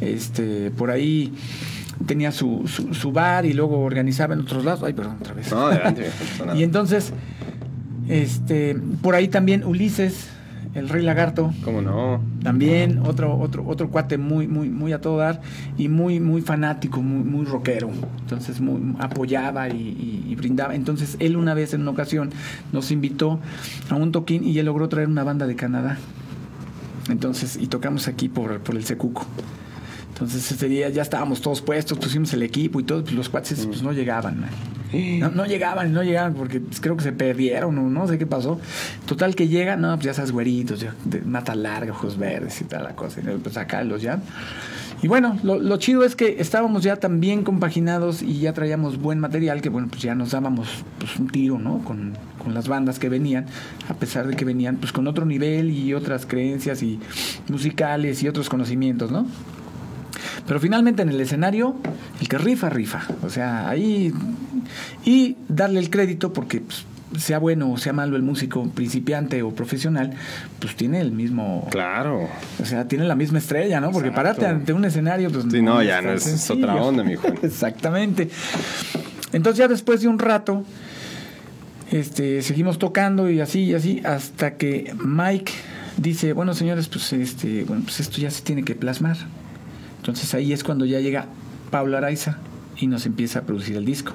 este, 0.00 0.70
por 0.72 0.90
ahí 0.90 1.32
tenía 2.06 2.32
su, 2.32 2.66
su, 2.66 3.12
bar 3.12 3.46
y 3.46 3.52
luego 3.52 3.80
organizaba 3.80 4.34
en 4.34 4.40
otros 4.40 4.64
lados. 4.64 4.82
Ay, 4.82 4.94
perdón, 4.94 5.18
otra 5.20 5.34
vez. 5.34 5.50
No, 5.50 5.66
adelante. 5.66 6.10
y 6.56 6.62
entonces, 6.62 7.12
este, 8.08 8.76
por 9.02 9.14
ahí 9.14 9.28
también 9.28 9.64
Ulises 9.64 10.28
el 10.74 10.88
Rey 10.88 11.02
Lagarto. 11.02 11.52
¿Cómo 11.64 11.82
no? 11.82 12.20
También 12.42 13.00
otro, 13.06 13.36
otro, 13.38 13.64
otro 13.66 13.90
cuate 13.90 14.18
muy, 14.18 14.46
muy, 14.46 14.68
muy 14.68 14.92
a 14.92 15.00
todo 15.00 15.18
dar 15.18 15.40
y 15.76 15.88
muy, 15.88 16.20
muy 16.20 16.42
fanático, 16.42 17.02
muy, 17.02 17.24
muy 17.24 17.44
rockero. 17.44 17.90
Entonces 18.20 18.60
muy, 18.60 18.94
apoyaba 18.98 19.68
y, 19.68 20.34
brindaba. 20.36 20.74
Entonces 20.74 21.16
él 21.18 21.36
una 21.36 21.54
vez 21.54 21.74
en 21.74 21.82
una 21.82 21.90
ocasión 21.90 22.30
nos 22.72 22.90
invitó 22.90 23.40
a 23.90 23.94
un 23.96 24.12
toquín 24.12 24.44
y 24.44 24.58
él 24.58 24.66
logró 24.66 24.88
traer 24.88 25.08
una 25.08 25.24
banda 25.24 25.46
de 25.46 25.56
Canadá. 25.56 25.98
Entonces, 27.10 27.58
y 27.60 27.66
tocamos 27.66 28.08
aquí 28.08 28.28
por, 28.28 28.60
por 28.60 28.76
el 28.76 28.84
Secuco. 28.84 29.26
Entonces 30.20 30.52
ese 30.52 30.68
día 30.68 30.90
ya 30.90 31.00
estábamos 31.00 31.40
todos 31.40 31.62
puestos, 31.62 31.98
pusimos 31.98 32.30
el 32.34 32.42
equipo 32.42 32.78
y 32.78 32.82
todo, 32.82 33.02
pues 33.02 33.14
los 33.14 33.30
cuates 33.30 33.64
pues, 33.64 33.82
no 33.82 33.92
llegaban. 33.92 34.44
No, 34.92 35.30
no 35.30 35.46
llegaban, 35.46 35.92
no 35.92 36.02
llegaban 36.02 36.34
porque 36.34 36.58
pues, 36.58 36.80
creo 36.80 36.96
que 36.96 37.04
se 37.04 37.12
perdieron 37.12 37.78
o 37.78 37.88
no 37.88 38.08
sé 38.08 38.18
qué 38.18 38.26
pasó. 38.26 38.58
Total 39.06 39.36
que 39.36 39.46
llegan, 39.46 39.80
no, 39.82 39.94
pues 39.94 40.06
ya 40.06 40.14
sabes, 40.14 40.32
güeritos, 40.32 40.80
ya, 40.80 40.96
de 41.04 41.20
mata 41.20 41.54
larga, 41.54 41.92
ojos 41.92 42.18
verdes 42.18 42.60
y 42.60 42.64
tal 42.64 42.82
la 42.82 42.96
cosa. 42.96 43.20
Y 43.20 43.38
pues 43.38 43.56
acá 43.56 43.84
los 43.84 44.02
ya. 44.02 44.20
Y 45.00 45.06
bueno, 45.06 45.38
lo, 45.44 45.76
chido 45.76 46.02
es 46.02 46.16
que 46.16 46.40
estábamos 46.40 46.82
ya 46.82 46.96
tan 46.96 47.20
bien 47.20 47.44
compaginados 47.44 48.20
y 48.20 48.40
ya 48.40 48.52
traíamos 48.52 49.00
buen 49.00 49.20
material 49.20 49.62
que 49.62 49.68
bueno, 49.68 49.86
pues 49.88 50.02
ya 50.02 50.16
nos 50.16 50.32
dábamos 50.32 50.68
pues, 50.98 51.16
un 51.20 51.28
tiro, 51.28 51.60
¿no? 51.60 51.78
Con, 51.84 52.14
con 52.42 52.52
las 52.52 52.66
bandas 52.66 52.98
que 52.98 53.08
venían, 53.08 53.46
a 53.88 53.94
pesar 53.94 54.26
de 54.26 54.34
que 54.34 54.44
venían 54.44 54.76
pues 54.76 54.90
con 54.90 55.06
otro 55.06 55.24
nivel 55.24 55.70
y 55.70 55.94
otras 55.94 56.26
creencias 56.26 56.82
y 56.82 56.98
musicales 57.48 58.24
y 58.24 58.28
otros 58.28 58.48
conocimientos, 58.48 59.12
¿no? 59.12 59.24
Pero 60.46 60.60
finalmente 60.60 61.02
en 61.02 61.08
el 61.10 61.20
escenario, 61.20 61.76
el 62.20 62.28
que 62.28 62.38
rifa, 62.38 62.68
rifa. 62.68 63.02
O 63.22 63.28
sea, 63.28 63.68
ahí. 63.68 64.12
Y 65.04 65.36
darle 65.48 65.80
el 65.80 65.90
crédito 65.90 66.32
porque 66.32 66.60
pues, 66.60 66.84
sea 67.18 67.38
bueno 67.38 67.72
o 67.72 67.78
sea 67.78 67.92
malo 67.92 68.16
el 68.16 68.22
músico, 68.22 68.68
principiante 68.70 69.42
o 69.42 69.50
profesional, 69.50 70.12
pues 70.58 70.76
tiene 70.76 71.00
el 71.00 71.12
mismo. 71.12 71.66
Claro. 71.70 72.28
O 72.60 72.64
sea, 72.64 72.86
tiene 72.86 73.04
la 73.04 73.14
misma 73.14 73.38
estrella, 73.38 73.80
¿no? 73.80 73.90
Porque 73.90 74.12
pararte 74.12 74.46
ante 74.46 74.72
un 74.72 74.84
escenario, 74.84 75.30
pues. 75.30 75.46
Sí, 75.50 75.62
no, 75.62 75.82
ya 75.82 76.00
no 76.02 76.12
es, 76.12 76.50
otra 76.50 76.74
onda, 76.76 77.02
mi 77.02 77.16
Juan. 77.16 77.38
Exactamente. 77.42 78.30
Entonces, 79.32 79.58
ya 79.58 79.68
después 79.68 80.00
de 80.00 80.08
un 80.08 80.18
rato, 80.18 80.64
este, 81.90 82.42
seguimos 82.42 82.78
tocando 82.78 83.30
y 83.30 83.40
así 83.40 83.62
y 83.62 83.74
así, 83.74 84.02
hasta 84.04 84.54
que 84.54 84.94
Mike 85.04 85.52
dice: 85.96 86.32
Bueno, 86.32 86.54
señores, 86.54 86.88
pues, 86.88 87.12
este, 87.12 87.64
bueno, 87.64 87.82
pues 87.84 88.00
esto 88.00 88.18
ya 88.18 88.30
se 88.30 88.42
tiene 88.42 88.64
que 88.64 88.74
plasmar. 88.74 89.16
Entonces 90.00 90.32
ahí 90.34 90.54
es 90.54 90.64
cuando 90.64 90.86
ya 90.86 90.98
llega 91.00 91.26
Pablo 91.70 91.98
Araiza 91.98 92.38
y 92.78 92.86
nos 92.86 93.04
empieza 93.04 93.40
a 93.40 93.42
producir 93.42 93.76
el 93.76 93.84
disco. 93.84 94.12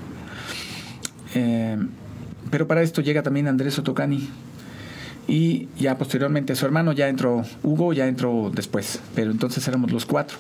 Eh, 1.36 1.78
pero 2.50 2.68
para 2.68 2.82
esto 2.82 3.02
llega 3.02 3.22
también 3.22 3.48
Andrés 3.48 3.78
Otocani. 3.78 4.28
Y 5.28 5.70
ya 5.80 5.98
posteriormente 5.98 6.56
su 6.56 6.66
hermano 6.66 6.92
ya 6.92 7.08
entró, 7.08 7.44
Hugo 7.64 7.94
ya 7.94 8.08
entró 8.08 8.52
después, 8.54 9.00
pero 9.16 9.32
entonces 9.32 9.68
éramos 9.68 9.92
los 9.92 10.06
cuatro. 10.06 10.38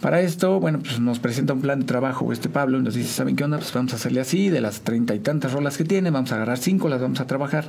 Para 0.00 0.20
esto, 0.20 0.58
bueno, 0.58 0.80
pues 0.80 0.98
nos 0.98 1.20
presenta 1.20 1.52
un 1.52 1.60
plan 1.60 1.80
de 1.80 1.86
trabajo 1.86 2.32
este 2.32 2.48
Pablo 2.48 2.78
y 2.78 2.82
nos 2.82 2.94
dice, 2.94 3.08
¿saben 3.08 3.36
qué 3.36 3.44
onda? 3.44 3.58
Pues 3.58 3.72
vamos 3.72 3.92
a 3.92 3.96
hacerle 3.96 4.20
así, 4.20 4.48
de 4.48 4.60
las 4.60 4.80
treinta 4.80 5.14
y 5.14 5.20
tantas 5.20 5.52
rolas 5.52 5.76
que 5.76 5.84
tiene, 5.84 6.10
vamos 6.10 6.32
a 6.32 6.36
agarrar 6.36 6.58
cinco, 6.58 6.88
las 6.88 7.00
vamos 7.00 7.20
a 7.20 7.28
trabajar. 7.28 7.68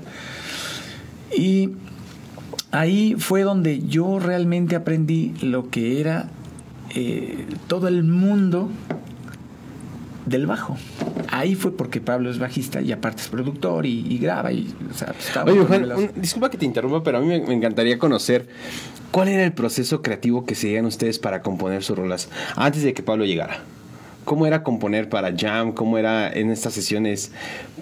Y 1.38 1.70
ahí 2.72 3.16
fue 3.20 3.44
donde 3.44 3.84
yo 3.88 4.18
realmente 4.18 4.76
aprendí 4.76 5.34
lo 5.42 5.70
que 5.70 6.02
era 6.02 6.30
eh, 6.96 7.46
todo 7.68 7.88
el 7.88 8.04
mundo 8.04 8.70
del 10.26 10.46
bajo. 10.46 10.78
Ahí 11.30 11.56
fue 11.56 11.76
porque 11.76 12.02
Pablo 12.02 12.30
es 12.30 12.40
bajista 12.40 12.82
y 12.82 12.92
aparte 12.92 13.22
es 13.22 13.28
productor 13.28 13.86
y, 13.86 14.18
graba. 14.18 14.52
Y, 14.52 14.74
Oye, 15.46 15.60
Juan, 15.62 16.12
disculpa 16.16 16.50
que 16.50 16.58
te 16.58 16.66
interrumpa, 16.66 17.04
pero 17.04 17.18
a 17.18 17.22
mí 17.22 17.28
me, 17.28 17.54
encantaría 17.54 17.98
conocer 17.98 18.48
cuál 19.12 19.30
era 19.30 19.44
el 19.44 19.54
proceso 19.54 20.02
creativo 20.02 20.46
que 20.46 20.56
seguían 20.56 20.86
ustedes 20.86 21.20
para 21.20 21.42
componer 21.42 21.84
sus 21.84 21.98
rolas 21.98 22.30
antes 22.56 22.84
de 22.84 22.94
que 22.94 23.04
Pablo 23.04 23.26
llegara. 23.26 23.62
¿Cómo 24.26 24.46
era 24.48 24.64
componer 24.64 25.10
para 25.10 25.34
Jam? 25.36 25.74
¿Cómo 25.74 25.98
era 25.98 26.32
en 26.32 26.50
estas 26.50 26.74
sesiones, 26.74 27.32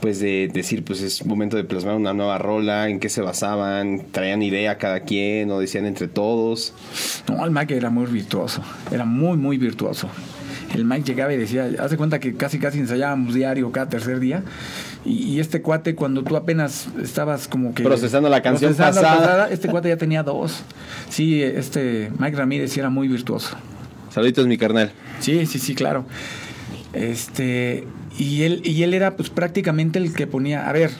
pues, 0.02 0.20
de 0.20 0.50
decir, 0.52 0.84
pues 0.84 1.02
es 1.02 1.26
momento 1.26 1.58
de 1.58 1.64
plasmar 1.64 1.96
una 1.96 2.14
nueva 2.14 2.38
rola? 2.38 2.90
¿En 2.90 3.00
qué 3.00 3.10
se 3.10 3.22
basaban? 3.22 4.04
¿Traían 4.12 4.42
idea 4.42 4.78
cada 4.78 5.02
quien 5.02 5.52
o 5.52 5.60
decían 5.60 5.86
entre 5.86 6.08
todos? 6.08 6.74
No, 7.28 7.46
el 7.46 7.52
Mike 7.52 7.76
era 7.76 7.90
muy 7.90 8.06
virtuoso. 8.06 8.62
Era 8.92 9.06
muy, 9.06 9.38
muy 9.38 9.58
virtuoso 9.58 10.10
el 10.74 10.86
Mike 10.86 11.04
llegaba 11.04 11.34
y 11.34 11.38
decía, 11.38 11.70
hace 11.80 11.98
cuenta 11.98 12.20
que 12.20 12.36
casi 12.36 12.60
casi 12.60 12.80
ensayábamos 12.80 13.34
diario 13.34 13.72
cada 13.72 13.90
tercer 13.90 14.20
día. 14.20 14.44
Y, 15.04 15.40
este 15.40 15.62
cuate, 15.62 15.96
cuando 15.96 16.24
tú 16.24 16.36
apenas 16.36 16.88
estabas 17.02 17.48
como 17.48 17.74
que... 17.74 17.84
Procesando 17.84 18.30
la 18.30 18.42
canción 18.42 18.76
pasada. 18.76 19.50
Este 19.50 19.68
cuate 19.68 19.90
ya 19.90 19.98
tenía 19.98 20.22
dos. 20.22 20.62
Sí, 21.10 21.42
este 21.42 22.12
Mike 22.20 22.38
Ramírez 22.38 22.78
era 22.78 22.90
muy 22.90 23.08
virtuoso. 23.08 23.58
Saluditos, 24.12 24.46
mi 24.48 24.58
carnal. 24.58 24.92
Sí, 25.20 25.46
sí, 25.46 25.60
sí, 25.60 25.76
claro. 25.76 26.06
Este... 26.94 27.88
Y 28.18 28.44
él, 28.44 28.62
y 28.66 28.84
él 28.84 28.94
era 28.94 29.16
pues 29.16 29.30
prácticamente 29.30 29.98
el 29.98 30.14
que 30.14 30.28
ponía, 30.28 30.68
a 30.68 30.74
ver, 30.74 30.92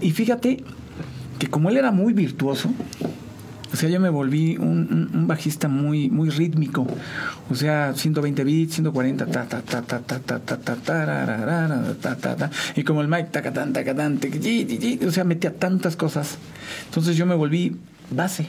y 0.00 0.10
fíjate 0.12 0.62
que 1.40 1.48
como 1.48 1.70
él 1.70 1.76
era 1.76 1.90
muy 1.90 2.12
virtuoso, 2.12 2.70
o 3.72 3.76
sea, 3.76 3.90
yo 3.90 4.00
me 4.00 4.08
volví 4.08 4.56
un, 4.56 5.26
bajista 5.26 5.68
muy, 5.68 6.08
muy 6.08 6.30
rítmico. 6.30 6.86
O 7.50 7.54
sea, 7.54 7.92
120 7.94 8.42
bits, 8.44 8.74
140, 8.74 9.26
ta, 9.26 9.44
ta, 9.44 9.60
ta, 9.60 9.82
ta, 9.82 10.00
ta, 10.00 10.18
ta, 10.18 10.38
ta, 10.38 10.58
ta, 10.58 10.76
ta, 12.00 12.16
ta, 12.16 12.36
ta, 12.36 12.50
Y 12.76 12.82
como 12.82 13.02
el 13.02 13.08
mic, 13.08 13.30
tacatán, 13.30 13.72
tacatán, 13.72 14.18
o 15.06 15.10
sea, 15.10 15.24
metía 15.24 15.54
tantas 15.54 15.96
cosas. 15.96 16.38
Entonces 16.86 17.16
yo 17.16 17.26
me 17.26 17.34
volví 17.34 17.76
base. 18.10 18.46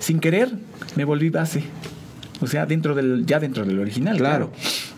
Sin 0.00 0.18
querer, 0.18 0.50
me 0.96 1.04
volví 1.04 1.30
base. 1.30 1.62
O 2.42 2.46
sea, 2.46 2.66
dentro 2.66 2.94
del, 2.94 3.24
ya 3.24 3.40
dentro 3.40 3.64
del 3.64 3.78
original, 3.78 4.18
claro. 4.18 4.52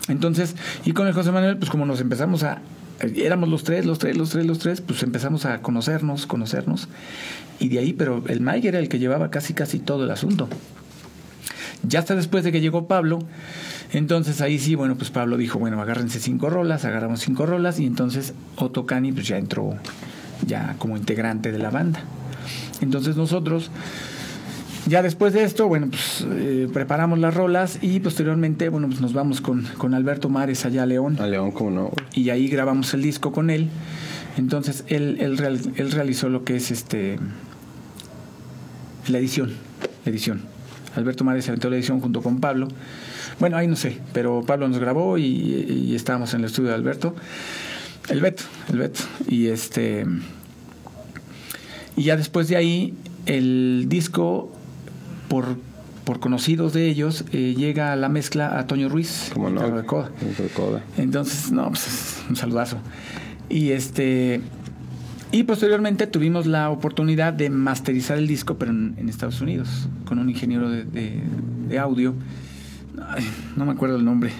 Entonces, 0.07 0.55
y 0.83 0.91
con 0.91 1.07
el 1.07 1.13
José 1.13 1.31
Manuel, 1.31 1.57
pues 1.57 1.69
como 1.69 1.85
nos 1.85 2.01
empezamos 2.01 2.43
a, 2.43 2.61
éramos 2.99 3.49
los 3.49 3.63
tres, 3.63 3.85
los 3.85 3.99
tres, 3.99 4.17
los 4.17 4.31
tres, 4.31 4.45
los 4.45 4.59
tres, 4.59 4.81
pues 4.81 5.03
empezamos 5.03 5.45
a 5.45 5.61
conocernos, 5.61 6.25
conocernos. 6.25 6.89
Y 7.59 7.69
de 7.69 7.79
ahí, 7.79 7.93
pero 7.93 8.23
el 8.27 8.41
Mike 8.41 8.67
era 8.67 8.79
el 8.79 8.89
que 8.89 8.99
llevaba 8.99 9.29
casi, 9.29 9.53
casi 9.53 9.79
todo 9.79 10.03
el 10.03 10.11
asunto. 10.11 10.49
Ya 11.83 11.99
hasta 11.99 12.15
después 12.15 12.43
de 12.43 12.51
que 12.51 12.61
llegó 12.61 12.87
Pablo, 12.87 13.19
entonces 13.93 14.41
ahí 14.41 14.57
sí, 14.57 14.75
bueno, 14.75 14.95
pues 14.95 15.11
Pablo 15.11 15.37
dijo, 15.37 15.59
bueno, 15.59 15.81
agárrense 15.81 16.19
cinco 16.19 16.49
rolas, 16.49 16.83
agarramos 16.83 17.19
cinco 17.19 17.45
rolas 17.45 17.79
y 17.79 17.85
entonces 17.85 18.33
Otto 18.55 18.85
Cani 18.85 19.11
pues 19.11 19.27
ya 19.27 19.37
entró 19.37 19.75
ya 20.47 20.75
como 20.79 20.97
integrante 20.97 21.51
de 21.51 21.59
la 21.59 21.69
banda. 21.69 22.03
Entonces 22.81 23.15
nosotros, 23.15 23.69
ya 24.85 25.01
después 25.01 25.33
de 25.33 25.43
esto, 25.43 25.67
bueno, 25.67 25.87
pues 25.89 26.25
eh, 26.29 26.67
preparamos 26.71 27.19
las 27.19 27.33
rolas 27.33 27.79
y 27.81 27.99
posteriormente, 27.99 28.69
bueno, 28.69 28.87
pues 28.87 29.01
nos 29.01 29.13
vamos 29.13 29.41
con, 29.41 29.63
con 29.77 29.93
Alberto 29.93 30.29
Mares 30.29 30.65
allá 30.65 30.83
a 30.83 30.85
León. 30.85 31.17
A 31.19 31.27
León, 31.27 31.51
como 31.51 31.71
no. 31.71 31.91
Y 32.13 32.29
ahí 32.29 32.47
grabamos 32.47 32.93
el 32.93 33.01
disco 33.01 33.31
con 33.31 33.49
él. 33.49 33.69
Entonces 34.37 34.83
él, 34.87 35.17
él, 35.19 35.39
él 35.75 35.91
realizó 35.91 36.29
lo 36.29 36.43
que 36.43 36.57
es 36.57 36.71
este 36.71 37.17
la 39.07 39.19
edición, 39.19 39.51
edición. 40.05 40.41
Alberto 40.95 41.23
Mares 41.23 41.47
aventó 41.47 41.69
la 41.69 41.75
edición 41.75 41.99
junto 41.99 42.21
con 42.21 42.39
Pablo. 42.39 42.67
Bueno, 43.39 43.57
ahí 43.57 43.67
no 43.67 43.75
sé, 43.75 43.99
pero 44.13 44.43
Pablo 44.45 44.67
nos 44.67 44.79
grabó 44.79 45.17
y, 45.17 45.93
estábamos 45.93 46.33
en 46.33 46.39
el 46.41 46.45
estudio 46.47 46.69
de 46.69 46.75
Alberto. 46.75 47.15
El 48.09 48.21
Beto, 48.21 48.43
el 48.69 48.79
Beto. 48.79 49.01
Y 49.27 49.47
este. 49.47 50.05
Y 51.97 52.03
ya 52.03 52.17
después 52.17 52.47
de 52.47 52.55
ahí, 52.55 52.93
el 53.25 53.85
disco, 53.87 54.54
por, 55.27 55.57
por 56.03 56.19
conocidos 56.19 56.73
de 56.73 56.87
ellos, 56.87 57.25
eh, 57.31 57.55
llega 57.57 57.91
a 57.91 57.95
la 57.95 58.09
mezcla 58.09 58.59
a 58.59 58.67
Toño 58.67 58.89
Ruiz. 58.89 59.31
Como 59.33 59.49
no. 59.49 59.61
De 59.69 59.83
Coda. 59.85 60.11
Entonces, 60.97 61.51
no, 61.51 61.69
pues 61.69 62.23
un 62.29 62.35
saludazo. 62.35 62.77
Y 63.49 63.71
este. 63.71 64.41
Y 65.31 65.43
posteriormente 65.43 66.07
tuvimos 66.07 66.45
la 66.45 66.69
oportunidad 66.69 67.33
de 67.33 67.49
masterizar 67.49 68.17
el 68.17 68.27
disco, 68.27 68.55
pero 68.55 68.71
en, 68.71 69.09
Estados 69.09 69.41
Unidos, 69.41 69.89
con 70.05 70.19
un 70.19 70.29
ingeniero 70.29 70.69
de, 70.69 71.79
audio. 71.79 72.15
no 73.57 73.65
me 73.65 73.71
acuerdo 73.73 73.97
el 73.97 74.05
nombre. 74.05 74.31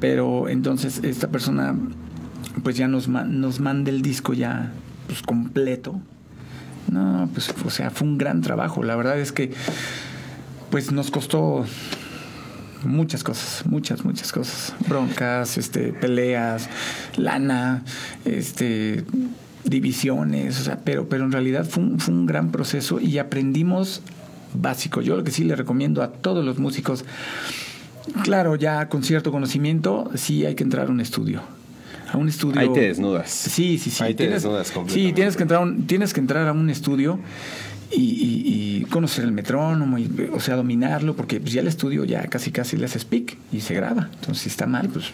Pero 0.00 0.48
entonces 0.48 1.00
esta 1.02 1.28
persona 1.28 1.74
pues 2.62 2.76
ya 2.76 2.86
nos, 2.86 3.08
nos 3.08 3.60
manda 3.60 3.90
el 3.90 4.02
disco 4.02 4.32
ya 4.32 4.70
pues 5.06 5.22
completo. 5.22 6.00
No, 6.90 7.28
pues 7.32 7.52
o 7.64 7.70
sea, 7.70 7.90
fue 7.90 8.06
un 8.06 8.16
gran 8.16 8.40
trabajo. 8.40 8.82
La 8.82 8.96
verdad 8.96 9.18
es 9.18 9.32
que 9.32 9.52
pues 10.70 10.92
nos 10.92 11.10
costó 11.10 11.64
muchas 12.84 13.24
cosas, 13.24 13.64
muchas, 13.66 14.04
muchas 14.04 14.32
cosas. 14.32 14.74
Broncas, 14.88 15.58
este, 15.58 15.92
peleas, 15.92 16.68
lana, 17.16 17.84
este 18.24 19.04
divisiones, 19.64 20.60
o 20.60 20.64
sea, 20.64 20.80
pero, 20.82 21.08
pero 21.08 21.24
en 21.24 21.32
realidad 21.32 21.66
fue 21.68 21.82
un, 21.82 22.00
fue 22.00 22.14
un 22.14 22.26
gran 22.26 22.50
proceso 22.50 23.00
y 23.00 23.18
aprendimos 23.18 24.02
básico. 24.54 25.02
Yo 25.02 25.16
lo 25.16 25.24
que 25.24 25.30
sí 25.30 25.44
le 25.44 25.56
recomiendo 25.56 26.02
a 26.02 26.10
todos 26.12 26.44
los 26.44 26.58
músicos, 26.58 27.04
claro, 28.22 28.56
ya 28.56 28.88
con 28.88 29.02
cierto 29.02 29.30
conocimiento, 29.30 30.10
sí 30.14 30.46
hay 30.46 30.54
que 30.54 30.64
entrar 30.64 30.86
a 30.86 30.90
un 30.90 31.00
estudio. 31.00 31.42
A 32.10 32.16
un 32.16 32.28
estudio. 32.28 32.58
Ahí 32.58 32.72
te 32.72 32.80
desnudas. 32.80 33.30
Sí, 33.30 33.76
sí, 33.76 33.90
sí. 33.90 34.02
Ahí 34.02 34.14
te 34.14 34.28
desnudas 34.28 34.70
completamente. 34.70 35.10
Sí, 35.10 35.14
tienes 35.14 35.36
que 35.36 35.42
entrar, 35.42 35.74
tienes 35.86 36.14
que 36.14 36.20
entrar 36.20 36.48
a 36.48 36.52
un 36.52 36.70
estudio 36.70 37.18
y, 37.90 38.84
conocer 38.90 39.24
el 39.24 39.32
metrónomo, 39.32 39.98
y, 39.98 40.30
o 40.32 40.40
sea, 40.40 40.56
dominarlo, 40.56 41.14
porque 41.14 41.40
pues 41.40 41.52
ya 41.52 41.60
el 41.60 41.68
estudio 41.68 42.04
ya 42.04 42.26
casi 42.28 42.50
casi 42.50 42.76
le 42.76 42.86
haces 42.86 43.04
pick 43.04 43.36
y 43.52 43.60
se 43.60 43.74
graba. 43.74 44.08
Entonces, 44.14 44.44
si 44.44 44.48
está 44.48 44.66
mal, 44.66 44.88
pues 44.88 45.12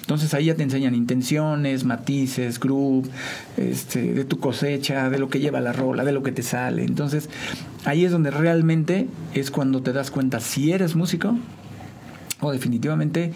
entonces 0.00 0.34
ahí 0.34 0.46
ya 0.46 0.54
te 0.54 0.62
enseñan 0.62 0.94
intenciones, 0.94 1.84
matices, 1.84 2.58
groove, 2.58 3.08
este, 3.56 4.12
de 4.12 4.24
tu 4.24 4.38
cosecha, 4.38 5.08
de 5.10 5.18
lo 5.18 5.28
que 5.28 5.40
lleva 5.40 5.60
la 5.60 5.72
rola, 5.72 6.04
de 6.04 6.12
lo 6.12 6.22
que 6.22 6.32
te 6.32 6.42
sale. 6.42 6.84
Entonces 6.84 7.28
ahí 7.84 8.04
es 8.04 8.12
donde 8.12 8.30
realmente 8.30 9.08
es 9.34 9.50
cuando 9.50 9.82
te 9.82 9.92
das 9.92 10.10
cuenta 10.10 10.40
si 10.40 10.72
eres 10.72 10.96
músico 10.96 11.36
o 12.40 12.52
definitivamente 12.52 13.32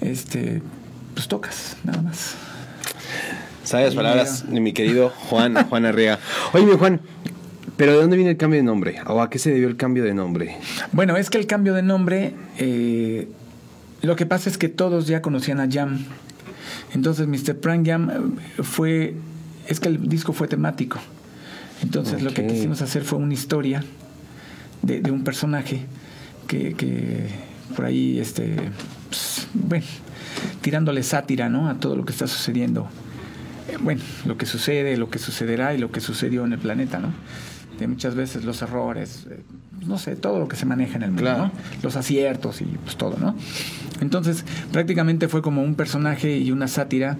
este, 0.00 0.62
pues 1.14 1.28
tocas, 1.28 1.76
nada 1.84 2.02
más. 2.02 2.36
Sabias 3.64 3.94
palabras 3.94 4.50
de 4.50 4.60
mi 4.60 4.72
querido 4.72 5.10
Juan, 5.10 5.54
Juan 5.68 5.84
Arriaga. 5.84 6.20
Oye, 6.54 6.64
mi 6.64 6.72
Juan, 6.78 7.00
¿Pero 7.78 7.92
de 7.92 7.98
dónde 7.98 8.16
viene 8.16 8.32
el 8.32 8.36
cambio 8.36 8.58
de 8.58 8.64
nombre? 8.64 8.96
¿O 9.06 9.22
a 9.22 9.30
qué 9.30 9.38
se 9.38 9.50
debió 9.50 9.68
el 9.68 9.76
cambio 9.76 10.02
de 10.02 10.12
nombre? 10.12 10.58
Bueno, 10.92 11.16
es 11.16 11.30
que 11.30 11.38
el 11.38 11.46
cambio 11.46 11.74
de 11.74 11.82
nombre 11.82 12.34
eh, 12.58 13.28
lo 14.02 14.16
que 14.16 14.26
pasa 14.26 14.50
es 14.50 14.58
que 14.58 14.68
todos 14.68 15.06
ya 15.06 15.22
conocían 15.22 15.60
a 15.60 15.68
Jam. 15.70 16.04
Entonces 16.92 17.28
Mr. 17.28 17.56
Prank 17.56 17.86
Jam 17.86 18.10
eh, 18.10 18.62
fue, 18.62 19.14
es 19.68 19.78
que 19.78 19.88
el 19.88 20.08
disco 20.08 20.32
fue 20.32 20.48
temático. 20.48 20.98
Entonces 21.80 22.22
lo 22.22 22.34
que 22.34 22.46
quisimos 22.46 22.82
hacer 22.82 23.04
fue 23.04 23.20
una 23.20 23.34
historia 23.34 23.84
de, 24.82 25.10
un 25.12 25.22
personaje 25.22 25.86
que, 26.48 26.74
que, 26.74 27.28
por 27.76 27.84
ahí, 27.84 28.18
este, 28.18 28.56
pues, 29.08 29.46
bueno, 29.54 29.86
tirándole 30.60 31.04
sátira 31.04 31.48
¿no? 31.48 31.68
a 31.68 31.78
todo 31.78 31.94
lo 31.94 32.04
que 32.04 32.10
está 32.10 32.26
sucediendo. 32.26 32.88
bueno, 33.80 34.02
lo 34.24 34.36
que 34.36 34.46
sucede, 34.46 34.96
lo 34.96 35.08
que 35.08 35.20
sucederá 35.20 35.74
y 35.74 35.78
lo 35.78 35.92
que 35.92 36.00
sucedió 36.00 36.44
en 36.44 36.54
el 36.54 36.58
planeta, 36.58 36.98
¿no? 36.98 37.12
De 37.78 37.86
muchas 37.86 38.14
veces 38.14 38.44
los 38.44 38.60
errores, 38.62 39.26
eh, 39.30 39.40
no 39.86 39.98
sé, 39.98 40.16
todo 40.16 40.38
lo 40.38 40.48
que 40.48 40.56
se 40.56 40.66
maneja 40.66 40.96
en 40.96 41.02
el 41.02 41.10
mundo, 41.10 41.22
Claro. 41.22 41.44
¿no? 41.46 41.52
Los 41.82 41.96
aciertos 41.96 42.60
y 42.60 42.64
pues 42.64 42.96
todo, 42.96 43.16
¿no? 43.18 43.36
Entonces, 44.00 44.44
prácticamente 44.72 45.28
fue 45.28 45.42
como 45.42 45.62
un 45.62 45.74
personaje 45.74 46.38
y 46.38 46.50
una 46.50 46.66
sátira 46.68 47.16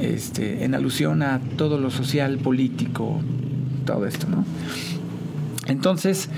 este, 0.00 0.64
en 0.64 0.74
alusión 0.74 1.22
a 1.22 1.40
todo 1.56 1.78
lo 1.78 1.90
social, 1.90 2.38
político, 2.38 3.20
todo 3.84 4.06
esto, 4.06 4.28
¿no? 4.28 4.44
Entonces, 5.66 6.28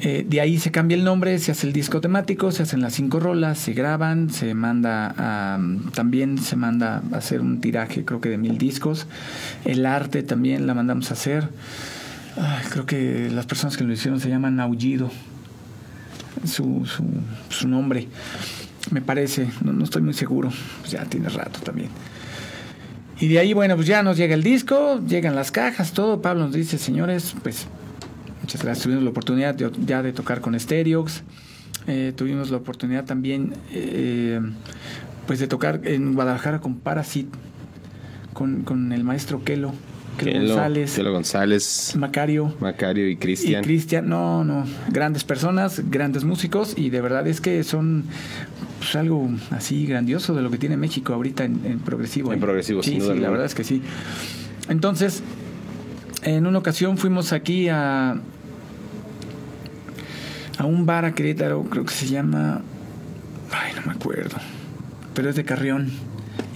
eh, 0.00 0.26
de 0.28 0.40
ahí 0.40 0.58
se 0.58 0.70
cambia 0.70 0.96
el 0.96 1.04
nombre, 1.04 1.38
se 1.38 1.52
hace 1.52 1.66
el 1.66 1.72
disco 1.72 2.00
temático, 2.00 2.50
se 2.52 2.62
hacen 2.64 2.80
las 2.82 2.94
cinco 2.94 3.20
rolas, 3.20 3.58
se 3.58 3.72
graban, 3.72 4.30
se 4.30 4.54
manda 4.54 5.14
a, 5.16 5.58
también 5.94 6.38
se 6.38 6.56
manda 6.56 7.02
a 7.12 7.16
hacer 7.16 7.40
un 7.40 7.60
tiraje, 7.60 8.04
creo 8.04 8.20
que 8.20 8.28
de 8.28 8.38
mil 8.38 8.58
discos. 8.58 9.06
El 9.64 9.86
arte 9.86 10.22
también 10.22 10.66
la 10.66 10.74
mandamos 10.74 11.10
a 11.10 11.14
hacer. 11.14 11.48
Creo 12.70 12.86
que 12.86 13.30
las 13.30 13.46
personas 13.46 13.76
que 13.76 13.84
lo 13.84 13.92
hicieron 13.92 14.20
se 14.20 14.28
llaman 14.28 14.58
Aullido, 14.60 15.10
su, 16.44 16.84
su, 16.86 17.04
su 17.48 17.68
nombre, 17.68 18.08
me 18.90 19.00
parece, 19.00 19.48
no, 19.62 19.72
no 19.72 19.84
estoy 19.84 20.02
muy 20.02 20.14
seguro, 20.14 20.50
pues 20.80 20.92
ya 20.92 21.04
tiene 21.04 21.28
rato 21.28 21.60
también. 21.60 21.90
Y 23.20 23.28
de 23.28 23.38
ahí, 23.38 23.52
bueno, 23.52 23.76
pues 23.76 23.86
ya 23.86 24.02
nos 24.02 24.16
llega 24.16 24.34
el 24.34 24.42
disco, 24.42 25.00
llegan 25.06 25.34
las 25.36 25.52
cajas, 25.52 25.92
todo. 25.92 26.20
Pablo 26.20 26.46
nos 26.46 26.54
dice, 26.54 26.78
señores, 26.78 27.34
pues 27.42 27.66
muchas 28.42 28.62
gracias. 28.62 28.84
Tuvimos 28.84 29.04
la 29.04 29.10
oportunidad 29.10 29.56
ya 29.56 30.02
de 30.02 30.12
tocar 30.12 30.40
con 30.40 30.58
Stereox. 30.58 31.22
Eh, 31.86 32.12
tuvimos 32.16 32.50
la 32.50 32.56
oportunidad 32.56 33.04
también, 33.04 33.54
eh, 33.72 34.40
pues, 35.26 35.38
de 35.38 35.46
tocar 35.46 35.82
en 35.84 36.14
Guadalajara 36.14 36.60
con 36.60 36.76
Parasit, 36.80 37.28
con, 38.32 38.62
con 38.62 38.92
el 38.92 39.04
maestro 39.04 39.44
Kelo, 39.44 39.72
Kelo, 40.24 40.46
González, 40.54 40.94
Kelo 40.94 41.12
González, 41.12 41.94
Macario. 41.96 42.54
Macario 42.60 43.08
y 43.08 43.12
Y 43.12 43.16
Cristian. 43.16 43.62
Cristian, 43.64 44.08
no, 44.08 44.44
no, 44.44 44.64
grandes 44.90 45.24
personas, 45.24 45.82
grandes 45.90 46.24
músicos 46.24 46.74
y 46.76 46.90
de 46.90 47.00
verdad 47.00 47.26
es 47.26 47.40
que 47.40 47.62
son 47.64 48.04
pues, 48.78 48.96
algo 48.96 49.30
así 49.50 49.86
grandioso 49.86 50.34
de 50.34 50.42
lo 50.42 50.50
que 50.50 50.58
tiene 50.58 50.76
México 50.76 51.12
ahorita 51.14 51.44
en, 51.44 51.60
en 51.64 51.78
progresivo. 51.80 52.32
En 52.32 52.38
¿eh? 52.38 52.40
progresivo, 52.40 52.82
sí, 52.82 52.90
sin 52.90 52.98
duda 53.00 53.14
sí, 53.14 53.20
la 53.20 53.26
alguna. 53.26 53.30
verdad 53.30 53.46
es 53.46 53.54
que 53.54 53.64
sí. 53.64 53.82
Entonces, 54.68 55.22
en 56.22 56.46
una 56.46 56.58
ocasión 56.58 56.96
fuimos 56.98 57.32
aquí 57.32 57.68
a 57.68 58.16
a 60.58 60.64
un 60.66 60.86
bar 60.86 61.04
a 61.04 61.14
Querétaro, 61.14 61.64
creo 61.64 61.84
que 61.84 61.92
se 61.92 62.06
llama, 62.06 62.62
ay, 63.50 63.72
no 63.74 63.82
me 63.86 63.92
acuerdo, 63.92 64.36
pero 65.14 65.28
es 65.30 65.36
de 65.36 65.44
Carrión. 65.44 65.90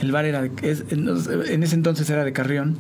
El 0.01 0.13
bar 0.13 0.25
era 0.25 0.43
de, 0.43 0.53
es- 0.63 0.85
en 0.93 1.63
ese 1.63 1.75
entonces 1.75 2.09
era 2.09 2.25
de 2.25 2.33
Carrión 2.33 2.77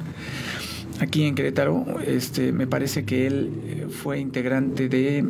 aquí 1.00 1.24
en 1.24 1.34
Querétaro, 1.34 1.84
este, 2.06 2.52
me 2.52 2.66
parece 2.66 3.04
que 3.04 3.26
él 3.26 3.50
eh, 3.66 3.86
fue 3.90 4.18
integrante 4.18 4.88
de 4.88 5.24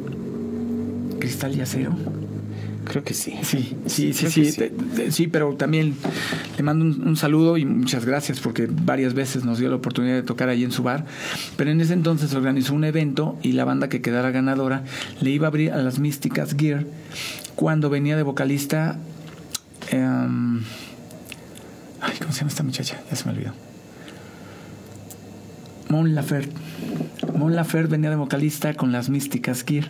Cristal 1.18 1.56
y 1.56 1.60
Acero. 1.60 1.94
Creo 2.84 3.04
que 3.04 3.12
sí. 3.12 3.34
Sí, 3.42 3.76
sí, 3.86 4.14
sí, 4.14 4.30
sí, 4.30 4.50
sí. 4.50 4.70
sí, 5.10 5.26
pero 5.26 5.54
también 5.54 5.94
le 6.56 6.62
mando 6.62 6.86
un, 6.86 7.06
un 7.06 7.16
saludo 7.16 7.58
y 7.58 7.66
muchas 7.66 8.06
gracias 8.06 8.40
porque 8.40 8.66
varias 8.66 9.12
veces 9.12 9.44
nos 9.44 9.58
dio 9.58 9.68
la 9.68 9.76
oportunidad 9.76 10.14
de 10.14 10.22
tocar 10.22 10.48
ahí 10.48 10.64
en 10.64 10.72
su 10.72 10.82
bar. 10.82 11.04
Pero 11.56 11.70
en 11.70 11.82
ese 11.82 11.92
entonces 11.92 12.32
organizó 12.32 12.72
un 12.74 12.84
evento 12.84 13.38
y 13.42 13.52
la 13.52 13.66
banda 13.66 13.90
que 13.90 14.00
quedara 14.00 14.30
ganadora 14.30 14.84
le 15.20 15.30
iba 15.30 15.46
a 15.46 15.48
abrir 15.48 15.72
a 15.72 15.82
las 15.82 15.98
Místicas 15.98 16.54
Gear 16.56 16.86
cuando 17.56 17.90
venía 17.90 18.16
de 18.16 18.22
vocalista. 18.22 18.98
em, 19.90 20.62
ay, 22.00 22.14
¿cómo 22.20 22.32
se 22.32 22.38
llama 22.38 22.48
esta 22.48 22.62
muchacha? 22.62 23.02
Ya 23.10 23.16
se 23.16 23.24
me 23.26 23.32
olvidó. 23.32 23.67
Mon 25.88 26.14
Laferte. 26.14 26.52
Mon 27.36 27.54
Laferte 27.54 27.88
venía 27.88 28.10
de 28.10 28.16
vocalista 28.16 28.74
con 28.74 28.92
las 28.92 29.08
Místicas 29.08 29.64
Gear. 29.64 29.86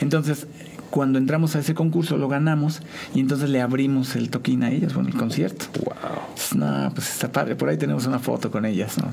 Entonces, 0.00 0.46
cuando 0.90 1.18
entramos 1.18 1.56
a 1.56 1.58
ese 1.58 1.74
concurso 1.74 2.16
lo 2.16 2.28
ganamos 2.28 2.80
y 3.14 3.20
entonces 3.20 3.50
le 3.50 3.60
abrimos 3.60 4.16
el 4.16 4.30
toquín 4.30 4.62
a 4.62 4.70
ellas, 4.70 4.94
bueno, 4.94 5.10
el 5.10 5.16
concierto. 5.16 5.66
Wow. 5.84 6.58
No, 6.58 6.90
pues 6.94 7.10
está 7.10 7.30
padre. 7.30 7.54
Por 7.54 7.68
ahí 7.68 7.76
tenemos 7.76 8.06
una 8.06 8.18
foto 8.18 8.50
con 8.50 8.64
ellas, 8.64 8.96
¿no? 8.98 9.12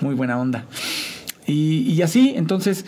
Muy 0.00 0.14
buena 0.14 0.38
onda. 0.38 0.64
Y, 1.46 1.82
y 1.92 2.02
así, 2.02 2.34
entonces, 2.36 2.84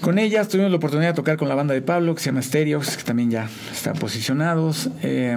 con 0.00 0.18
ellas 0.18 0.48
tuvimos 0.48 0.70
la 0.70 0.78
oportunidad 0.78 1.10
de 1.10 1.14
tocar 1.14 1.36
con 1.36 1.48
la 1.48 1.54
banda 1.54 1.74
de 1.74 1.82
Pablo, 1.82 2.14
que 2.14 2.20
se 2.20 2.26
llama 2.26 2.42
Stereox, 2.42 2.96
que 2.96 3.04
también 3.04 3.30
ya 3.30 3.48
están 3.72 3.94
posicionados. 3.94 4.90
Eh, 5.02 5.36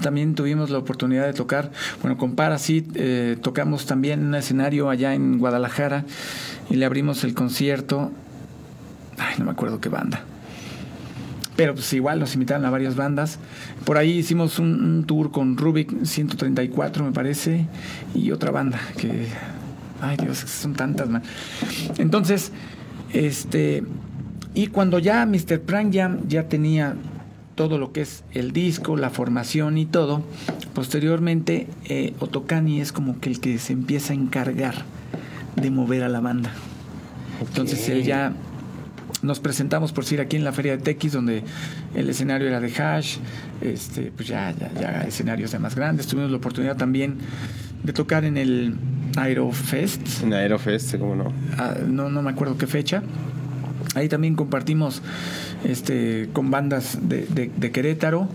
también 0.00 0.34
tuvimos 0.34 0.70
la 0.70 0.78
oportunidad 0.78 1.26
de 1.26 1.32
tocar, 1.32 1.70
bueno, 2.02 2.16
con 2.16 2.34
Parasit, 2.34 2.90
eh, 2.94 3.36
tocamos 3.40 3.86
también 3.86 4.26
un 4.26 4.34
escenario 4.34 4.90
allá 4.90 5.14
en 5.14 5.38
Guadalajara 5.38 6.04
y 6.70 6.76
le 6.76 6.86
abrimos 6.86 7.24
el 7.24 7.34
concierto. 7.34 8.10
Ay, 9.18 9.36
no 9.38 9.46
me 9.46 9.50
acuerdo 9.50 9.80
qué 9.80 9.88
banda. 9.88 10.22
Pero 11.56 11.74
pues 11.74 11.92
igual 11.92 12.20
nos 12.20 12.34
invitaron 12.34 12.64
a 12.66 12.70
varias 12.70 12.94
bandas. 12.94 13.38
Por 13.84 13.98
ahí 13.98 14.18
hicimos 14.18 14.60
un, 14.60 15.04
tour 15.06 15.32
con 15.32 15.56
Rubik 15.56 16.04
134, 16.04 17.04
me 17.04 17.12
parece, 17.12 17.66
y 18.14 18.30
otra 18.30 18.50
banda 18.52 18.78
que. 18.96 19.26
Ay 20.00 20.16
Dios, 20.16 20.38
son 20.38 20.74
tantas, 20.74 21.08
man. 21.08 21.22
Entonces, 21.98 22.52
este. 23.12 23.82
Y 24.54 24.68
cuando 24.68 25.00
ya 25.00 25.26
Mr. 25.26 25.60
Prank 25.60 25.90
ya 25.90 26.48
tenía 26.48 26.94
todo 27.58 27.76
lo 27.76 27.90
que 27.90 28.02
es 28.02 28.22
el 28.34 28.52
disco, 28.52 28.96
la 28.96 29.10
formación 29.10 29.78
y 29.78 29.84
todo, 29.84 30.22
posteriormente 30.74 31.66
eh, 31.86 32.14
Otokani 32.20 32.80
es 32.80 32.92
como 32.92 33.18
que 33.18 33.30
el 33.30 33.40
que 33.40 33.58
se 33.58 33.72
empieza 33.72 34.12
a 34.12 34.16
encargar 34.16 34.84
de 35.56 35.68
mover 35.72 36.04
a 36.04 36.08
la 36.08 36.20
banda. 36.20 36.52
Entonces 37.40 37.88
él 37.88 38.04
ya 38.04 38.32
nos 39.22 39.40
presentamos 39.40 39.90
por 39.90 40.04
decir 40.04 40.20
aquí 40.20 40.36
en 40.36 40.44
la 40.44 40.52
feria 40.52 40.76
de 40.76 40.84
Tequis 40.84 41.12
donde 41.12 41.42
el 41.96 42.08
escenario 42.08 42.46
era 42.46 42.60
de 42.60 42.72
hash 42.72 43.16
este 43.60 44.12
pues 44.14 44.28
ya 44.28 44.54
ya, 44.56 44.72
ya 44.80 45.00
escenarios 45.02 45.50
de 45.50 45.58
más 45.58 45.74
grandes 45.74 46.06
tuvimos 46.06 46.30
la 46.30 46.36
oportunidad 46.36 46.76
también 46.76 47.16
de 47.82 47.92
tocar 47.92 48.24
en 48.24 48.36
el 48.36 48.76
Aerofest 49.16 50.22
En 50.22 50.32
Aerofest, 50.32 50.96
¿cómo 50.98 51.16
no? 51.16 51.32
ah, 51.56 51.74
no 51.84 52.08
no 52.08 52.22
me 52.22 52.30
acuerdo 52.30 52.56
qué 52.56 52.68
fecha 52.68 53.02
ahí 53.98 54.08
también 54.08 54.34
compartimos 54.34 55.02
este 55.64 56.28
con 56.32 56.50
bandas 56.50 56.98
de, 57.02 57.70
Querétaro 57.72 58.28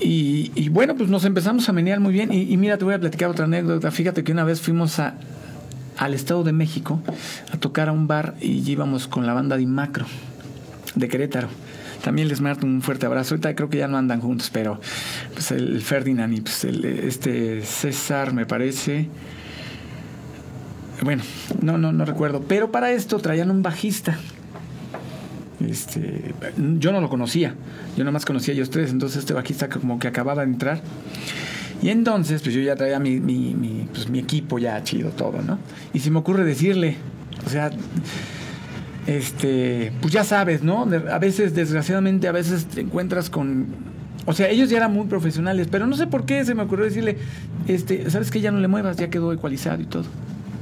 y, 0.00 0.68
bueno 0.68 0.94
pues 0.96 1.08
nos 1.08 1.24
empezamos 1.24 1.68
a 1.68 1.72
menear 1.72 2.00
muy 2.00 2.12
bien 2.12 2.32
y, 2.32 2.52
y 2.52 2.56
mira 2.56 2.76
te 2.76 2.84
voy 2.84 2.94
a 2.94 2.98
platicar 2.98 3.30
otra 3.30 3.46
anécdota 3.46 3.90
fíjate 3.90 4.24
que 4.24 4.32
una 4.32 4.44
vez 4.44 4.60
fuimos 4.60 4.98
a 4.98 5.14
al 5.96 6.14
Estado 6.14 6.44
de 6.44 6.52
México 6.52 7.00
a 7.52 7.56
tocar 7.56 7.88
a 7.88 7.92
un 7.92 8.06
bar 8.06 8.34
y 8.40 8.68
íbamos 8.70 9.08
con 9.08 9.26
la 9.26 9.32
banda 9.32 9.56
de 9.56 9.66
Macro 9.66 10.06
de 10.94 11.08
Querétaro. 11.08 11.48
También 12.02 12.28
les 12.28 12.40
mando 12.40 12.66
un 12.66 12.82
fuerte 12.82 13.06
abrazo. 13.06 13.34
Ahorita 13.34 13.54
creo 13.54 13.68
que 13.68 13.78
ya 13.78 13.88
no 13.88 13.96
andan 13.96 14.20
juntos, 14.20 14.50
pero 14.52 14.80
pues 15.32 15.50
el 15.50 15.80
Ferdinand 15.80 16.34
y 16.34 16.40
pues 16.40 16.64
el, 16.64 16.84
este 16.84 17.62
César 17.62 18.32
me 18.32 18.46
parece. 18.46 19.08
Bueno, 21.02 21.22
no, 21.60 21.78
no, 21.78 21.92
no 21.92 22.04
recuerdo. 22.04 22.42
Pero 22.46 22.70
para 22.70 22.92
esto 22.92 23.18
traían 23.18 23.50
un 23.50 23.62
bajista. 23.62 24.18
Este, 25.60 26.34
yo 26.78 26.92
no 26.92 27.00
lo 27.00 27.08
conocía. 27.08 27.54
Yo 27.96 28.04
nomás 28.04 28.24
conocía 28.24 28.52
a 28.52 28.56
ellos 28.56 28.70
tres. 28.70 28.90
Entonces 28.90 29.18
este 29.20 29.34
bajista 29.34 29.68
que 29.68 29.78
como 29.78 29.98
que 29.98 30.08
acababa 30.08 30.44
de 30.44 30.52
entrar. 30.52 30.80
Y 31.82 31.90
entonces, 31.90 32.42
pues 32.42 32.54
yo 32.54 32.60
ya 32.62 32.74
traía 32.74 32.98
mi, 32.98 33.20
mi, 33.20 33.88
pues, 33.92 34.08
mi 34.08 34.18
equipo 34.18 34.58
ya 34.58 34.82
chido, 34.82 35.10
todo, 35.10 35.42
¿no? 35.42 35.58
Y 35.92 36.00
se 36.00 36.10
me 36.10 36.18
ocurre 36.18 36.44
decirle, 36.44 36.96
o 37.44 37.50
sea, 37.50 37.70
este, 39.06 39.92
pues 40.00 40.12
ya 40.12 40.24
sabes, 40.24 40.62
¿no? 40.62 40.88
A 41.12 41.18
veces, 41.18 41.54
desgraciadamente, 41.54 42.28
a 42.28 42.32
veces 42.32 42.66
te 42.66 42.80
encuentras 42.80 43.30
con. 43.30 43.66
O 44.24 44.32
sea, 44.32 44.48
ellos 44.48 44.70
ya 44.70 44.78
eran 44.78 44.92
muy 44.92 45.06
profesionales, 45.06 45.68
pero 45.70 45.86
no 45.86 45.96
sé 45.96 46.06
por 46.06 46.24
qué 46.24 46.44
se 46.44 46.54
me 46.54 46.62
ocurrió 46.62 46.86
decirle, 46.86 47.18
este, 47.68 48.10
¿sabes 48.10 48.30
qué? 48.30 48.40
Ya 48.40 48.50
no 48.50 48.58
le 48.58 48.66
muevas, 48.66 48.96
ya 48.96 49.08
quedó 49.08 49.32
ecualizado 49.32 49.80
y 49.80 49.86
todo. 49.86 50.04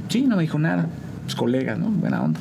Sí, 0.09 0.21
no 0.23 0.35
me 0.35 0.43
dijo 0.43 0.59
nada. 0.59 0.87
Pues 1.23 1.35
colegas, 1.35 1.79
¿no? 1.79 1.89
Buena 1.89 2.21
onda. 2.21 2.39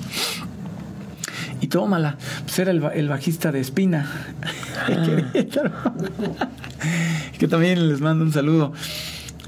Y 1.64 1.68
tómala. 1.68 2.18
Pues 2.42 2.58
era 2.58 2.70
el, 2.72 2.80
ba- 2.80 2.92
el 2.92 3.08
bajista 3.08 3.50
de 3.50 3.58
Espina. 3.60 4.06
Querétaro. 5.32 5.72
que 7.38 7.48
también 7.48 7.88
les 7.88 8.02
mando 8.02 8.22
un 8.22 8.32
saludo. 8.32 8.74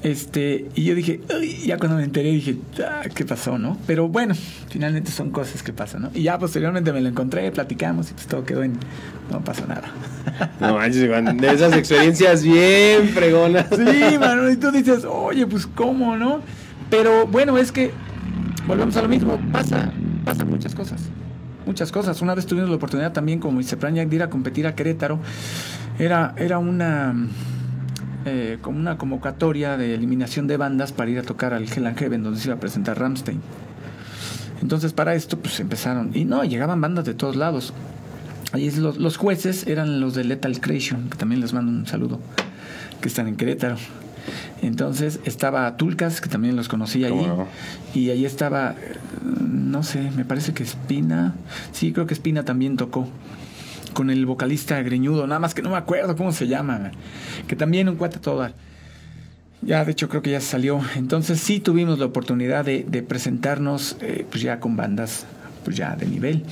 Este, 0.02 0.66
y 0.74 0.84
yo 0.84 0.94
dije, 0.94 1.20
"Ay", 1.34 1.64
ya 1.66 1.76
cuando 1.76 1.98
me 1.98 2.04
enteré 2.04 2.30
dije, 2.30 2.56
ah, 2.82 3.02
¿qué 3.14 3.26
pasó, 3.26 3.58
no? 3.58 3.76
Pero 3.86 4.08
bueno, 4.08 4.34
finalmente 4.70 5.10
son 5.10 5.30
cosas 5.30 5.62
que 5.62 5.74
pasan, 5.74 6.02
¿no? 6.02 6.10
Y 6.14 6.22
ya 6.22 6.38
posteriormente 6.38 6.90
me 6.92 7.02
lo 7.02 7.08
encontré, 7.10 7.50
platicamos 7.52 8.10
y 8.10 8.14
pues 8.14 8.26
todo 8.26 8.44
quedó 8.44 8.62
en, 8.62 8.78
no 9.30 9.40
pasó 9.44 9.66
nada. 9.66 9.90
No 10.60 10.74
manches, 10.74 11.02
de 11.02 11.52
esas 11.52 11.74
experiencias 11.76 12.42
bien 12.44 13.08
fregonas. 13.10 13.66
Sí, 13.70 14.18
mano, 14.18 14.50
y 14.50 14.56
tú 14.56 14.70
dices, 14.70 15.04
oye, 15.04 15.46
pues 15.46 15.66
cómo, 15.66 16.16
¿no? 16.16 16.40
Pero 16.88 17.26
bueno, 17.26 17.58
es 17.58 17.72
que 17.72 17.90
volvemos 18.66 18.96
a 18.96 19.02
lo 19.02 19.08
mismo, 19.08 19.38
pasa, 19.52 19.92
pasan 20.24 20.48
muchas 20.48 20.74
cosas. 20.74 21.02
Muchas 21.66 21.90
cosas. 21.90 22.22
Una 22.22 22.34
vez 22.34 22.46
tuvimos 22.46 22.70
la 22.70 22.76
oportunidad 22.76 23.12
también, 23.12 23.40
como 23.40 23.60
Jack, 23.60 24.08
de 24.08 24.16
ir 24.16 24.22
a 24.22 24.30
competir 24.30 24.66
a 24.66 24.74
Querétaro. 24.74 25.18
Era, 25.98 26.34
era 26.36 26.58
una. 26.58 27.14
eh, 28.24 28.58
como 28.60 28.78
una 28.78 28.96
convocatoria 28.98 29.76
de 29.76 29.94
eliminación 29.94 30.46
de 30.46 30.56
bandas 30.56 30.92
para 30.92 31.10
ir 31.10 31.18
a 31.18 31.22
tocar 31.22 31.54
al 31.54 31.64
Hell 31.64 31.86
and 31.86 31.98
Heaven, 31.98 32.22
donde 32.22 32.40
se 32.40 32.48
iba 32.48 32.56
a 32.56 32.60
presentar 32.60 32.98
Ramstein. 32.98 33.40
Entonces, 34.62 34.92
para 34.92 35.14
esto, 35.14 35.38
pues 35.38 35.60
empezaron. 35.60 36.10
Y 36.14 36.24
no, 36.24 36.42
llegaban 36.44 36.80
bandas 36.80 37.04
de 37.04 37.14
todos 37.14 37.36
lados. 37.36 37.72
Ahí 38.52 38.70
los, 38.70 38.96
los 38.98 39.16
jueces 39.16 39.66
eran 39.66 40.00
los 40.00 40.14
de 40.14 40.24
Lethal 40.24 40.60
Creation, 40.60 41.10
que 41.10 41.18
también 41.18 41.40
les 41.40 41.52
mando 41.52 41.70
un 41.70 41.86
saludo, 41.86 42.20
que 43.00 43.08
están 43.08 43.26
en 43.28 43.36
Querétaro. 43.36 43.76
Entonces 44.62 45.20
estaba 45.24 45.76
Tulcas, 45.76 46.20
que 46.20 46.28
también 46.28 46.56
los 46.56 46.68
conocí 46.68 47.04
ahí. 47.04 47.26
Y 47.94 48.10
ahí 48.10 48.24
estaba, 48.24 48.74
no 49.22 49.82
sé, 49.82 50.10
me 50.16 50.24
parece 50.24 50.54
que 50.54 50.62
Espina. 50.62 51.34
Sí, 51.72 51.92
creo 51.92 52.06
que 52.06 52.14
Espina 52.14 52.44
también 52.44 52.76
tocó. 52.76 53.08
Con 53.92 54.10
el 54.10 54.26
vocalista 54.26 54.82
greñudo, 54.82 55.26
nada 55.26 55.38
más 55.38 55.54
que 55.54 55.62
no 55.62 55.70
me 55.70 55.76
acuerdo 55.76 56.16
cómo 56.16 56.32
se 56.32 56.46
llama. 56.46 56.90
Que 57.46 57.56
también 57.56 57.88
un 57.88 57.96
cuate 57.96 58.18
todo. 58.18 58.46
Ya, 59.62 59.84
de 59.84 59.92
hecho, 59.92 60.08
creo 60.08 60.20
que 60.20 60.30
ya 60.30 60.40
salió. 60.40 60.80
Entonces 60.96 61.40
sí 61.40 61.60
tuvimos 61.60 61.98
la 61.98 62.06
oportunidad 62.06 62.64
de, 62.64 62.82
presentarnos 63.08 63.96
eh, 64.00 64.26
pues 64.30 64.42
ya 64.42 64.60
con 64.60 64.76
bandas 64.76 65.26
pues 65.64 65.76
ya 65.76 65.96
de 65.96 66.06
nivel. 66.06 66.44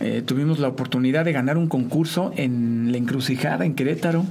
Eh, 0.00 0.22
tuvimos 0.26 0.58
la 0.58 0.68
oportunidad 0.68 1.24
de 1.24 1.32
ganar 1.32 1.56
un 1.56 1.68
concurso 1.68 2.32
en 2.36 2.90
La 2.90 2.98
Encrucijada, 2.98 3.64
en 3.64 3.74
Querétaro 3.74 4.24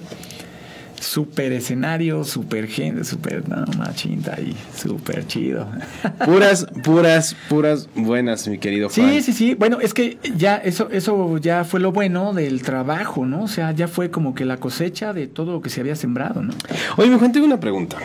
super 1.05 1.51
escenario, 1.51 2.23
super 2.23 2.67
gente, 2.67 3.03
super, 3.03 3.47
no, 3.47 3.65
machinta 3.77 4.37
y 4.39 4.55
super 4.75 5.25
chido. 5.27 5.67
Puras, 6.25 6.67
puras, 6.83 7.35
puras 7.47 7.87
buenas, 7.95 8.47
mi 8.47 8.57
querido 8.57 8.89
Juan. 8.89 9.11
Sí, 9.11 9.21
sí, 9.21 9.33
sí. 9.33 9.53
Bueno, 9.53 9.79
es 9.81 9.93
que 9.93 10.17
ya 10.35 10.57
eso, 10.57 10.89
eso 10.91 11.37
ya 11.37 11.63
fue 11.63 11.79
lo 11.79 11.91
bueno 11.91 12.33
del 12.33 12.61
trabajo, 12.63 13.25
¿no? 13.25 13.43
O 13.43 13.47
sea, 13.47 13.71
ya 13.71 13.87
fue 13.87 14.09
como 14.09 14.33
que 14.35 14.45
la 14.45 14.57
cosecha 14.57 15.13
de 15.13 15.27
todo 15.27 15.53
lo 15.53 15.61
que 15.61 15.69
se 15.69 15.81
había 15.81 15.95
sembrado, 15.95 16.41
¿no? 16.41 16.53
Oye, 16.97 17.09
mi 17.09 17.17
Juan, 17.17 17.31
tengo 17.31 17.45
una 17.45 17.59
pregunta. 17.59 17.97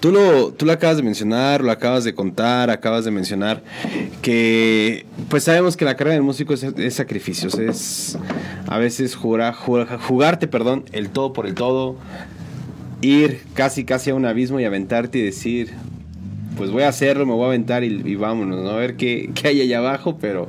Tú 0.00 0.12
lo, 0.12 0.52
tú 0.52 0.64
lo 0.64 0.72
acabas 0.72 0.96
de 0.96 1.02
mencionar, 1.02 1.62
lo 1.62 1.72
acabas 1.72 2.04
de 2.04 2.14
contar, 2.14 2.70
acabas 2.70 3.04
de 3.04 3.10
mencionar 3.10 3.62
que 4.22 5.06
pues 5.28 5.44
sabemos 5.44 5.76
que 5.76 5.84
la 5.84 5.96
carrera 5.96 6.14
del 6.14 6.22
músico 6.22 6.54
es, 6.54 6.94
sacrificios, 6.94 7.54
es 7.54 8.18
a 8.66 8.78
veces 8.78 9.16
jugar, 9.16 9.54
jugarte, 9.54 10.46
perdón, 10.46 10.84
el 10.92 11.10
todo 11.10 11.32
por 11.32 11.46
el 11.46 11.54
todo, 11.54 11.96
ir 13.00 13.40
casi 13.54 13.84
casi 13.84 14.10
a 14.10 14.14
un 14.14 14.24
abismo 14.24 14.60
y 14.60 14.64
aventarte 14.64 15.18
y 15.18 15.22
decir, 15.22 15.72
pues 16.56 16.70
voy 16.70 16.84
a 16.84 16.88
hacerlo, 16.88 17.26
me 17.26 17.32
voy 17.32 17.44
a 17.44 17.46
aventar 17.48 17.82
y, 17.82 18.14
vámonos, 18.14 18.62
¿no? 18.62 18.70
a 18.70 18.76
ver 18.76 18.96
qué, 18.96 19.30
qué, 19.34 19.48
hay 19.48 19.62
allá 19.62 19.78
abajo, 19.78 20.16
pero 20.20 20.46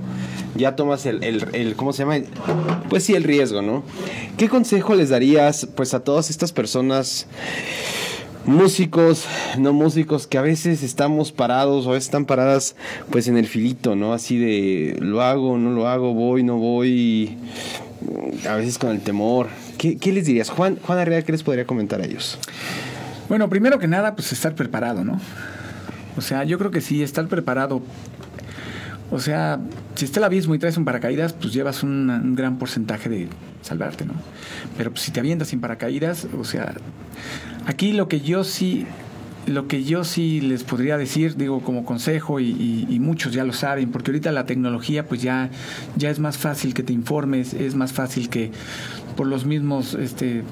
ya 0.56 0.76
tomas 0.76 1.06
el, 1.08 1.24
el, 1.24 1.45
el, 1.54 1.76
¿cómo 1.76 1.93
se 1.93 2.04
llama? 2.04 2.18
Pues 2.89 3.04
sí, 3.04 3.16
el 3.16 3.24
riesgo, 3.24 3.62
¿no? 3.62 3.84
¿Qué 4.38 4.47
consejo 4.47 4.93
les 4.93 5.10
darías 5.10 5.68
pues 5.76 5.93
a 5.93 6.04
todas 6.04 6.30
estas 6.30 6.52
personas? 6.52 7.28
Músicos, 8.50 9.26
no 9.58 9.74
músicos, 9.74 10.28
que 10.28 10.38
a 10.38 10.41
veces 10.41 10.84
estamos 10.84 11.32
parados 11.32 11.86
o 11.86 11.91
a 11.91 11.93
veces 11.93 12.08
están 12.08 12.26
paradas 12.26 12.76
pues 13.10 13.28
en 13.28 13.38
el 13.38 13.45
filito, 13.45 13.95
¿no? 13.95 14.14
Así 14.14 14.38
de 14.38 14.97
lo 15.00 15.22
hago, 15.22 15.58
no 15.58 15.72
lo 15.72 15.88
hago, 15.88 16.14
voy, 16.14 16.43
no 16.43 16.58
voy, 16.58 17.38
a 18.47 18.56
veces 18.56 18.78
con 18.78 18.89
el 18.89 19.02
temor. 19.02 19.47
¿Qué, 19.78 19.97
les 20.12 20.26
dirías? 20.26 20.50
Juan, 20.50 20.78
Juan 20.82 21.00
Arriaga, 21.00 21.24
¿qué 21.24 21.32
les 21.32 21.43
podría 21.43 21.66
comentar 21.66 22.02
a 22.02 22.06
ellos? 22.06 22.38
Bueno, 23.30 23.50
primero 23.50 23.80
que 23.80 23.88
nada, 23.88 24.16
pues 24.16 24.34
estar 24.34 24.56
preparado, 24.56 25.06
¿no? 25.06 25.22
O 26.18 26.22
sea, 26.22 26.43
yo 26.43 26.58
creo 26.58 26.72
que 26.72 26.82
sí, 26.82 27.02
estar 27.02 27.28
preparado. 27.28 27.82
O 29.12 29.20
sea, 29.20 29.60
si 29.95 30.05
está 30.05 30.20
el 30.20 30.26
abismo 30.26 30.55
y 30.55 30.60
traes 30.60 30.78
un 30.78 30.86
paracaídas, 30.86 31.34
pues 31.34 31.53
llevas 31.53 31.84
un 31.84 32.36
gran 32.36 32.57
porcentaje 32.60 33.10
de 33.10 33.28
salvarte, 33.62 34.05
¿no? 34.05 34.14
Pero 34.78 34.91
pues, 34.91 35.01
si 35.03 35.12
te 35.12 35.20
avientas 35.20 35.49
sin 35.49 35.60
paracaídas, 35.60 36.28
o 36.38 36.43
sea, 36.43 36.76
aquí 37.66 37.91
lo 37.93 38.07
que 38.07 38.22
yo 38.22 38.43
sí 38.43 38.86
lo 39.49 39.68
que 39.68 39.84
yo 39.84 40.03
sí 40.03 40.41
les 40.41 40.64
podría 40.64 40.97
decir, 40.97 41.36
digo 41.36 41.62
como 41.62 41.84
consejo 41.84 42.39
y, 42.39 42.97
muchos 42.99 43.34
ya 43.34 43.43
lo 43.43 43.53
saben, 43.53 43.89
porque 43.89 44.12
ahorita 44.12 44.32
la 44.32 44.45
tecnología 44.45 45.07
pues 45.07 45.22
ya, 45.22 45.49
ya 45.95 46.10
es 46.10 46.20
más 46.20 46.38
fácil 46.38 46.74
que 46.74 46.84
te 46.84 46.93
informes, 46.93 47.53
es 47.53 47.74
más 47.76 47.91
fácil 47.91 48.30
que 48.30 48.51
por 49.16 49.26
los 49.26 49.45
mismos, 49.45 49.95
este, 49.95 50.43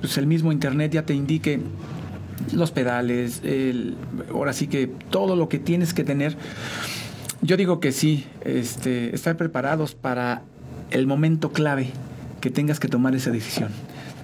pues 0.00 0.16
el 0.18 0.26
mismo 0.26 0.52
internet 0.52 0.92
ya 0.92 1.02
te 1.02 1.14
indique 1.14 1.60
los 2.52 2.70
pedales, 2.70 3.40
el, 3.42 3.96
ahora 4.30 4.52
sí 4.52 4.68
que 4.68 4.86
todo 5.10 5.34
lo 5.34 5.48
que 5.48 5.58
tienes 5.58 5.92
que 5.92 6.04
tener. 6.04 6.36
Yo 7.40 7.56
digo 7.56 7.78
que 7.78 7.92
sí, 7.92 8.26
este, 8.44 9.14
estar 9.14 9.36
preparados 9.36 9.94
para 9.94 10.42
el 10.90 11.06
momento 11.06 11.52
clave 11.52 11.90
que 12.40 12.50
tengas 12.50 12.80
que 12.80 12.88
tomar 12.88 13.14
esa 13.14 13.30
decisión. 13.30 13.70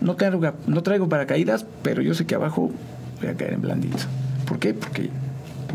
No 0.00 0.16
traigo, 0.16 0.40
no 0.66 0.82
traigo 0.82 1.08
paracaídas, 1.08 1.64
pero 1.82 2.02
yo 2.02 2.14
sé 2.14 2.26
que 2.26 2.34
abajo 2.34 2.72
voy 3.20 3.30
a 3.30 3.34
caer 3.34 3.54
en 3.54 3.62
blandito. 3.62 3.98
¿Por 4.46 4.58
qué? 4.58 4.74
Porque, 4.74 5.10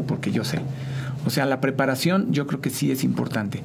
porque 0.06 0.32
yo 0.32 0.44
sé. 0.44 0.60
O 1.26 1.30
sea, 1.30 1.46
la 1.46 1.62
preparación 1.62 2.32
yo 2.32 2.46
creo 2.46 2.60
que 2.60 2.70
sí 2.70 2.92
es 2.92 3.04
importante. 3.04 3.64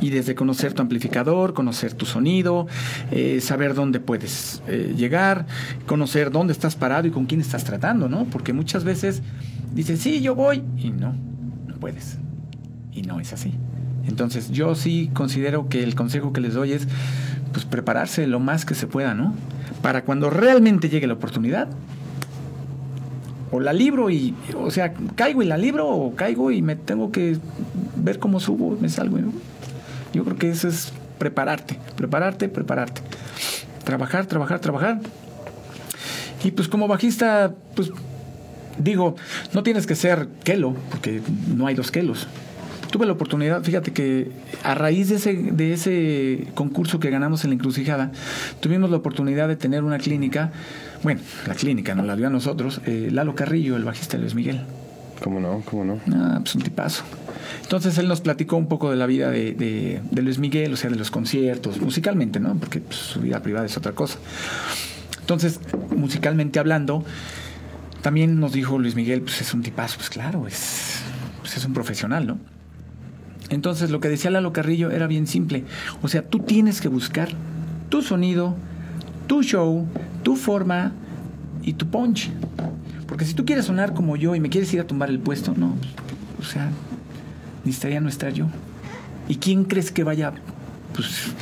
Y 0.00 0.10
desde 0.10 0.34
conocer 0.34 0.74
tu 0.74 0.82
amplificador, 0.82 1.54
conocer 1.54 1.94
tu 1.94 2.04
sonido, 2.04 2.66
eh, 3.10 3.40
saber 3.40 3.72
dónde 3.72 3.98
puedes 3.98 4.62
eh, 4.68 4.94
llegar, 4.94 5.46
conocer 5.86 6.30
dónde 6.30 6.52
estás 6.52 6.76
parado 6.76 7.08
y 7.08 7.10
con 7.10 7.24
quién 7.24 7.40
estás 7.40 7.64
tratando, 7.64 8.08
¿no? 8.08 8.26
Porque 8.26 8.52
muchas 8.52 8.84
veces 8.84 9.22
dices, 9.74 10.00
sí, 10.00 10.20
yo 10.20 10.34
voy, 10.34 10.62
y 10.76 10.90
no, 10.90 11.14
no 11.66 11.76
puedes. 11.76 12.18
Y 12.96 13.02
no 13.02 13.20
es 13.20 13.34
así. 13.34 13.52
Entonces 14.08 14.50
yo 14.50 14.74
sí 14.74 15.10
considero 15.12 15.68
que 15.68 15.82
el 15.82 15.94
consejo 15.94 16.32
que 16.32 16.40
les 16.40 16.54
doy 16.54 16.72
es 16.72 16.88
pues 17.52 17.66
prepararse 17.66 18.26
lo 18.26 18.40
más 18.40 18.64
que 18.64 18.74
se 18.74 18.86
pueda, 18.86 19.14
¿no? 19.14 19.34
Para 19.82 20.04
cuando 20.04 20.30
realmente 20.30 20.88
llegue 20.88 21.06
la 21.06 21.14
oportunidad, 21.14 21.68
o 23.52 23.60
la 23.60 23.72
libro 23.72 24.10
y, 24.10 24.34
o 24.56 24.70
sea, 24.70 24.94
caigo 25.14 25.42
y 25.42 25.46
la 25.46 25.56
libro, 25.56 25.88
o 25.88 26.14
caigo 26.14 26.50
y 26.50 26.62
me 26.62 26.74
tengo 26.76 27.12
que 27.12 27.38
ver 27.96 28.18
cómo 28.18 28.40
subo, 28.40 28.76
me 28.80 28.88
salgo. 28.88 29.18
Yo 30.12 30.24
creo 30.24 30.36
que 30.36 30.50
eso 30.50 30.68
es 30.68 30.92
prepararte, 31.18 31.78
prepararte, 31.96 32.48
prepararte. 32.48 33.02
Trabajar, 33.84 34.26
trabajar, 34.26 34.58
trabajar. 34.60 35.00
Y 36.42 36.50
pues 36.50 36.68
como 36.68 36.88
bajista, 36.88 37.54
pues 37.74 37.92
digo, 38.78 39.16
no 39.52 39.62
tienes 39.62 39.86
que 39.86 39.94
ser 39.94 40.28
Kelo, 40.44 40.74
porque 40.90 41.20
no 41.54 41.66
hay 41.66 41.74
dos 41.74 41.90
Kelos 41.90 42.26
tuve 42.96 43.04
la 43.04 43.12
oportunidad, 43.12 43.62
fíjate 43.62 43.92
que 43.92 44.30
a 44.62 44.74
raíz 44.74 45.10
de 45.10 45.16
ese, 45.16 45.34
de 45.34 45.74
ese 45.74 46.46
concurso 46.54 46.98
que 46.98 47.10
ganamos 47.10 47.44
en 47.44 47.50
la 47.50 47.54
encrucijada, 47.56 48.10
tuvimos 48.60 48.88
la 48.88 48.96
oportunidad 48.96 49.48
de 49.48 49.56
tener 49.56 49.84
una 49.84 49.98
clínica, 49.98 50.50
bueno, 51.02 51.20
la 51.46 51.54
clínica 51.54 51.94
nos 51.94 52.06
la 52.06 52.16
dio 52.16 52.28
a 52.28 52.30
nosotros, 52.30 52.80
eh, 52.86 53.10
Lalo 53.12 53.34
Carrillo, 53.34 53.76
el 53.76 53.84
bajista 53.84 54.16
de 54.16 54.22
Luis 54.22 54.34
Miguel. 54.34 54.62
¿Cómo 55.22 55.40
no? 55.40 55.62
¿Cómo 55.70 55.84
no? 55.84 56.00
Ah, 56.10 56.38
pues 56.40 56.54
un 56.54 56.62
tipazo. 56.62 57.04
Entonces 57.60 57.98
él 57.98 58.08
nos 58.08 58.22
platicó 58.22 58.56
un 58.56 58.66
poco 58.66 58.90
de 58.90 58.96
la 58.96 59.04
vida 59.04 59.30
de, 59.30 60.00
de, 60.10 60.22
Luis 60.22 60.38
Miguel, 60.38 60.72
o 60.72 60.76
sea, 60.78 60.88
de 60.88 60.96
los 60.96 61.10
conciertos, 61.10 61.78
musicalmente, 61.78 62.40
¿no? 62.40 62.54
Porque 62.54 62.80
pues, 62.80 62.96
su 62.96 63.20
vida 63.20 63.42
privada 63.42 63.66
es 63.66 63.76
otra 63.76 63.92
cosa. 63.92 64.16
Entonces, 65.20 65.60
musicalmente 65.94 66.58
hablando, 66.58 67.04
también 68.00 68.40
nos 68.40 68.54
dijo 68.54 68.78
Luis 68.78 68.94
Miguel, 68.94 69.20
pues 69.20 69.42
es 69.42 69.52
un 69.52 69.62
tipazo, 69.62 69.98
pues 69.98 70.08
claro, 70.08 70.46
es, 70.46 71.00
pues 71.42 71.58
es 71.58 71.64
un 71.66 71.74
profesional, 71.74 72.26
¿no? 72.26 72.55
Entonces 73.50 73.90
lo 73.90 74.00
que 74.00 74.08
decía 74.08 74.30
Lalo 74.30 74.52
Carrillo 74.52 74.90
era 74.90 75.06
bien 75.06 75.26
simple. 75.26 75.64
O 76.02 76.08
sea, 76.08 76.22
tú 76.22 76.40
tienes 76.40 76.80
que 76.80 76.88
buscar 76.88 77.28
tu 77.88 78.02
sonido, 78.02 78.56
tu 79.26 79.42
show, 79.42 79.86
tu 80.22 80.36
forma 80.36 80.92
y 81.62 81.74
tu 81.74 81.86
punch. 81.86 82.30
Porque 83.06 83.24
si 83.24 83.34
tú 83.34 83.44
quieres 83.44 83.66
sonar 83.66 83.94
como 83.94 84.16
yo 84.16 84.34
y 84.34 84.40
me 84.40 84.48
quieres 84.48 84.72
ir 84.74 84.80
a 84.80 84.86
tumbar 84.86 85.10
el 85.10 85.20
puesto, 85.20 85.54
no. 85.56 85.74
O 86.40 86.42
sea, 86.42 86.70
necesitaría 87.64 88.00
no 88.00 88.08
estar 88.08 88.32
yo. 88.32 88.46
¿Y 89.28 89.36
quién 89.36 89.64
crees 89.64 89.90
que 89.90 90.04
vaya 90.04 90.32
pues, 90.92 91.32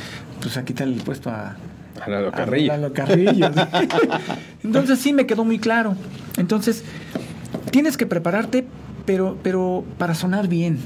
pues 0.41 0.57
a 0.57 0.65
quitar 0.65 0.87
el 0.87 0.95
puesto 0.95 1.29
a, 1.29 1.55
a 2.03 2.09
Lalo 2.09 2.31
Carrillo? 2.31 2.73
A 2.73 2.77
Lalo 2.77 2.93
Carrillo. 2.93 3.51
Entonces 4.63 4.99
sí 4.99 5.13
me 5.13 5.25
quedó 5.25 5.43
muy 5.43 5.59
claro. 5.59 5.95
Entonces, 6.37 6.83
tienes 7.71 7.97
que 7.97 8.05
prepararte, 8.05 8.65
pero, 9.05 9.37
pero 9.41 9.83
para 9.97 10.13
sonar 10.13 10.47
bien. 10.47 10.77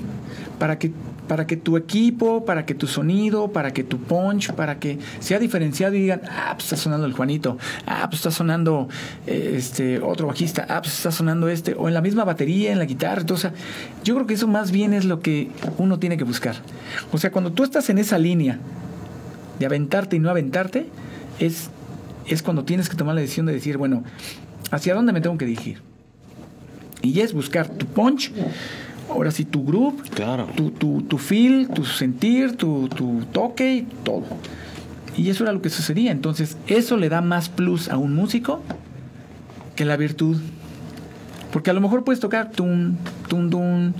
Para 0.60 0.80
que 0.80 0.92
para 1.30 1.46
que 1.46 1.58
tu 1.58 1.78
equipo, 1.78 2.44
para 2.44 2.66
que 2.66 2.74
tu 2.74 2.88
sonido, 2.88 3.52
para 3.54 3.72
que 3.72 3.84
tu 3.84 4.00
punch, 4.00 4.52
para 4.54 4.80
que 4.80 4.98
sea 5.20 5.38
diferenciado 5.38 5.94
y 5.94 6.02
digan, 6.02 6.22
ah, 6.28 6.54
pues 6.56 6.66
está 6.66 6.76
sonando 6.76 7.06
el 7.06 7.14
Juanito, 7.14 7.60
ah, 7.86 8.08
pues 8.10 8.22
está 8.22 8.32
sonando 8.32 8.90
eh, 9.28 9.54
este 9.56 10.00
otro 10.00 10.26
bajista, 10.26 10.66
ah, 10.68 10.82
pues 10.82 10.96
está 10.96 11.12
sonando 11.12 11.48
este, 11.48 11.76
o 11.76 11.88
en 11.88 11.94
la 11.94 12.02
misma 12.02 12.24
batería, 12.26 12.72
en 12.72 12.80
la 12.80 12.86
guitarra. 12.86 13.22
Entonces, 13.22 13.52
yo 14.04 14.16
creo 14.16 14.26
que 14.26 14.34
eso 14.34 14.48
más 14.48 14.72
bien 14.72 14.92
es 14.92 15.06
lo 15.06 15.20
que 15.20 15.52
uno 15.78 16.00
tiene 16.00 16.18
que 16.18 16.24
buscar. 16.24 16.56
O 17.12 17.20
sea, 17.20 17.32
cuando 17.32 17.52
tú 17.52 17.64
estás 17.64 17.92
en 17.92 18.00
esa 18.00 18.18
línea 18.18 18.58
de 19.60 19.66
aventarte 19.68 20.16
y 20.16 20.20
no 20.20 20.32
aventarte, 20.32 20.88
es, 21.38 21.70
es 22.26 22.42
cuando 22.42 22.66
tienes 22.66 22.90
que 22.90 22.98
tomar 22.98 23.14
la 23.14 23.22
decisión 23.22 23.46
de 23.46 23.54
decir, 23.54 23.78
bueno, 23.78 24.04
¿hacia 24.72 24.96
dónde 24.96 25.14
me 25.14 25.22
tengo 25.22 25.38
que 25.38 25.46
dirigir? 25.46 25.80
Y 27.04 27.20
es 27.20 27.34
buscar 27.34 27.70
tu 27.70 27.86
punch 27.86 28.32
ahora 29.10 29.32
sí 29.32 29.46
tu 29.46 29.64
grupo, 29.64 30.04
claro. 30.14 30.48
tu, 30.56 30.72
tu, 30.72 31.02
tu 31.04 31.18
feel, 31.18 31.68
tu 31.68 31.86
sentir, 31.86 32.56
tu, 32.56 32.88
tu 32.90 33.24
toque 33.32 33.76
y 33.76 33.82
todo. 34.04 34.24
Y 35.18 35.30
eso 35.30 35.44
era 35.44 35.52
lo 35.52 35.62
que 35.62 35.70
sucedía. 35.70 36.12
Entonces, 36.12 36.58
eso 36.68 36.96
le 36.96 37.10
da 37.10 37.22
más 37.22 37.50
plus 37.50 37.90
a 37.90 37.98
un 37.98 38.16
músico 38.16 38.62
que 39.76 39.86
la 39.86 39.98
virtud. 39.98 40.38
Porque 41.52 41.72
a 41.72 41.74
lo 41.74 41.82
mejor 41.82 42.04
puedes 42.04 42.20
tocar 42.20 42.52
tum, 42.52 42.96
tum, 43.28 43.50
tum, 43.50 43.94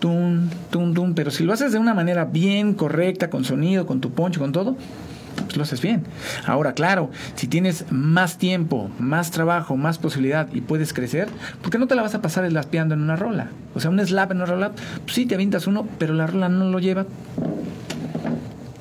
tum, 0.00 0.48
tum, 0.70 0.94
tum, 0.94 1.14
pero 1.14 1.30
si 1.30 1.44
lo 1.44 1.52
haces 1.52 1.72
de 1.72 1.78
una 1.78 1.94
manera 1.94 2.24
bien 2.24 2.74
correcta, 2.74 3.30
con 3.30 3.44
sonido, 3.44 3.86
con 3.86 4.00
tu 4.00 4.10
poncho, 4.10 4.40
con 4.40 4.52
todo, 4.52 4.76
pues 5.44 5.56
lo 5.56 5.62
haces 5.62 5.80
bien. 5.80 6.04
Ahora, 6.46 6.72
claro, 6.72 7.10
si 7.34 7.46
tienes 7.46 7.84
más 7.90 8.38
tiempo, 8.38 8.90
más 8.98 9.30
trabajo, 9.30 9.76
más 9.76 9.98
posibilidad 9.98 10.48
y 10.52 10.60
puedes 10.60 10.92
crecer, 10.92 11.28
¿por 11.62 11.70
qué 11.70 11.78
no 11.78 11.86
te 11.86 11.94
la 11.94 12.02
vas 12.02 12.14
a 12.14 12.22
pasar 12.22 12.48
slapeando 12.48 12.94
en 12.94 13.02
una 13.02 13.16
rola? 13.16 13.48
O 13.74 13.80
sea, 13.80 13.90
un 13.90 14.04
slap 14.04 14.30
en 14.30 14.38
una 14.38 14.46
rola, 14.46 14.72
pues 15.04 15.14
sí, 15.14 15.26
te 15.26 15.34
avientas 15.34 15.66
uno, 15.66 15.86
pero 15.98 16.14
la 16.14 16.26
rola 16.26 16.48
no 16.48 16.70
lo 16.70 16.78
lleva. 16.78 17.06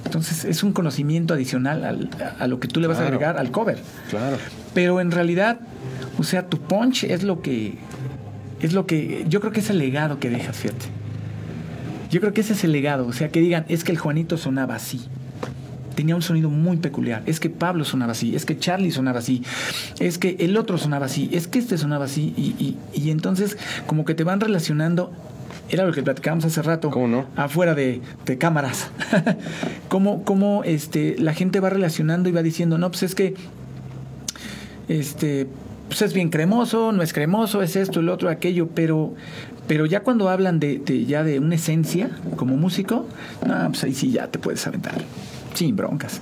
Entonces 0.05 0.45
es 0.45 0.63
un 0.63 0.71
conocimiento 0.71 1.33
adicional 1.33 2.09
a 2.39 2.47
lo 2.47 2.59
que 2.59 2.67
tú 2.67 2.79
le 2.79 2.87
vas 2.87 2.99
a 2.99 3.03
agregar 3.03 3.37
al 3.37 3.51
cover. 3.51 3.79
Claro. 4.09 4.37
Pero 4.73 5.01
en 5.01 5.11
realidad, 5.11 5.59
o 6.17 6.23
sea, 6.23 6.47
tu 6.47 6.59
punch 6.59 7.03
es 7.03 7.23
lo 7.23 7.41
que 7.41 7.77
es 8.61 8.73
lo 8.73 8.85
que 8.85 9.25
yo 9.27 9.41
creo 9.41 9.51
que 9.51 9.59
es 9.59 9.69
el 9.69 9.77
legado 9.77 10.19
que 10.19 10.29
dejas, 10.29 10.55
fíjate. 10.55 10.85
Yo 12.09 12.21
creo 12.21 12.33
que 12.33 12.41
ese 12.41 12.53
es 12.53 12.63
el 12.63 12.71
legado, 12.71 13.05
o 13.07 13.13
sea, 13.13 13.29
que 13.29 13.41
digan, 13.41 13.65
es 13.67 13.83
que 13.83 13.91
el 13.91 13.97
Juanito 13.97 14.37
sonaba 14.37 14.75
así. 14.75 15.01
Tenía 15.95 16.15
un 16.15 16.21
sonido 16.21 16.49
muy 16.49 16.77
peculiar. 16.77 17.23
Es 17.25 17.39
que 17.39 17.49
Pablo 17.49 17.85
sonaba 17.85 18.11
así, 18.11 18.35
es 18.35 18.45
que 18.45 18.57
Charlie 18.57 18.91
sonaba 18.91 19.19
así, 19.19 19.43
es 19.99 20.17
que 20.17 20.35
el 20.39 20.57
otro 20.57 20.77
sonaba 20.77 21.05
así, 21.05 21.29
es 21.31 21.47
que 21.47 21.59
este 21.59 21.77
sonaba 21.77 22.05
así. 22.05 22.33
Y, 22.37 22.77
y, 22.93 23.09
entonces, 23.09 23.57
como 23.87 24.05
que 24.05 24.13
te 24.13 24.23
van 24.23 24.39
relacionando 24.39 25.11
era 25.69 25.85
lo 25.85 25.93
que 25.93 26.03
platicábamos 26.03 26.45
hace 26.45 26.61
rato. 26.61 26.91
¿Cómo 26.91 27.07
no? 27.07 27.25
Afuera 27.35 27.73
de, 27.73 28.01
de 28.25 28.37
cámaras. 28.37 28.91
cómo, 29.89 30.23
cómo 30.23 30.63
este, 30.63 31.15
la 31.17 31.33
gente 31.33 31.59
va 31.59 31.69
relacionando 31.69 32.29
y 32.29 32.31
va 32.31 32.43
diciendo, 32.43 32.77
no, 32.77 32.89
pues 32.91 33.03
es 33.03 33.15
que 33.15 33.33
este, 34.87 35.47
pues 35.87 36.01
es 36.01 36.13
bien 36.13 36.29
cremoso, 36.29 36.91
no 36.91 37.01
es 37.01 37.13
cremoso, 37.13 37.61
es 37.61 37.75
esto, 37.75 37.99
el 37.99 38.09
otro, 38.09 38.29
aquello, 38.29 38.69
pero, 38.73 39.13
pero 39.67 39.85
ya 39.85 40.01
cuando 40.01 40.29
hablan 40.29 40.59
de, 40.59 41.05
ya 41.07 41.23
de 41.23 41.39
una 41.39 41.55
esencia 41.55 42.09
como 42.35 42.57
músico, 42.57 43.07
no, 43.45 43.67
pues 43.69 43.83
ahí 43.83 43.93
sí 43.93 44.11
ya 44.11 44.27
te 44.27 44.39
puedes 44.39 44.65
aventar, 44.67 44.95
sin 45.55 45.75
broncas. 45.75 46.21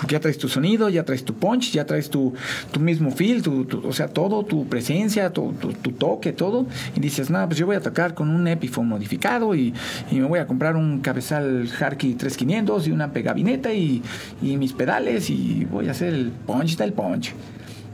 Porque 0.00 0.14
ya 0.14 0.20
traes 0.20 0.38
tu 0.38 0.48
sonido, 0.48 0.88
ya 0.88 1.04
traes 1.04 1.26
tu 1.26 1.34
punch, 1.34 1.72
ya 1.72 1.84
traes 1.84 2.08
tu, 2.08 2.32
tu 2.72 2.80
mismo 2.80 3.10
feel, 3.10 3.42
tu, 3.42 3.68
o 3.84 3.92
sea, 3.92 4.08
todo, 4.08 4.46
tu 4.46 4.66
presencia, 4.66 5.30
tu, 5.30 5.52
tu, 5.52 5.92
toque, 5.92 6.32
todo. 6.32 6.66
Y 6.96 7.00
dices, 7.00 7.28
no, 7.28 7.46
pues 7.46 7.58
yo 7.58 7.66
voy 7.66 7.76
a 7.76 7.82
tocar 7.82 8.14
con 8.14 8.30
un 8.30 8.48
Epiphone 8.48 8.88
modificado 8.88 9.54
y, 9.54 9.74
me 10.10 10.22
voy 10.22 10.38
a 10.38 10.46
comprar 10.46 10.76
un 10.76 11.00
cabezal 11.00 11.68
Harky 11.78 12.14
3500 12.14 12.88
y 12.88 12.92
una 12.92 13.12
pegabineta 13.12 13.74
y, 13.74 14.02
y 14.40 14.56
mis 14.56 14.72
pedales 14.72 15.28
y 15.28 15.66
voy 15.70 15.88
a 15.88 15.90
hacer 15.90 16.14
el 16.14 16.30
punch 16.30 16.78
del 16.78 16.94
punch. 16.94 17.34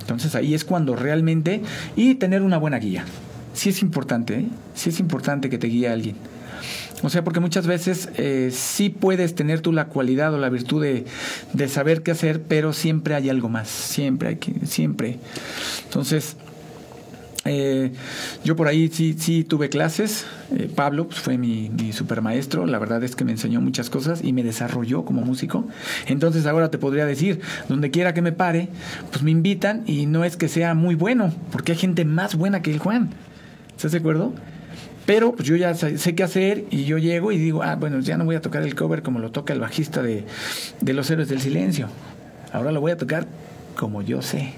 Entonces 0.06 0.36
ahí 0.36 0.54
es 0.54 0.64
cuando 0.64 0.94
realmente... 0.94 1.62
Y 1.96 2.14
tener 2.14 2.42
una 2.42 2.58
buena 2.58 2.78
guía. 2.78 3.04
Sí 3.52 3.70
es 3.70 3.82
importante, 3.82 4.38
¿eh? 4.38 4.46
sí 4.74 4.90
es 4.90 5.00
importante 5.00 5.50
que 5.50 5.58
te 5.58 5.66
guíe 5.66 5.88
alguien. 5.88 6.14
O 7.02 7.10
sea, 7.10 7.22
porque 7.24 7.40
muchas 7.40 7.66
veces 7.66 8.08
eh, 8.16 8.50
sí 8.52 8.88
puedes 8.88 9.34
tener 9.34 9.60
tú 9.60 9.72
la 9.72 9.86
cualidad 9.86 10.32
o 10.32 10.38
la 10.38 10.48
virtud 10.48 10.82
de, 10.82 11.04
de, 11.52 11.68
saber 11.68 12.02
qué 12.02 12.10
hacer, 12.10 12.42
pero 12.42 12.72
siempre 12.72 13.14
hay 13.14 13.28
algo 13.28 13.48
más. 13.48 13.68
Siempre 13.68 14.30
hay 14.30 14.36
que, 14.36 14.66
siempre. 14.66 15.18
Entonces, 15.84 16.36
eh, 17.46 17.92
yo 18.44 18.56
por 18.56 18.66
ahí 18.66 18.88
sí, 18.88 19.14
sí 19.18 19.44
tuve 19.44 19.68
clases. 19.68 20.26
Eh, 20.56 20.70
Pablo 20.74 21.06
pues, 21.06 21.20
fue 21.20 21.38
mi, 21.38 21.70
mi 21.70 21.92
supermaestro. 21.92 22.66
La 22.66 22.78
verdad 22.78 23.02
es 23.04 23.14
que 23.14 23.24
me 23.24 23.32
enseñó 23.32 23.60
muchas 23.60 23.90
cosas 23.90 24.22
y 24.22 24.32
me 24.32 24.42
desarrolló 24.42 25.04
como 25.04 25.22
músico. 25.22 25.66
Entonces 26.06 26.46
ahora 26.46 26.70
te 26.70 26.78
podría 26.78 27.06
decir, 27.06 27.40
donde 27.68 27.90
quiera 27.90 28.14
que 28.14 28.22
me 28.22 28.32
pare, 28.32 28.68
pues 29.10 29.22
me 29.22 29.30
invitan 29.30 29.84
y 29.86 30.06
no 30.06 30.24
es 30.24 30.36
que 30.36 30.48
sea 30.48 30.74
muy 30.74 30.94
bueno, 30.94 31.32
porque 31.52 31.72
hay 31.72 31.78
gente 31.78 32.04
más 32.04 32.34
buena 32.34 32.62
que 32.62 32.72
el 32.72 32.78
Juan. 32.78 33.10
¿Estás 33.76 33.92
de 33.92 33.98
acuerdo? 33.98 34.32
Pero 35.06 35.32
pues 35.32 35.48
yo 35.48 35.54
ya 35.56 35.74
sé 35.74 36.14
qué 36.14 36.22
hacer 36.24 36.64
y 36.70 36.84
yo 36.84 36.98
llego 36.98 37.30
y 37.30 37.38
digo, 37.38 37.62
ah, 37.62 37.76
bueno, 37.76 38.00
ya 38.00 38.16
no 38.16 38.24
voy 38.24 38.34
a 38.34 38.40
tocar 38.40 38.62
el 38.62 38.74
cover 38.74 39.02
como 39.02 39.20
lo 39.20 39.30
toca 39.30 39.52
el 39.52 39.60
bajista 39.60 40.02
de, 40.02 40.24
de 40.80 40.92
Los 40.92 41.08
Héroes 41.10 41.28
del 41.28 41.40
Silencio. 41.40 41.88
Ahora 42.52 42.72
lo 42.72 42.80
voy 42.80 42.90
a 42.90 42.96
tocar 42.96 43.26
como 43.76 44.02
yo 44.02 44.20
sé 44.20 44.54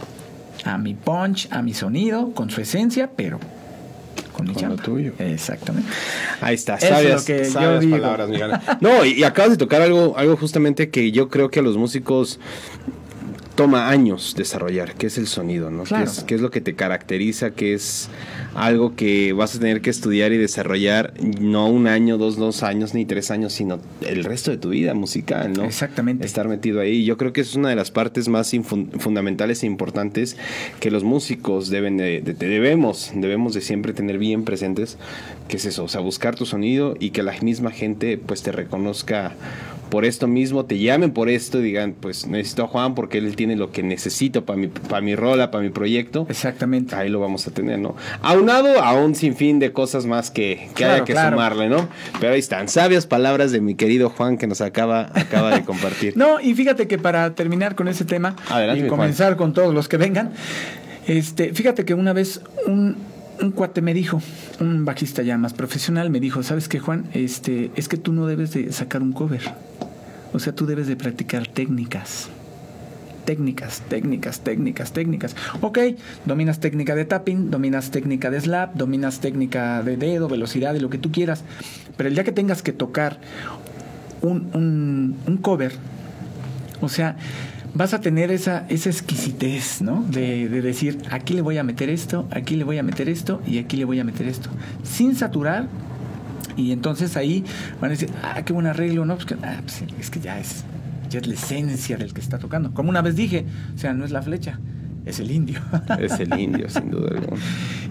a 0.65 0.79
mi 0.79 0.95
punch, 0.95 1.49
a 1.51 1.63
mi 1.63 1.75
sonido, 1.75 2.33
con 2.33 2.51
su 2.51 2.61
esencia, 2.61 3.11
pero 3.15 3.39
con 4.33 4.47
mi 4.47 4.55
con 4.55 4.71
lo 4.71 4.77
tuyo. 4.77 5.13
Exactamente. 5.19 5.89
Ahí 6.41 6.55
está, 6.55 6.79
sabias, 6.79 7.25
palabras, 7.91 8.31
No, 8.81 9.05
y, 9.05 9.25
acabas 9.25 9.53
de 9.53 9.57
tocar 9.57 9.83
algo, 9.83 10.17
algo 10.17 10.37
justamente 10.37 10.91
que 10.91 11.11
yo 11.11 11.29
creo 11.29 11.51
que 11.51 11.61
a 11.61 11.63
los 11.63 11.77
músicos 11.77 12.39
toma 13.59 13.89
años 13.89 14.37
desarrollar, 14.37 14.95
que 14.95 15.09
es 15.09 15.19
el 15.19 15.27
sonido, 15.27 15.69
¿no? 15.69 15.83
Claro. 15.83 16.09
¿Qué, 16.29 16.37
es, 16.37 16.41
lo 16.41 16.53
que 16.53 16.61
te 16.61 16.77
caracteriza, 16.77 17.51
que 17.51 17.75
es 17.75 18.09
algo 18.55 18.95
que 18.95 19.33
vas 19.33 19.57
a 19.57 19.59
tener 19.59 19.81
que 19.81 19.91
estudiar 19.91 20.33
y 20.33 20.37
desarrollar 20.37 21.13
no 21.41 21.69
un 21.69 21.89
año, 21.89 22.19
dos, 22.19 22.37
dos 22.37 22.63
años, 22.63 22.95
ni 22.95 23.05
tres 23.05 23.33
años, 23.33 23.53
sino 23.53 23.81
el 24.07 24.23
resto 24.23 24.53
de 24.53 24.59
tu 24.59 24.69
vida 24.69 24.95
musical, 24.95 25.55
¿no? 25.55 25.65
Exactamente. 25.65 26.25
Estar 26.25 26.47
metido 26.47 26.81
ahí. 26.81 27.05
Yo 27.05 27.17
creo 27.17 27.33
que 27.33 27.41
es 27.41 27.57
una 27.57 27.69
de 27.69 27.75
las 27.75 27.91
partes 27.91 28.29
más 28.29 28.53
fundamentales 29.01 29.65
e 29.65 29.67
importantes 29.67 30.37
que 30.79 30.93
los 30.93 31.03
músicos 31.03 31.69
deben 31.69 31.97
de, 31.97 32.21
debemos, 32.21 33.11
debemos 33.13 33.55
de 33.55 33.61
siempre 33.61 33.93
tener 33.93 34.19
bien 34.19 34.45
presentes, 34.45 34.99
que 35.49 35.57
es 35.57 35.65
eso, 35.65 35.83
o 35.83 35.89
sea, 35.89 36.01
buscar 36.01 36.37
tu 36.37 36.47
sonido 36.47 36.95
y 37.01 37.11
que 37.11 37.25
la 37.25 37.35
misma 37.41 37.73
gente 37.73 38.19
pues 38.19 38.41
te 38.45 38.53
reconozca 38.53 39.35
por 39.91 40.05
esto 40.05 40.27
mismo, 40.27 40.65
te 40.65 40.79
llamen 40.79 41.13
por 41.13 41.29
esto 41.29 41.61
y 41.61 41.63
digan, 41.63 41.95
pues 41.99 42.27
necesito 42.27 42.65
a 42.65 42.69
Juan 42.69 42.95
porque 42.95 43.19
él 43.19 43.37
tiene 43.37 43.57
lo 43.57 43.71
que 43.73 43.83
necesito 43.83 44.45
para 44.45 44.59
mi, 44.59 44.69
para 44.69 45.01
mi 45.01 45.15
rola, 45.15 45.51
para 45.51 45.63
mi 45.63 45.71
proyecto. 45.71 46.27
Exactamente. 46.29 46.95
Ahí 46.95 47.09
lo 47.09 47.21
vamos 47.21 47.47
a 47.47 47.51
tener, 47.51 47.79
¿no? 47.79 47.97
Aunado 48.23 48.83
a 48.83 48.93
un 48.95 49.15
sinfín 49.15 49.59
de 49.59 49.73
cosas 49.73 50.07
más 50.07 50.31
que, 50.31 50.69
que 50.75 50.85
haya 50.85 51.05
que 51.05 51.15
sumarle, 51.15 51.69
¿no? 51.69 51.89
Pero 52.21 52.33
ahí 52.33 52.39
están, 52.39 52.69
sabias 52.69 53.07
palabras 53.07 53.53
de 53.53 53.61
mi 53.61 53.75
querido 53.75 54.11
Juan 54.11 54.39
que 54.39 54.47
nos 54.47 54.61
acaba, 54.61 55.11
acaba 55.15 55.51
de 55.51 55.65
compartir. 55.65 56.17
no, 56.17 56.41
y 56.41 56.55
fíjate 56.55 56.87
que 56.87 56.99
para 56.99 57.35
terminar 57.35 57.75
con 57.75 57.89
ese 57.89 58.05
tema 58.05 58.37
y 58.77 58.87
comenzar 58.87 59.37
con 59.37 59.53
todos 59.53 59.75
los 59.75 59.89
que 59.89 59.97
vengan, 59.97 60.33
este, 61.07 61.55
fíjate 61.55 61.85
que 61.85 61.95
una 61.95 62.13
vez 62.13 62.43
un, 62.67 62.97
un 63.41 63.53
cuate 63.53 63.83
me 63.83 63.95
dijo, 63.95 64.21
un 64.61 64.85
bajista 64.85 65.23
ya 65.23 65.39
más 65.39 65.55
profesional, 65.55 66.11
me 66.11 66.21
dijo, 66.21 66.43
¿sabes 66.43 66.69
qué, 66.69 66.79
Juan? 66.79 67.07
Este, 67.15 67.71
es 67.77 67.89
que 67.89 67.97
tú 67.97 68.13
no 68.13 68.27
debes 68.27 68.53
de 68.53 68.73
sacar 68.73 69.03
un 69.03 69.13
cover. 69.13 69.43
O 70.33 70.39
sea, 70.39 70.55
tú 70.55 70.67
debes 70.67 70.87
de 70.87 70.97
practicar 70.97 71.47
técnicas. 71.47 72.29
Técnicas, 73.25 73.83
técnicas, 73.89 74.41
técnicas, 74.41 74.93
técnicas. 74.93 75.37
Ok, 75.61 75.79
dominas 76.25 76.61
técnica 76.61 76.95
de 76.95 77.05
tapping, 77.05 77.51
dominas 77.51 77.91
técnica 77.91 78.31
de 78.31 78.41
slap, 78.41 78.75
dominas 78.75 79.21
técnica 79.21 79.83
de 79.83 79.97
dedo, 79.97 80.29
velocidad 80.29 80.75
y 80.75 80.81
lo 80.81 80.89
que 80.89 80.99
tú 80.99 81.13
quieras. 81.13 81.45
Pero 81.97 82.09
el 82.09 82.15
día 82.15 82.25
que 82.25 82.33
tengas 82.33 82.63
que 82.63 82.73
tocar 82.73 83.21
un, 84.23 85.17
un, 85.27 85.37
cover, 85.39 85.73
o 86.81 86.89
sea, 86.89 87.17
vas 87.75 87.95
a 87.95 88.01
tener 88.01 88.31
esa, 88.31 88.67
esa 88.69 88.91
exquisitez, 88.91 89.83
¿no? 89.83 90.05
De, 90.09 90.49
de, 90.49 90.63
decir, 90.63 90.99
aquí 91.11 91.35
le 91.35 91.43
voy 91.43 91.59
a 91.59 91.65
meter 91.65 91.91
esto, 91.91 92.27
aquí 92.31 92.57
le 92.57 92.65
voy 92.65 92.79
a 92.79 92.83
meter 92.83 93.09
esto 93.09 93.41
y 93.47 93.59
aquí 93.59 93.77
le 93.77 93.85
voy 93.85 94.01
a 94.01 94.05
meter 94.05 94.27
esto. 94.27 94.51
Sin 94.83 95.15
saturar 95.15 95.69
y 96.59 96.73
entonces 96.73 97.17
ahí 97.17 97.45
van 97.81 97.91
a 97.91 97.95
decir, 97.95 98.11
ah, 98.23 98.43
qué 98.45 98.53
buen 98.53 98.67
arreglo, 98.67 99.05
¿no? 99.05 99.17
Pues 99.17 99.27
ah, 99.43 99.61
pues 99.63 99.85
es 99.99 100.11
que 100.11 100.21
ya 100.21 100.41
es, 100.41 100.65
ya 101.09 101.21
es 101.21 101.27
la 101.27 101.35
esencia 101.35 101.97
del 101.97 102.13
que 102.13 102.21
está 102.21 102.39
tocando. 102.39 102.75
Como 102.75 102.91
una 102.91 103.01
vez 103.01 103.15
dije, 103.15 103.47
o 103.75 103.79
sea, 103.79 103.93
no 103.93 104.05
es 104.05 104.11
la 104.11 104.23
flecha, 104.23 104.59
es 105.07 105.21
el 105.21 105.31
indio. 105.31 105.61
Es 106.01 106.19
el 106.21 106.39
indio, 106.39 106.69
sin 106.69 106.91
duda 106.91 107.11
alguna. 107.17 107.41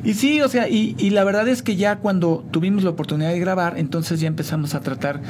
Y 0.04 0.14
sí, 0.14 0.42
o 0.42 0.50
sea, 0.50 0.70
y, 0.70 0.96
y, 1.00 1.10
la 1.12 1.24
verdad 1.24 1.48
es 1.48 1.62
que 1.62 1.76
ya 1.76 1.98
cuando 1.98 2.46
tuvimos 2.52 2.84
la 2.84 2.92
oportunidad 2.92 3.32
de 3.32 3.40
grabar, 3.40 3.78
entonces 3.78 4.20
ya 4.20 4.28
empezamos 4.28 4.76
a 4.76 4.82
tratar, 4.82 5.22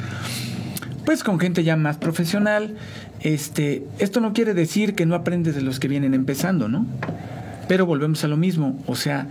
pues 1.04 1.24
con 1.24 1.38
gente 1.38 1.64
ya 1.64 1.76
más 1.76 1.96
profesional. 1.96 2.76
Este, 3.20 3.84
esto 3.98 4.20
no 4.20 4.32
quiere 4.32 4.54
decir 4.54 4.94
que 4.94 5.06
no 5.06 5.14
aprendes 5.14 5.54
de 5.54 5.62
los 5.62 5.80
que 5.80 5.88
vienen 5.88 6.14
empezando, 6.14 6.68
¿no? 6.68 6.86
Pero 7.66 7.84
volvemos 7.84 8.24
a 8.24 8.28
lo 8.28 8.36
mismo, 8.36 8.78
o 8.86 8.94
sea, 8.94 9.28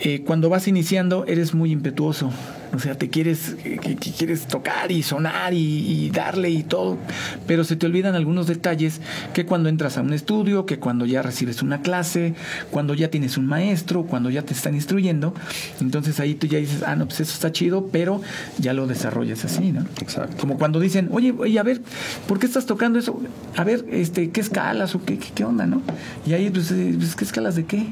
eh, 0.00 0.22
cuando 0.24 0.48
vas 0.48 0.68
iniciando 0.68 1.24
eres 1.26 1.54
muy 1.54 1.70
impetuoso, 1.70 2.30
o 2.74 2.78
sea, 2.78 2.96
te 2.96 3.08
quieres, 3.08 3.56
que, 3.62 3.96
quieres 3.96 4.46
tocar 4.46 4.92
y 4.92 5.02
sonar 5.02 5.54
y, 5.54 6.10
darle 6.10 6.50
y 6.50 6.62
todo, 6.62 6.98
pero 7.46 7.64
se 7.64 7.76
te 7.76 7.86
olvidan 7.86 8.14
algunos 8.14 8.46
detalles 8.46 9.00
que 9.32 9.46
cuando 9.46 9.68
entras 9.68 9.98
a 9.98 10.02
un 10.02 10.12
estudio, 10.12 10.66
que 10.66 10.78
cuando 10.78 11.06
ya 11.06 11.22
recibes 11.22 11.62
una 11.62 11.82
clase, 11.82 12.34
cuando 12.70 12.94
ya 12.94 13.08
tienes 13.08 13.36
un 13.38 13.46
maestro, 13.46 14.04
cuando 14.04 14.30
ya 14.30 14.42
te 14.42 14.52
están 14.52 14.74
instruyendo, 14.74 15.34
entonces 15.80 16.20
ahí 16.20 16.34
tú 16.34 16.46
ya 16.46 16.58
dices, 16.58 16.82
ah, 16.82 16.96
no, 16.96 17.06
pues 17.06 17.20
eso 17.20 17.32
está 17.32 17.52
chido, 17.52 17.88
pero 17.92 18.20
ya 18.58 18.72
lo 18.72 18.86
desarrollas 18.86 19.44
así, 19.44 19.72
¿no? 19.72 19.82
Exacto. 20.00 20.36
Como 20.38 20.58
cuando 20.58 20.80
dicen, 20.80 21.08
oye, 21.12 21.34
oye, 21.36 21.58
a 21.58 21.62
ver, 21.62 21.80
¿por 22.26 22.38
qué 22.38 22.46
estás 22.46 22.66
tocando 22.66 22.98
eso? 22.98 23.20
A 23.56 23.64
ver, 23.64 23.84
este, 23.90 24.30
¿qué 24.30 24.40
escalas 24.40 24.94
o 24.94 25.04
qué, 25.04 25.18
qué, 25.18 25.44
onda, 25.44 25.66
no? 25.66 25.82
Y 26.26 26.32
ahí, 26.34 26.50
pues, 26.50 26.70
eh, 26.72 26.94
pues, 26.96 27.16
¿qué 27.16 27.24
escalas 27.24 27.56
de 27.56 27.64
qué? 27.64 27.86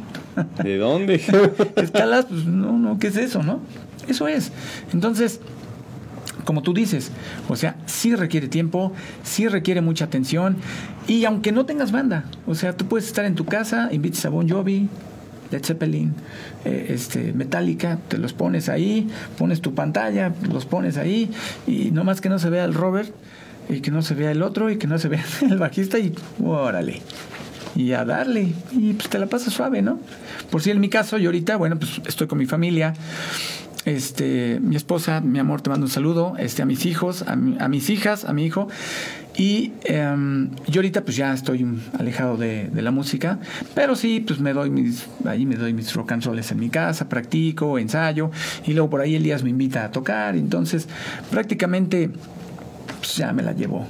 ¿De 0.62 0.78
dónde? 0.78 1.22
escalas, 1.76 2.26
pues, 2.26 2.44
no, 2.44 2.78
no, 2.78 2.98
¿qué 2.98 3.08
es 3.08 3.16
eso, 3.16 3.42
no? 3.42 3.60
Eso 4.08 4.28
es. 4.28 4.52
Entonces, 4.92 5.40
como 6.44 6.62
tú 6.62 6.72
dices, 6.72 7.10
o 7.48 7.56
sea, 7.56 7.76
sí 7.86 8.14
requiere 8.14 8.48
tiempo, 8.48 8.92
sí 9.24 9.48
requiere 9.48 9.80
mucha 9.80 10.04
atención 10.04 10.56
y 11.08 11.24
aunque 11.24 11.52
no 11.52 11.66
tengas 11.66 11.92
banda, 11.92 12.24
o 12.46 12.54
sea, 12.54 12.76
tú 12.76 12.86
puedes 12.86 13.06
estar 13.06 13.24
en 13.24 13.34
tu 13.34 13.44
casa, 13.44 13.88
invites 13.92 14.24
a 14.24 14.28
Bon 14.28 14.48
Jovi, 14.48 14.88
Led 15.50 15.64
Zeppelin, 15.64 16.14
eh, 16.64 16.86
este, 16.90 17.32
Metallica, 17.32 17.98
te 18.08 18.18
los 18.18 18.32
pones 18.32 18.68
ahí, 18.68 19.08
pones 19.38 19.60
tu 19.60 19.74
pantalla, 19.74 20.32
los 20.50 20.66
pones 20.66 20.96
ahí 20.96 21.30
y 21.66 21.90
no 21.90 22.04
más 22.04 22.20
que 22.20 22.28
no 22.28 22.38
se 22.38 22.50
vea 22.50 22.64
el 22.64 22.74
Robert 22.74 23.12
y 23.68 23.80
que 23.80 23.90
no 23.90 24.02
se 24.02 24.14
vea 24.14 24.30
el 24.30 24.42
otro 24.42 24.70
y 24.70 24.76
que 24.76 24.86
no 24.86 24.98
se 24.98 25.08
vea 25.08 25.24
el 25.42 25.58
bajista 25.58 25.98
y 25.98 26.14
órale. 26.44 27.02
Y 27.74 27.92
a 27.92 28.06
darle. 28.06 28.54
Y 28.72 28.94
pues 28.94 29.10
te 29.10 29.18
la 29.18 29.26
pasas 29.26 29.52
suave, 29.52 29.82
¿no? 29.82 30.00
Por 30.50 30.62
si 30.62 30.70
en 30.70 30.80
mi 30.80 30.88
caso, 30.88 31.18
yo 31.18 31.28
ahorita, 31.28 31.56
bueno, 31.56 31.78
pues 31.78 32.00
estoy 32.06 32.26
con 32.26 32.38
mi 32.38 32.46
familia. 32.46 32.94
Este, 33.86 34.58
mi 34.60 34.74
esposa, 34.74 35.20
mi 35.20 35.38
amor, 35.38 35.62
te 35.62 35.70
mando 35.70 35.86
un 35.86 35.92
saludo. 35.92 36.34
Este, 36.38 36.60
a 36.60 36.66
mis 36.66 36.84
hijos, 36.86 37.22
a, 37.22 37.36
mis 37.36 37.88
hijas, 37.88 38.24
a 38.24 38.32
mi 38.32 38.44
hijo. 38.44 38.66
Y 39.36 39.74
em, 39.84 40.50
yo 40.66 40.80
ahorita 40.80 41.04
pues 41.04 41.16
ya 41.16 41.32
estoy 41.32 41.64
alejado 41.96 42.36
de, 42.36 42.68
la 42.74 42.90
música, 42.90 43.38
pero 43.76 43.94
sí, 43.94 44.24
pues 44.26 44.40
me 44.40 44.52
doy 44.52 44.70
mis, 44.70 45.06
ahí 45.24 45.46
me 45.46 45.54
doy 45.54 45.72
mis 45.72 45.94
rock 45.94 46.12
and 46.12 46.24
rolls 46.24 46.50
en 46.50 46.58
mi 46.58 46.68
casa, 46.68 47.08
practico, 47.08 47.78
ensayo, 47.78 48.30
y 48.66 48.72
luego 48.72 48.90
por 48.90 49.02
ahí 49.02 49.14
Elías 49.14 49.44
me 49.44 49.50
invita 49.50 49.84
a 49.84 49.92
tocar, 49.92 50.36
entonces 50.36 50.88
prácticamente 51.30 52.10
pues 52.98 53.16
ya 53.16 53.34
me 53.34 53.42
la 53.42 53.52
llevo 53.52 53.86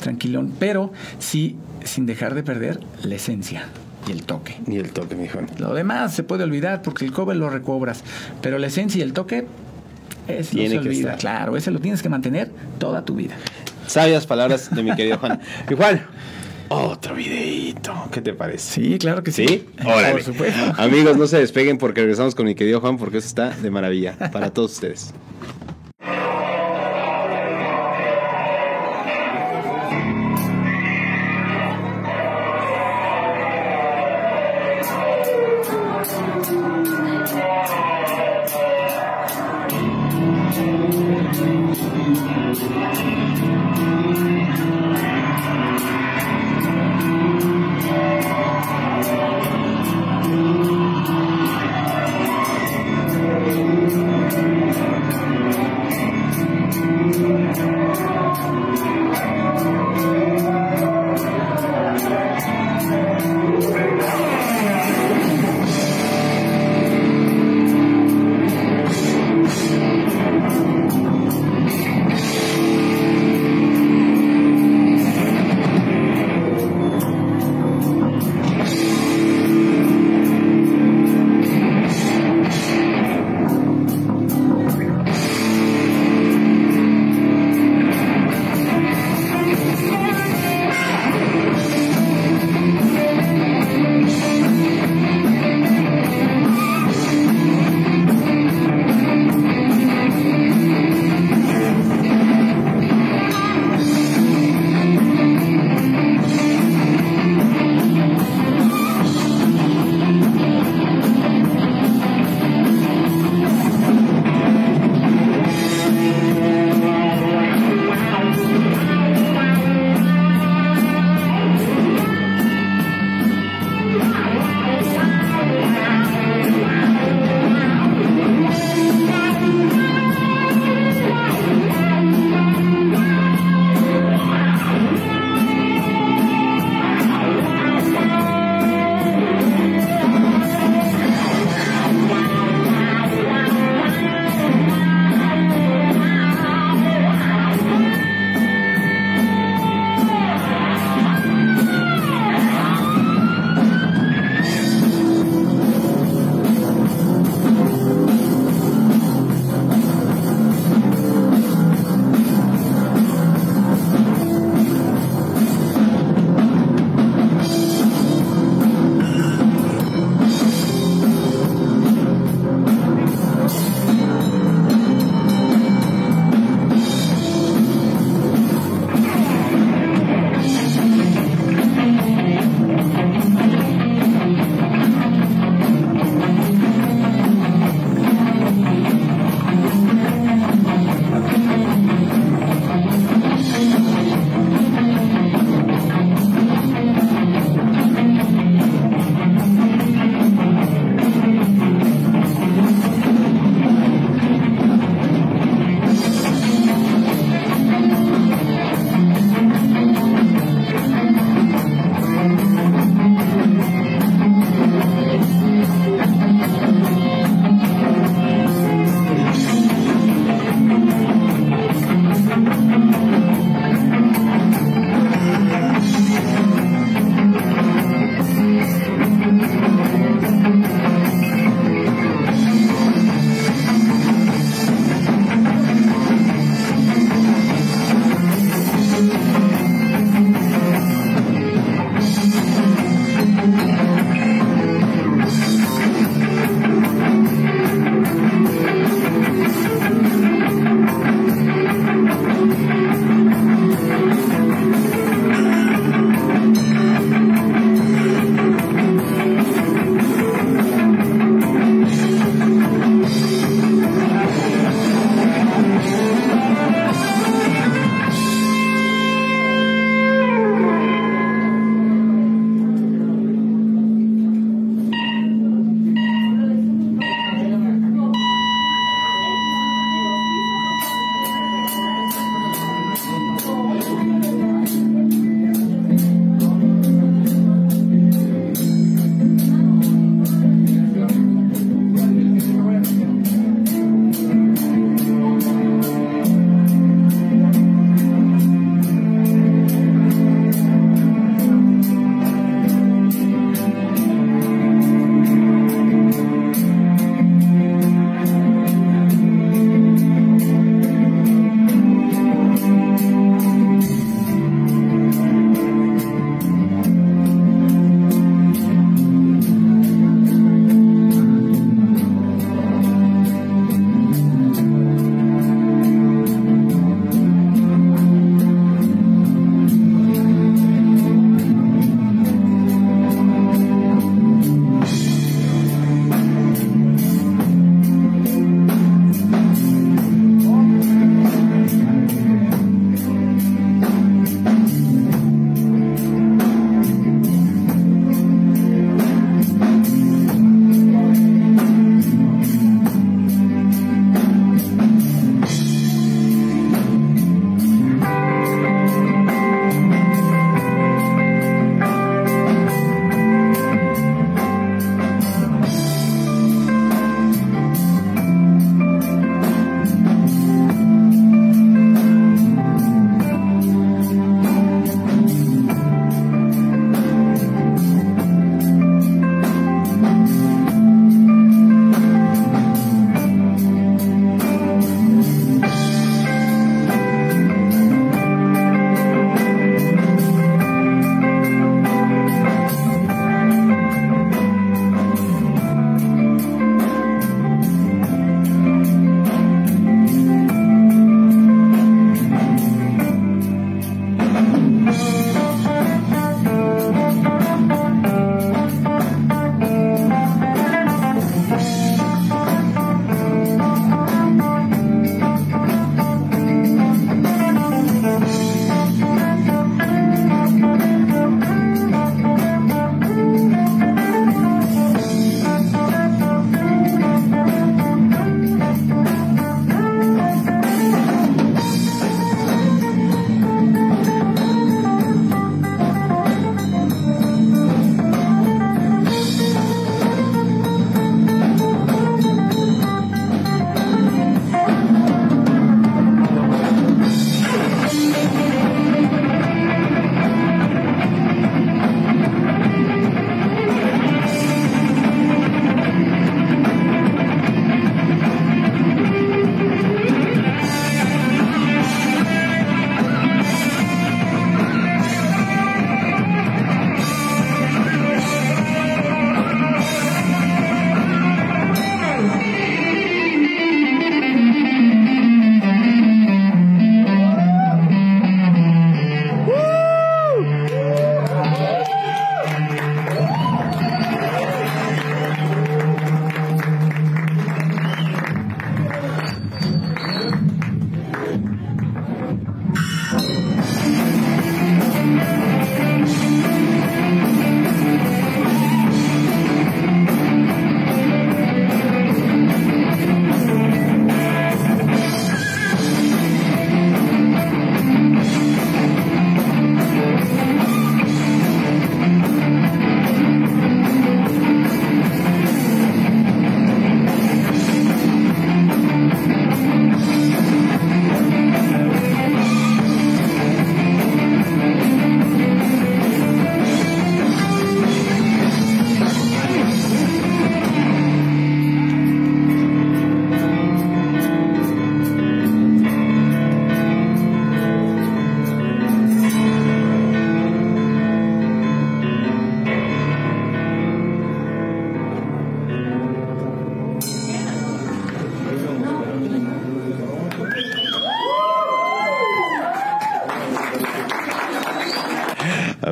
tranquilón, 0.00 0.52
pero 0.58 0.92
sí 1.20 1.56
sin 1.84 2.04
dejar 2.04 2.34
de 2.34 2.42
perder 2.42 2.80
la 3.04 3.14
esencia 3.14 3.68
y 4.08 4.12
el 4.12 4.24
toque. 4.24 4.56
Y 4.66 4.76
el 4.76 4.90
toque, 4.90 5.14
mi 5.14 5.24
hijo. 5.24 5.40
Lo 5.58 5.74
demás 5.74 6.14
se 6.14 6.22
puede 6.22 6.44
olvidar 6.44 6.82
porque 6.82 7.04
el 7.04 7.12
cover 7.12 7.36
lo 7.36 7.50
recobras, 7.50 8.02
pero 8.40 8.58
la 8.58 8.66
esencia 8.68 8.98
y 8.98 9.02
el 9.02 9.12
toque 9.12 9.46
es 10.26 10.54
no 10.54 10.66
se 10.66 10.78
olvida. 10.78 11.16
Claro, 11.16 11.56
ese 11.56 11.70
lo 11.70 11.80
tienes 11.80 12.02
que 12.02 12.08
mantener 12.08 12.50
toda 12.78 13.04
tu 13.04 13.14
vida. 13.14 13.34
Sabias 13.86 14.26
palabras 14.26 14.74
de 14.74 14.82
mi 14.82 14.94
querido 14.94 15.18
Juan. 15.18 15.40
Y 15.70 15.74
Juan, 15.74 16.06
otro 16.68 17.14
videito. 17.14 17.94
¿Qué 18.12 18.20
te 18.20 18.34
parece? 18.34 18.72
Sí, 18.74 18.98
claro 18.98 19.22
que 19.22 19.32
sí. 19.32 19.46
¿Sí? 19.46 19.66
Órale. 19.84 20.12
Por 20.12 20.22
supuesto. 20.22 20.60
Amigos, 20.76 21.16
no 21.16 21.26
se 21.26 21.38
despeguen 21.38 21.78
porque 21.78 22.02
regresamos 22.02 22.34
con 22.34 22.46
mi 22.46 22.54
querido 22.54 22.80
Juan 22.80 22.98
porque 22.98 23.18
eso 23.18 23.26
está 23.26 23.50
de 23.50 23.70
maravilla 23.70 24.16
para 24.32 24.50
todos 24.50 24.72
ustedes. 24.72 25.14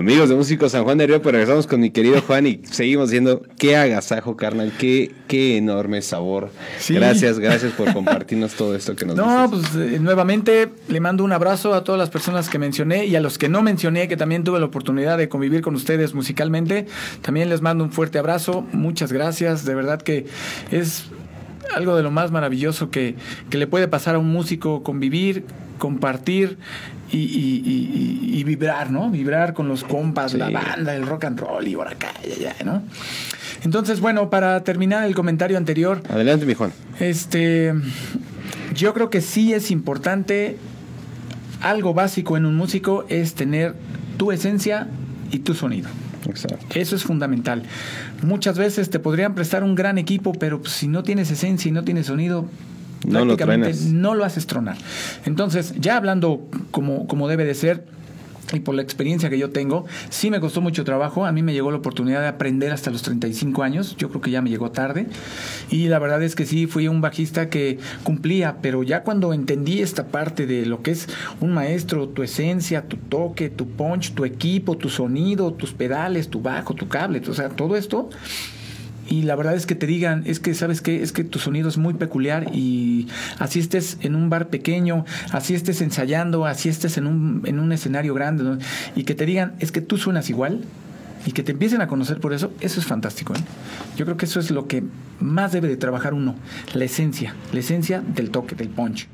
Amigos 0.06 0.28
de 0.28 0.36
Músicos 0.36 0.70
San 0.70 0.84
Juan 0.84 0.98
de 0.98 1.08
Río, 1.08 1.20
pues 1.20 1.32
regresamos 1.32 1.66
con 1.66 1.80
mi 1.80 1.90
querido 1.90 2.22
Juan 2.22 2.46
y 2.46 2.60
seguimos 2.70 3.10
diciendo 3.10 3.42
qué 3.58 3.76
agasajo, 3.76 4.36
carnal, 4.36 4.72
qué, 4.78 5.12
qué 5.26 5.56
enorme 5.56 6.00
sabor. 6.00 6.52
Gracias, 6.88 7.40
gracias 7.40 7.72
por 7.72 7.92
compartirnos 7.92 8.54
todo 8.54 8.76
esto 8.76 8.94
que 8.94 9.04
nos 9.04 9.16
No, 9.16 9.50
pues 9.50 9.74
eh, 9.74 9.98
nuevamente 10.00 10.70
le 10.86 11.00
mando 11.00 11.24
un 11.24 11.32
abrazo 11.32 11.74
a 11.74 11.82
todas 11.82 11.98
las 11.98 12.08
personas 12.08 12.48
que 12.48 12.60
mencioné 12.60 13.06
y 13.06 13.16
a 13.16 13.20
los 13.20 13.36
que 13.36 13.48
no 13.48 13.62
mencioné, 13.62 14.06
que 14.06 14.16
también 14.16 14.44
tuve 14.44 14.60
la 14.60 14.66
oportunidad 14.66 15.18
de 15.18 15.28
convivir 15.28 15.60
con 15.60 15.74
ustedes 15.74 16.14
musicalmente. 16.14 16.86
También 17.20 17.48
les 17.48 17.60
mando 17.60 17.82
un 17.82 17.90
fuerte 17.90 18.20
abrazo. 18.20 18.64
Muchas 18.70 19.10
gracias. 19.10 19.64
De 19.64 19.74
verdad 19.74 20.00
que 20.00 20.26
es 20.70 21.06
algo 21.74 21.96
de 21.96 22.04
lo 22.04 22.12
más 22.12 22.30
maravilloso 22.30 22.90
que, 22.90 23.16
que 23.50 23.58
le 23.58 23.66
puede 23.66 23.88
pasar 23.88 24.14
a 24.14 24.18
un 24.20 24.30
músico 24.30 24.84
convivir, 24.84 25.44
compartir 25.78 26.58
y, 27.10 28.42
vibrar, 28.44 28.90
¿no? 28.90 29.10
Vibrar 29.10 29.54
con 29.54 29.68
los 29.68 29.84
compas, 29.84 30.34
la 30.34 30.50
banda, 30.50 30.94
el 30.94 31.06
rock 31.06 31.24
and 31.24 31.40
roll 31.40 31.66
y 31.66 31.74
por 31.74 31.88
acá, 31.88 32.12
ya, 32.22 32.54
ya, 32.56 32.64
¿no? 32.64 32.82
Entonces, 33.64 34.00
bueno, 34.00 34.30
para 34.30 34.62
terminar 34.64 35.04
el 35.04 35.14
comentario 35.14 35.56
anterior. 35.56 36.02
Adelante, 36.08 36.46
mi 36.46 36.54
Juan. 36.54 36.72
Este. 37.00 37.74
Yo 38.74 38.92
creo 38.92 39.10
que 39.10 39.20
sí 39.20 39.54
es 39.54 39.70
importante. 39.70 40.58
Algo 41.62 41.94
básico 41.94 42.36
en 42.36 42.44
un 42.44 42.54
músico 42.54 43.06
es 43.08 43.34
tener 43.34 43.74
tu 44.18 44.30
esencia 44.30 44.88
y 45.30 45.40
tu 45.40 45.54
sonido. 45.54 45.88
Exacto. 46.28 46.66
Eso 46.74 46.96
es 46.96 47.02
fundamental. 47.02 47.62
Muchas 48.22 48.58
veces 48.58 48.90
te 48.90 48.98
podrían 48.98 49.34
prestar 49.34 49.64
un 49.64 49.74
gran 49.74 49.96
equipo, 49.98 50.32
pero 50.32 50.60
si 50.64 50.86
no 50.86 51.02
tienes 51.02 51.30
esencia 51.30 51.68
y 51.68 51.72
no 51.72 51.84
tienes 51.84 52.06
sonido, 52.06 52.46
no 53.06 53.24
prácticamente 53.24 53.72
lo 53.72 53.92
no 53.92 54.14
lo 54.14 54.24
haces 54.24 54.46
tronar. 54.46 54.76
Entonces, 55.24 55.74
ya 55.78 55.96
hablando 55.96 56.46
como, 56.70 57.06
como 57.06 57.28
debe 57.28 57.44
de 57.44 57.54
ser, 57.54 57.84
y 58.52 58.60
por 58.60 58.74
la 58.74 58.82
experiencia 58.82 59.28
que 59.30 59.38
yo 59.38 59.50
tengo, 59.50 59.86
sí 60.10 60.30
me 60.30 60.40
costó 60.40 60.60
mucho 60.60 60.84
trabajo. 60.84 61.26
A 61.26 61.32
mí 61.32 61.42
me 61.42 61.52
llegó 61.52 61.70
la 61.70 61.78
oportunidad 61.78 62.20
de 62.20 62.28
aprender 62.28 62.72
hasta 62.72 62.90
los 62.90 63.02
35 63.02 63.62
años. 63.62 63.96
Yo 63.96 64.08
creo 64.08 64.20
que 64.20 64.30
ya 64.30 64.42
me 64.42 64.50
llegó 64.50 64.70
tarde. 64.70 65.06
Y 65.70 65.88
la 65.88 65.98
verdad 65.98 66.22
es 66.22 66.34
que 66.34 66.46
sí, 66.46 66.66
fui 66.66 66.88
un 66.88 67.00
bajista 67.00 67.48
que 67.48 67.78
cumplía, 68.04 68.58
pero 68.62 68.82
ya 68.82 69.02
cuando 69.02 69.32
entendí 69.32 69.80
esta 69.80 70.08
parte 70.08 70.46
de 70.46 70.66
lo 70.66 70.82
que 70.82 70.92
es 70.92 71.08
un 71.40 71.52
maestro, 71.52 72.08
tu 72.08 72.22
esencia, 72.22 72.82
tu 72.82 72.96
toque, 72.96 73.50
tu 73.50 73.66
punch, 73.66 74.14
tu 74.14 74.24
equipo, 74.24 74.76
tu 74.76 74.88
sonido, 74.88 75.52
tus 75.52 75.72
pedales, 75.72 76.28
tu 76.28 76.40
bajo, 76.40 76.74
tu 76.74 76.88
cable, 76.88 77.22
o 77.28 77.34
sea, 77.34 77.48
todo 77.48 77.76
esto 77.76 78.10
y 79.08 79.22
la 79.22 79.36
verdad 79.36 79.54
es 79.54 79.66
que 79.66 79.74
te 79.74 79.86
digan, 79.86 80.22
es 80.26 80.40
que, 80.40 80.54
¿sabes 80.54 80.80
qué? 80.80 81.02
Es 81.02 81.12
que 81.12 81.24
tu 81.24 81.38
sonido 81.38 81.68
es 81.68 81.78
muy 81.78 81.94
peculiar 81.94 82.54
y 82.54 83.08
así 83.38 83.60
estés 83.60 83.98
en 84.00 84.14
un 84.14 84.30
bar 84.30 84.48
pequeño, 84.48 85.04
así 85.32 85.54
estés 85.54 85.80
ensayando, 85.80 86.46
así 86.46 86.68
estés 86.68 86.98
en 86.98 87.06
un, 87.06 87.42
en 87.44 87.58
un 87.58 87.72
escenario 87.72 88.14
grande, 88.14 88.64
y 88.94 89.04
que 89.04 89.14
te 89.14 89.26
digan, 89.26 89.54
es 89.60 89.72
que 89.72 89.80
tú 89.80 89.96
suenas 89.96 90.28
igual 90.30 90.62
y 91.24 91.32
que 91.32 91.42
te 91.42 91.52
empiecen 91.52 91.80
a 91.80 91.88
conocer 91.88 92.20
por 92.20 92.32
eso, 92.32 92.52
eso 92.60 92.80
es 92.80 92.86
fantástico. 92.86 93.34
¿eh? 93.34 93.40
Yo 93.96 94.04
creo 94.04 94.16
que 94.16 94.26
eso 94.26 94.40
es 94.40 94.50
lo 94.50 94.66
que 94.66 94.84
más 95.20 95.52
debe 95.52 95.68
de 95.68 95.76
trabajar 95.76 96.14
uno, 96.14 96.34
la 96.74 96.84
esencia, 96.84 97.34
la 97.52 97.60
esencia 97.60 98.00
del 98.00 98.30
toque, 98.30 98.54
del 98.54 98.68
punch. 98.68 99.08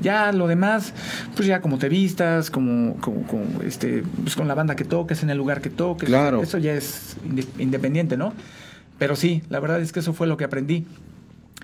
Ya 0.00 0.32
lo 0.32 0.48
demás, 0.48 0.94
pues 1.36 1.46
ya 1.46 1.60
como 1.60 1.78
te 1.78 1.88
vistas, 1.88 2.50
como, 2.50 2.96
como, 2.96 3.22
este, 3.64 4.02
pues 4.22 4.34
con 4.34 4.48
la 4.48 4.54
banda 4.54 4.74
que 4.74 4.84
toques, 4.84 5.22
en 5.22 5.30
el 5.30 5.38
lugar 5.38 5.60
que 5.60 5.70
toques, 5.70 6.08
claro. 6.08 6.42
eso 6.42 6.58
ya 6.58 6.72
es 6.72 7.16
independiente, 7.58 8.16
¿no? 8.16 8.32
Pero 9.02 9.16
sí, 9.16 9.42
la 9.48 9.58
verdad 9.58 9.80
es 9.80 9.90
que 9.90 9.98
eso 9.98 10.12
fue 10.12 10.28
lo 10.28 10.36
que 10.36 10.44
aprendí. 10.44 10.86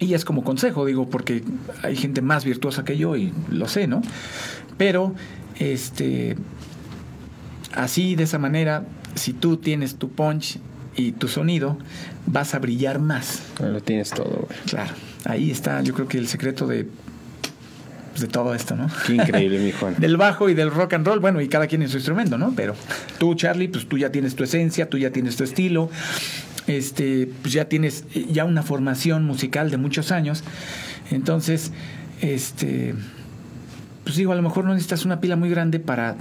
Y 0.00 0.14
es 0.14 0.24
como 0.24 0.42
consejo, 0.42 0.84
digo, 0.84 1.08
porque 1.08 1.44
hay 1.84 1.94
gente 1.94 2.20
más 2.20 2.44
virtuosa 2.44 2.84
que 2.84 2.98
yo 2.98 3.14
y 3.14 3.32
lo 3.48 3.68
sé, 3.68 3.86
¿no? 3.86 4.02
Pero, 4.76 5.14
este, 5.60 6.36
así, 7.76 8.16
de 8.16 8.24
esa 8.24 8.40
manera, 8.40 8.86
si 9.14 9.34
tú 9.34 9.56
tienes 9.56 9.98
tu 9.98 10.10
punch 10.10 10.58
y 10.96 11.12
tu 11.12 11.28
sonido, 11.28 11.78
vas 12.26 12.54
a 12.54 12.58
brillar 12.58 12.98
más. 12.98 13.40
Lo 13.60 13.80
tienes 13.80 14.10
todo, 14.10 14.48
güey. 14.48 14.58
Claro, 14.66 14.94
ahí 15.24 15.52
está, 15.52 15.80
yo 15.82 15.94
creo 15.94 16.08
que 16.08 16.18
el 16.18 16.26
secreto 16.26 16.66
de 16.66 16.88
de 18.20 18.26
todo 18.26 18.54
esto, 18.54 18.74
¿no? 18.74 18.88
Qué 19.06 19.14
increíble, 19.14 19.58
mi 19.58 19.72
Juan. 19.72 19.94
del 19.98 20.16
bajo 20.16 20.48
y 20.48 20.54
del 20.54 20.70
rock 20.70 20.94
and 20.94 21.06
roll, 21.06 21.20
bueno, 21.20 21.40
y 21.40 21.48
cada 21.48 21.66
quien 21.66 21.82
en 21.82 21.88
su 21.88 21.96
instrumento, 21.96 22.38
¿no? 22.38 22.52
Pero 22.56 22.74
tú, 23.18 23.34
Charlie, 23.34 23.68
pues 23.68 23.88
tú 23.88 23.98
ya 23.98 24.10
tienes 24.10 24.34
tu 24.34 24.44
esencia, 24.44 24.88
tú 24.88 24.98
ya 24.98 25.10
tienes 25.10 25.36
tu 25.36 25.44
estilo, 25.44 25.90
este, 26.68 27.28
pues 27.42 27.54
ya 27.54 27.64
tienes 27.64 28.04
ya 28.30 28.44
una 28.44 28.62
formación 28.62 29.24
musical 29.24 29.70
de 29.70 29.78
muchos 29.78 30.12
años. 30.12 30.44
Entonces, 31.10 31.72
este, 32.20 32.94
pues 34.04 34.16
digo, 34.16 34.32
a 34.32 34.36
lo 34.36 34.42
mejor 34.42 34.64
no 34.64 34.72
necesitas 34.74 35.04
una 35.04 35.20
pila 35.20 35.34
muy 35.34 35.50
grande 35.50 35.80
para 35.80 36.16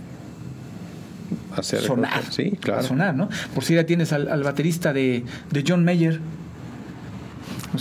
Hacer 1.55 1.81
sonar. 1.81 2.23
Sí, 2.31 2.51
claro. 2.61 2.83
sonar, 2.83 3.13
¿no? 3.13 3.29
Por 3.53 3.63
si 3.63 3.75
ya 3.75 3.85
tienes 3.85 4.13
al, 4.13 4.43
baterista 4.43 4.93
de, 4.93 5.25
de, 5.51 5.63
John 5.67 5.83
Mayer. 5.83 6.19
O 7.73 7.77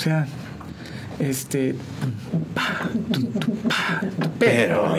este 1.18 1.74
pero 4.38 4.94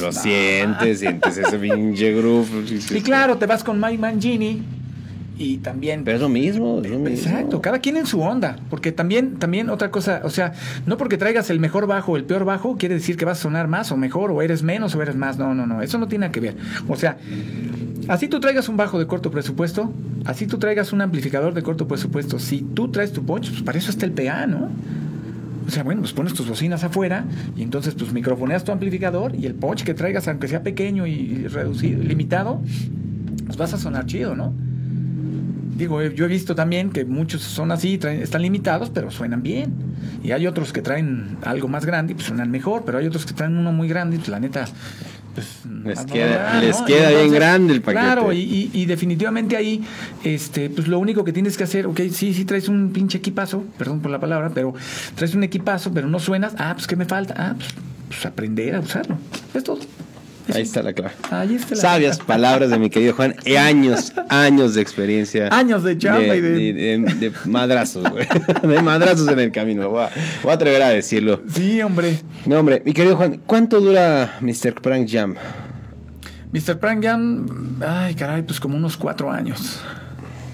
lo 0.00 0.12
sientes 0.12 0.98
sientes 0.98 1.36
ese 1.36 1.58
pinche 1.60 2.12
groove 2.12 2.64
y 2.90 3.00
claro 3.00 3.36
te 3.36 3.46
vas 3.46 3.62
con 3.62 3.80
Mike 3.80 3.98
Mangini 3.98 4.79
y 5.40 5.56
también... 5.56 6.04
Pero 6.04 6.16
es 6.16 6.22
lo 6.22 6.28
mismo, 6.28 6.82
es 6.84 6.90
lo 6.90 6.98
mismo. 6.98 7.08
Exacto, 7.08 7.62
cada 7.62 7.78
quien 7.78 7.96
en 7.96 8.04
su 8.04 8.20
onda, 8.20 8.58
porque 8.68 8.92
también, 8.92 9.36
también 9.36 9.70
otra 9.70 9.90
cosa, 9.90 10.20
o 10.22 10.28
sea, 10.28 10.52
no 10.84 10.98
porque 10.98 11.16
traigas 11.16 11.48
el 11.48 11.58
mejor 11.58 11.86
bajo 11.86 12.12
o 12.12 12.16
el 12.18 12.24
peor 12.24 12.44
bajo, 12.44 12.76
quiere 12.76 12.96
decir 12.96 13.16
que 13.16 13.24
vas 13.24 13.38
a 13.38 13.42
sonar 13.42 13.66
más 13.66 13.90
o 13.90 13.96
mejor, 13.96 14.30
o 14.32 14.42
eres 14.42 14.62
menos 14.62 14.94
o 14.94 15.00
eres 15.00 15.16
más, 15.16 15.38
no, 15.38 15.54
no, 15.54 15.66
no, 15.66 15.80
eso 15.80 15.96
no 15.96 16.08
tiene 16.08 16.30
que 16.30 16.40
ver. 16.40 16.56
O 16.88 16.94
sea, 16.94 17.16
así 18.06 18.28
tú 18.28 18.38
traigas 18.38 18.68
un 18.68 18.76
bajo 18.76 18.98
de 18.98 19.06
corto 19.06 19.30
presupuesto, 19.30 19.90
así 20.26 20.46
tú 20.46 20.58
traigas 20.58 20.92
un 20.92 21.00
amplificador 21.00 21.54
de 21.54 21.62
corto 21.62 21.88
presupuesto, 21.88 22.38
si 22.38 22.60
tú 22.60 22.90
traes 22.90 23.10
tu 23.10 23.24
punch, 23.24 23.48
pues 23.48 23.62
para 23.62 23.78
eso 23.78 23.90
está 23.90 24.04
el 24.04 24.12
PA, 24.12 24.46
¿no? 24.46 24.68
O 25.66 25.70
sea, 25.70 25.84
bueno, 25.84 26.02
pues 26.02 26.12
pones 26.12 26.34
tus 26.34 26.50
bocinas 26.50 26.84
afuera 26.84 27.24
y 27.56 27.62
entonces 27.62 27.94
pues 27.94 28.12
microfoneas 28.12 28.62
tu 28.64 28.72
amplificador 28.72 29.34
y 29.34 29.46
el 29.46 29.54
punch 29.54 29.84
que 29.84 29.94
traigas, 29.94 30.28
aunque 30.28 30.48
sea 30.48 30.62
pequeño 30.62 31.06
y 31.06 31.46
reducido, 31.48 32.02
limitado, 32.02 32.60
pues 33.46 33.56
vas 33.56 33.72
a 33.72 33.78
sonar 33.78 34.04
chido, 34.04 34.36
¿no? 34.36 34.52
Digo, 35.80 36.02
yo 36.02 36.26
he 36.26 36.28
visto 36.28 36.54
también 36.54 36.90
que 36.90 37.04
muchos 37.04 37.42
son 37.42 37.72
así, 37.72 37.98
están 38.02 38.42
limitados, 38.42 38.90
pero 38.90 39.10
suenan 39.10 39.42
bien. 39.42 39.72
Y 40.22 40.32
hay 40.32 40.46
otros 40.46 40.72
que 40.72 40.82
traen 40.82 41.38
algo 41.42 41.68
más 41.68 41.86
grande 41.86 42.12
y 42.12 42.14
pues 42.14 42.26
suenan 42.26 42.50
mejor, 42.50 42.84
pero 42.84 42.98
hay 42.98 43.06
otros 43.06 43.26
que 43.26 43.32
traen 43.32 43.56
uno 43.56 43.72
muy 43.72 43.88
grande 43.88 44.16
y 44.16 44.18
pues 44.18 44.28
la 44.28 44.38
neta... 44.38 44.66
Pues, 45.34 45.62
les 45.84 46.00
queda, 46.06 46.60
les 46.60 46.76
queda 46.82 47.10
bien 47.10 47.32
grande 47.32 47.72
el 47.72 47.82
paquete. 47.82 48.04
Claro, 48.04 48.32
y, 48.32 48.84
definitivamente 48.84 49.56
ahí, 49.56 49.82
este, 50.24 50.68
pues 50.68 50.88
lo 50.88 50.98
único 50.98 51.24
que 51.24 51.32
tienes 51.32 51.56
que 51.56 51.64
hacer, 51.64 51.86
ok, 51.86 52.00
sí, 52.10 52.34
sí 52.34 52.44
traes 52.44 52.68
un 52.68 52.90
pinche 52.92 53.18
equipazo, 53.18 53.64
perdón 53.78 54.00
por 54.00 54.10
la 54.10 54.18
palabra, 54.18 54.50
pero 54.52 54.74
traes 55.14 55.34
un 55.34 55.44
equipazo, 55.44 55.92
pero 55.94 56.08
no 56.08 56.18
suenas, 56.18 56.54
ah, 56.58 56.72
pues 56.74 56.88
¿qué 56.88 56.96
me 56.96 57.04
falta? 57.06 57.34
Ah, 57.38 57.54
pues, 57.56 57.68
pues 58.08 58.26
aprender 58.26 58.74
a 58.74 58.80
usarlo. 58.80 59.18
Es 59.54 59.62
todo. 59.62 59.78
Ahí 60.54 60.62
está 60.62 60.82
la 60.82 60.92
clave. 60.92 61.14
Ahí 61.30 61.54
está 61.54 61.74
la 61.74 61.80
Sabias 61.80 62.18
palabras 62.18 62.70
de 62.70 62.78
mi 62.78 62.90
querido 62.90 63.14
Juan. 63.14 63.36
Años, 63.58 64.12
años 64.28 64.74
de 64.74 64.82
experiencia. 64.82 65.48
Años 65.52 65.84
de 65.84 65.96
chamba 65.98 66.34
y 66.34 66.40
de... 66.40 66.72
De, 66.72 67.32
madrazos, 67.44 68.08
güey. 68.10 68.26
De 68.62 68.82
madrazos 68.82 69.28
en 69.28 69.38
el 69.38 69.52
camino. 69.52 69.88
Voy 69.88 70.04
a, 70.04 70.10
voy 70.42 70.50
a, 70.50 70.54
atrever 70.54 70.82
a 70.82 70.88
decirlo. 70.88 71.42
Sí, 71.52 71.80
hombre. 71.82 72.18
No, 72.46 72.58
hombre. 72.58 72.82
Mi 72.84 72.92
querido 72.92 73.16
Juan, 73.16 73.40
¿cuánto 73.46 73.80
dura 73.80 74.38
Mr. 74.40 74.74
Prank 74.74 75.08
Jam? 75.08 75.34
Mr. 76.52 76.78
Prank 76.78 77.04
Jam, 77.04 77.78
ay, 77.86 78.14
caray, 78.14 78.42
pues 78.42 78.58
como 78.58 78.76
unos 78.76 78.96
cuatro 78.96 79.30
años 79.30 79.80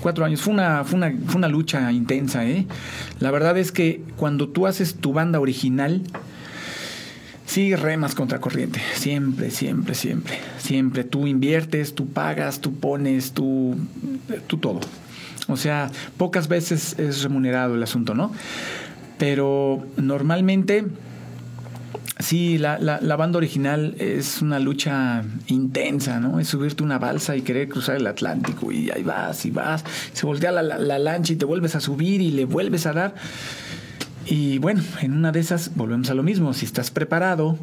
cuatro 0.07 0.25
años. 0.25 0.41
Fue 0.41 0.53
una, 0.53 0.85
fue 0.85 0.99
una, 0.99 1.13
fue 1.27 1.35
una 1.35 1.49
lucha 1.49 1.91
intensa, 1.91 2.47
¿eh? 2.47 2.65
La 3.19 3.33
verdad 3.33 3.59
es 3.59 3.73
que 3.73 4.03
cuando 4.17 4.49
tú 4.49 4.69
haces 4.69 4.95
tu 4.95 5.13
banda 5.13 5.41
original, 5.41 6.03
Sí, 7.47 7.77
remas 7.77 8.17
contra 8.17 8.41
corriente, 8.41 8.81
siempre, 8.95 9.51
siempre, 9.53 9.95
siempre, 9.95 10.37
siempre. 10.59 11.05
Tú 11.05 11.29
inviertes, 11.29 11.95
tú 11.95 12.09
pagas, 12.09 12.61
tú 12.61 12.75
pones, 12.75 13.33
tú, 13.33 13.77
tú 14.49 14.59
todo. 14.59 14.81
O 15.49 15.57
sea, 15.57 15.91
pocas 16.17 16.49
veces 16.49 16.99
es 16.99 17.23
remunerado 17.23 17.77
el 17.77 17.83
asunto, 17.83 18.15
¿no? 18.15 18.33
Pero 19.17 19.87
normalmente, 19.97 20.87
sí, 22.19 22.59
la, 22.59 22.79
la, 22.79 23.17
banda 23.17 23.39
original 23.39 23.95
es 24.01 24.43
una 24.43 24.59
lucha 24.59 25.23
intensa, 25.47 26.19
¿no? 26.19 26.41
Es 26.41 26.49
subirte 26.49 26.83
una 26.83 26.99
balsa 26.99 27.37
y 27.37 27.43
querer 27.43 27.69
cruzar 27.69 27.97
el 27.97 28.09
Atlántico 28.09 28.73
y 28.73 28.91
ahí 28.91 29.05
vas 29.05 29.47
y 29.47 29.53
vas, 29.53 29.85
se 30.13 30.27
voltea 30.27 30.51
la, 30.51 30.63
la 30.63 30.99
lancha 30.99 31.33
y 31.33 31.37
te 31.37 31.45
vuelves 31.45 31.77
a 31.77 31.81
subir 31.81 32.21
y 32.21 32.33
le 32.33 32.45
vuelves 32.45 32.87
a 32.87 32.93
dar. 32.93 33.15
Y 34.27 34.59
bueno, 34.59 34.83
en 35.01 35.13
una 35.13 35.31
de 35.31 35.39
esas 35.39 35.77
volvemos 35.77 36.11
a 36.11 36.15
lo 36.15 36.25
mismo, 36.25 36.53
si 36.53 36.65
estás 36.65 36.91
preparado, 36.91 37.57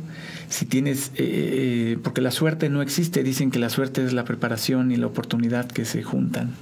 si 0.48 0.66
tienes, 0.66 1.10
eh, 1.10 1.12
eh, 1.18 1.98
porque 2.02 2.22
la 2.22 2.32
suerte 2.32 2.70
no 2.70 2.82
existe, 2.82 3.22
dicen 3.22 3.52
que 3.52 3.60
la 3.60 3.70
suerte 3.70 4.04
es 4.06 4.14
la 4.14 4.24
preparación 4.24 4.92
y 4.92 4.96
la 4.96 5.08
oportunidad 5.08 5.68
que 5.68 5.84
se 5.84 6.04
juntan. 6.04 6.54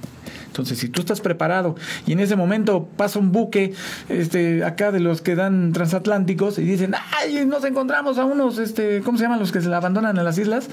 Entonces, 0.52 0.78
si 0.78 0.90
tú 0.90 1.00
estás 1.00 1.22
preparado 1.22 1.76
y 2.06 2.12
en 2.12 2.20
ese 2.20 2.36
momento 2.36 2.86
pasa 2.96 3.18
un 3.18 3.32
buque 3.32 3.72
este, 4.10 4.64
acá 4.64 4.92
de 4.92 5.00
los 5.00 5.22
que 5.22 5.34
dan 5.34 5.72
transatlánticos 5.72 6.58
y 6.58 6.62
dicen, 6.64 6.94
ay, 7.18 7.46
nos 7.46 7.64
encontramos 7.64 8.18
a 8.18 8.26
unos, 8.26 8.58
este, 8.58 9.00
¿cómo 9.00 9.16
se 9.16 9.24
llaman 9.24 9.38
los 9.38 9.50
que 9.50 9.62
se 9.62 9.70
la 9.70 9.78
abandonan 9.78 10.18
en 10.18 10.24
las 10.24 10.36
islas? 10.36 10.68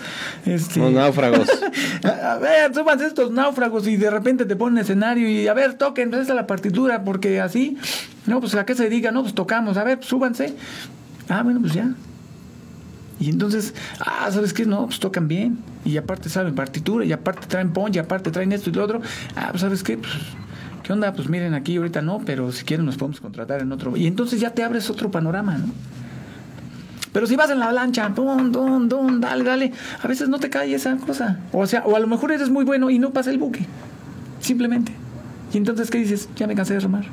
Este, 0.46 0.82
Los 0.82 0.92
náufragos. 0.92 1.48
a 2.04 2.38
ver, 2.40 2.74
súbanse 2.74 3.06
estos 3.06 3.32
náufragos 3.32 3.88
y 3.88 3.96
de 3.96 4.10
repente 4.10 4.44
te 4.44 4.58
ponen 4.58 4.80
escenario 4.80 5.30
y 5.30 5.48
a 5.48 5.54
ver, 5.54 5.76
toquen, 5.76 6.14
esta 6.14 6.22
es 6.24 6.36
la 6.36 6.46
partitura, 6.46 7.06
porque 7.06 7.40
así, 7.40 7.78
no, 8.26 8.40
pues 8.40 8.56
a 8.56 8.66
qué 8.66 8.76
se 8.76 8.90
diga, 8.90 9.12
no, 9.12 9.22
pues 9.22 9.34
tocamos, 9.34 9.78
a 9.78 9.84
ver, 9.84 9.98
pues, 9.98 10.10
súbanse. 10.10 10.56
Ah, 11.28 11.44
bueno, 11.44 11.60
pues 11.62 11.74
ya. 11.74 11.94
Y 13.20 13.30
entonces, 13.30 13.74
ah, 14.00 14.30
¿sabes 14.32 14.54
qué? 14.54 14.66
No, 14.66 14.86
pues 14.86 15.00
tocan 15.00 15.28
bien. 15.28 15.60
Y 15.84 15.98
aparte 15.98 16.30
saben 16.30 16.56
partitura, 16.56 17.06
y 17.06 17.12
aparte 17.12 17.48
traen 17.48 17.72
punch, 17.72 17.96
y 17.96 18.00
aparte 18.00 18.32
traen 18.32 18.52
esto 18.52 18.70
y 18.70 18.74
lo 18.74 18.84
otro. 18.84 19.02
Ah, 19.36 19.50
pues 19.52 19.62
¿sabes 19.62 19.84
qué? 19.84 19.98
Pues, 19.98 20.14
¿qué 20.84 20.94
onda? 20.94 21.14
Pues 21.14 21.28
miren, 21.30 21.54
aquí 21.54 21.78
ahorita 21.78 22.02
no, 22.02 22.22
pero 22.26 22.52
si 22.52 22.64
quieren 22.64 22.86
nos 22.86 22.96
podemos 22.96 23.20
contratar 23.20 23.62
en 23.62 23.72
otro. 23.72 23.98
Y 23.98 24.08
entonces 24.08 24.40
ya 24.40 24.52
te 24.52 24.64
abres 24.64 24.90
otro 24.90 25.12
panorama, 25.12 25.58
¿no? 25.58 25.68
Pero 27.12 27.26
si 27.26 27.36
vas 27.36 27.50
en 27.50 27.60
la 27.60 27.72
lancha, 27.72 28.08
dum, 28.10 28.52
dum, 28.52 28.88
dum, 28.88 29.20
dale, 29.20 29.44
dale, 29.44 29.74
a 30.02 30.08
veces 30.08 30.30
no 30.30 30.40
te 30.40 30.50
cae 30.50 30.74
esa 30.74 30.96
cosa. 30.98 31.40
O 31.52 31.66
sea, 31.66 31.84
o 31.86 31.96
a 31.96 32.00
lo 32.00 32.08
mejor 32.08 32.32
eres 32.32 32.50
muy 32.50 32.64
bueno 32.64 32.90
y 32.90 33.00
no 33.00 33.10
pasa 33.12 33.32
el 33.32 33.40
buque. 33.40 33.66
Simplemente. 34.40 34.94
Y 35.52 35.58
entonces, 35.58 35.90
¿qué 35.90 35.98
dices? 35.98 36.30
Ya 36.36 36.46
me 36.46 36.56
cansé 36.56 36.76
de 36.76 36.82
remar. 36.82 37.06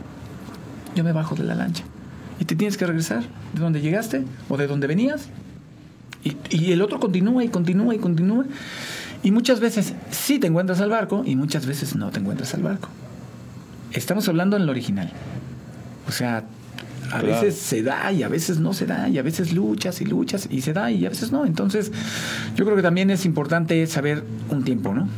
Yo 0.97 1.05
me 1.05 1.12
bajo 1.12 1.36
de 1.36 1.44
la 1.44 1.55
lancha. 1.55 1.85
Y 2.40 2.44
te 2.44 2.56
tienes 2.56 2.77
que 2.77 2.86
regresar 2.86 3.23
de 3.55 3.60
donde 3.60 3.81
llegaste 3.81 4.24
o 4.48 4.56
de 4.56 4.66
donde 4.66 4.89
venías. 4.89 5.28
Y, 6.24 6.36
y 6.51 6.73
el 6.73 6.82
otro 6.82 6.98
continúa 6.98 7.44
y 7.44 7.48
continúa 7.48 7.94
y 7.94 7.98
continúa. 7.98 8.44
Y 9.23 9.31
muchas 9.31 9.60
veces 9.60 9.94
sí 10.10 10.39
te 10.40 10.48
encuentras 10.48 10.81
al 10.81 10.90
barco 10.90 11.23
y 11.24 11.36
muchas 11.36 11.66
veces 11.66 11.94
no 11.94 12.10
te 12.10 12.18
encuentras 12.20 12.52
al 12.55 12.62
barco. 12.62 12.89
Estamos 13.93 14.28
hablando 14.28 14.56
en 14.56 14.66
lo 14.66 14.73
original. 14.73 15.12
O 16.09 16.12
sea, 16.12 16.39
a 16.39 17.20
Claro. 17.20 17.27
veces 17.28 17.55
se 17.56 17.82
da 17.85 18.10
y 18.10 18.24
a 18.24 18.28
veces 18.28 18.59
no 18.59 18.73
se 18.73 18.85
da 18.85 19.09
y 19.09 19.16
a 19.18 19.23
veces 19.23 19.52
luchas 19.52 20.01
y 20.01 20.05
luchas 20.06 20.48
y 20.51 20.60
se 20.62 20.73
da 20.73 20.90
y 20.90 21.06
a 21.06 21.09
veces 21.09 21.31
no. 21.31 21.47
Entonces, 21.47 21.93
yo 22.56 22.64
creo 22.64 22.77
que 22.77 22.82
también 22.82 23.10
es 23.10 23.24
importante 23.24 23.86
saber 23.86 24.24
un 24.51 24.64
tiempo, 24.64 24.93
¿no? 24.93 25.09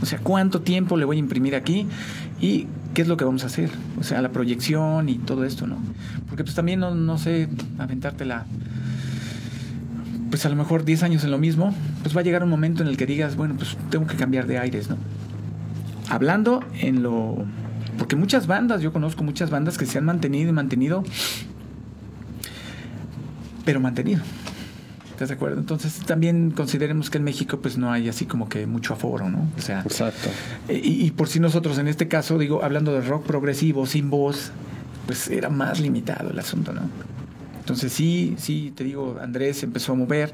O 0.00 0.06
sea, 0.06 0.18
cuánto 0.20 0.62
tiempo 0.62 0.96
le 0.96 1.04
voy 1.04 1.16
a 1.16 1.18
imprimir 1.20 1.54
aquí 1.54 1.86
y 2.40 2.66
qué 2.98 3.02
es 3.02 3.06
lo 3.06 3.16
que 3.16 3.24
vamos 3.24 3.44
a 3.44 3.46
hacer. 3.46 3.70
O 4.00 4.02
sea, 4.02 4.20
la 4.22 4.32
proyección 4.32 5.08
y 5.08 5.18
todo 5.18 5.44
esto, 5.44 5.68
¿no? 5.68 5.78
Porque 6.26 6.42
pues 6.42 6.56
también 6.56 6.80
no, 6.80 6.96
no 6.96 7.16
sé, 7.16 7.48
aventártela, 7.78 8.44
pues 10.30 10.44
a 10.44 10.48
lo 10.48 10.56
mejor 10.56 10.84
10 10.84 11.04
años 11.04 11.22
en 11.22 11.30
lo 11.30 11.38
mismo, 11.38 11.72
pues 12.02 12.16
va 12.16 12.22
a 12.22 12.24
llegar 12.24 12.42
un 12.42 12.50
momento 12.50 12.82
en 12.82 12.88
el 12.88 12.96
que 12.96 13.06
digas, 13.06 13.36
bueno, 13.36 13.54
pues 13.56 13.76
tengo 13.88 14.08
que 14.08 14.16
cambiar 14.16 14.48
de 14.48 14.58
aires, 14.58 14.90
¿no? 14.90 14.96
Hablando 16.08 16.64
en 16.80 17.04
lo... 17.04 17.44
Porque 17.98 18.16
muchas 18.16 18.48
bandas, 18.48 18.82
yo 18.82 18.92
conozco 18.92 19.22
muchas 19.22 19.48
bandas 19.48 19.78
que 19.78 19.86
se 19.86 19.98
han 19.98 20.04
mantenido 20.04 20.50
y 20.50 20.52
mantenido, 20.52 21.04
pero 23.64 23.78
mantenido. 23.78 24.22
¿Estás 25.18 25.30
de 25.30 25.34
acuerdo? 25.34 25.58
Entonces 25.58 25.94
también 26.06 26.52
consideremos 26.52 27.10
que 27.10 27.18
en 27.18 27.24
México 27.24 27.58
pues 27.60 27.76
no 27.76 27.90
hay 27.90 28.08
así 28.08 28.24
como 28.24 28.48
que 28.48 28.68
mucho 28.68 28.94
aforo, 28.94 29.28
¿no? 29.28 29.48
O 29.58 29.60
sea, 29.60 29.80
Exacto. 29.80 30.28
y, 30.68 31.06
y 31.06 31.10
por 31.10 31.26
si 31.28 31.40
nosotros 31.40 31.76
en 31.78 31.88
este 31.88 32.06
caso, 32.06 32.38
digo, 32.38 32.62
hablando 32.62 32.92
de 32.92 33.00
rock 33.00 33.26
progresivo, 33.26 33.84
sin 33.86 34.10
voz, 34.10 34.52
pues 35.06 35.26
era 35.28 35.48
más 35.50 35.80
limitado 35.80 36.30
el 36.30 36.38
asunto, 36.38 36.72
¿no? 36.72 36.82
Entonces 37.58 37.92
sí, 37.92 38.36
sí, 38.38 38.72
te 38.76 38.84
digo, 38.84 39.18
Andrés 39.20 39.60
empezó 39.64 39.90
a 39.90 39.96
mover, 39.96 40.32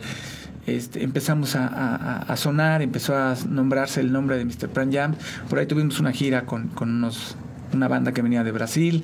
este, 0.66 1.02
empezamos 1.02 1.56
a, 1.56 1.66
a- 1.66 2.18
a 2.18 2.36
sonar, 2.36 2.82
empezó 2.82 3.16
a 3.16 3.34
nombrarse 3.48 4.02
el 4.02 4.12
nombre 4.12 4.36
de 4.36 4.44
Mr. 4.44 4.68
Pran 4.68 4.92
Jam. 4.92 5.14
Por 5.48 5.60
ahí 5.60 5.66
tuvimos 5.66 5.98
una 5.98 6.12
gira 6.12 6.44
con, 6.44 6.68
con 6.68 6.90
unos, 6.90 7.36
una 7.72 7.88
banda 7.88 8.12
que 8.12 8.20
venía 8.20 8.44
de 8.44 8.52
Brasil. 8.52 9.02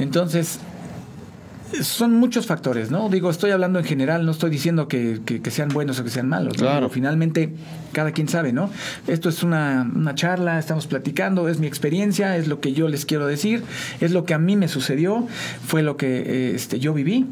Entonces, 0.00 0.58
son 1.82 2.14
muchos 2.16 2.46
factores, 2.46 2.90
¿no? 2.90 3.08
Digo, 3.08 3.30
estoy 3.30 3.50
hablando 3.50 3.78
en 3.78 3.84
general, 3.84 4.24
no 4.24 4.32
estoy 4.32 4.50
diciendo 4.50 4.88
que, 4.88 5.20
que- 5.24 5.40
que 5.42 5.50
sean 5.50 5.68
buenos 5.68 5.98
o 6.00 6.04
que 6.04 6.10
sean 6.10 6.28
malos. 6.28 6.54
¿no? 6.54 6.60
Claro. 6.62 6.76
Digo, 6.80 6.90
Finalmente, 6.90 7.50
cada 7.92 8.12
quien 8.12 8.28
sabe, 8.28 8.52
¿no? 8.52 8.70
Esto 9.06 9.28
es 9.28 9.42
una, 9.42 9.90
una 9.94 10.14
charla, 10.14 10.58
estamos 10.58 10.86
platicando, 10.86 11.48
es 11.48 11.58
mi 11.58 11.66
experiencia, 11.66 12.36
es 12.36 12.48
lo 12.48 12.60
que 12.60 12.72
yo 12.72 12.88
les 12.88 13.04
quiero 13.06 13.26
decir, 13.26 13.62
es 14.00 14.12
lo 14.12 14.24
que 14.24 14.34
a 14.34 14.38
mí 14.38 14.56
me 14.56 14.68
sucedió, 14.68 15.26
fue 15.66 15.82
lo 15.82 15.96
que 15.96 16.18
eh, 16.18 16.52
este, 16.54 16.78
yo 16.80 16.94
viví. 16.94 17.26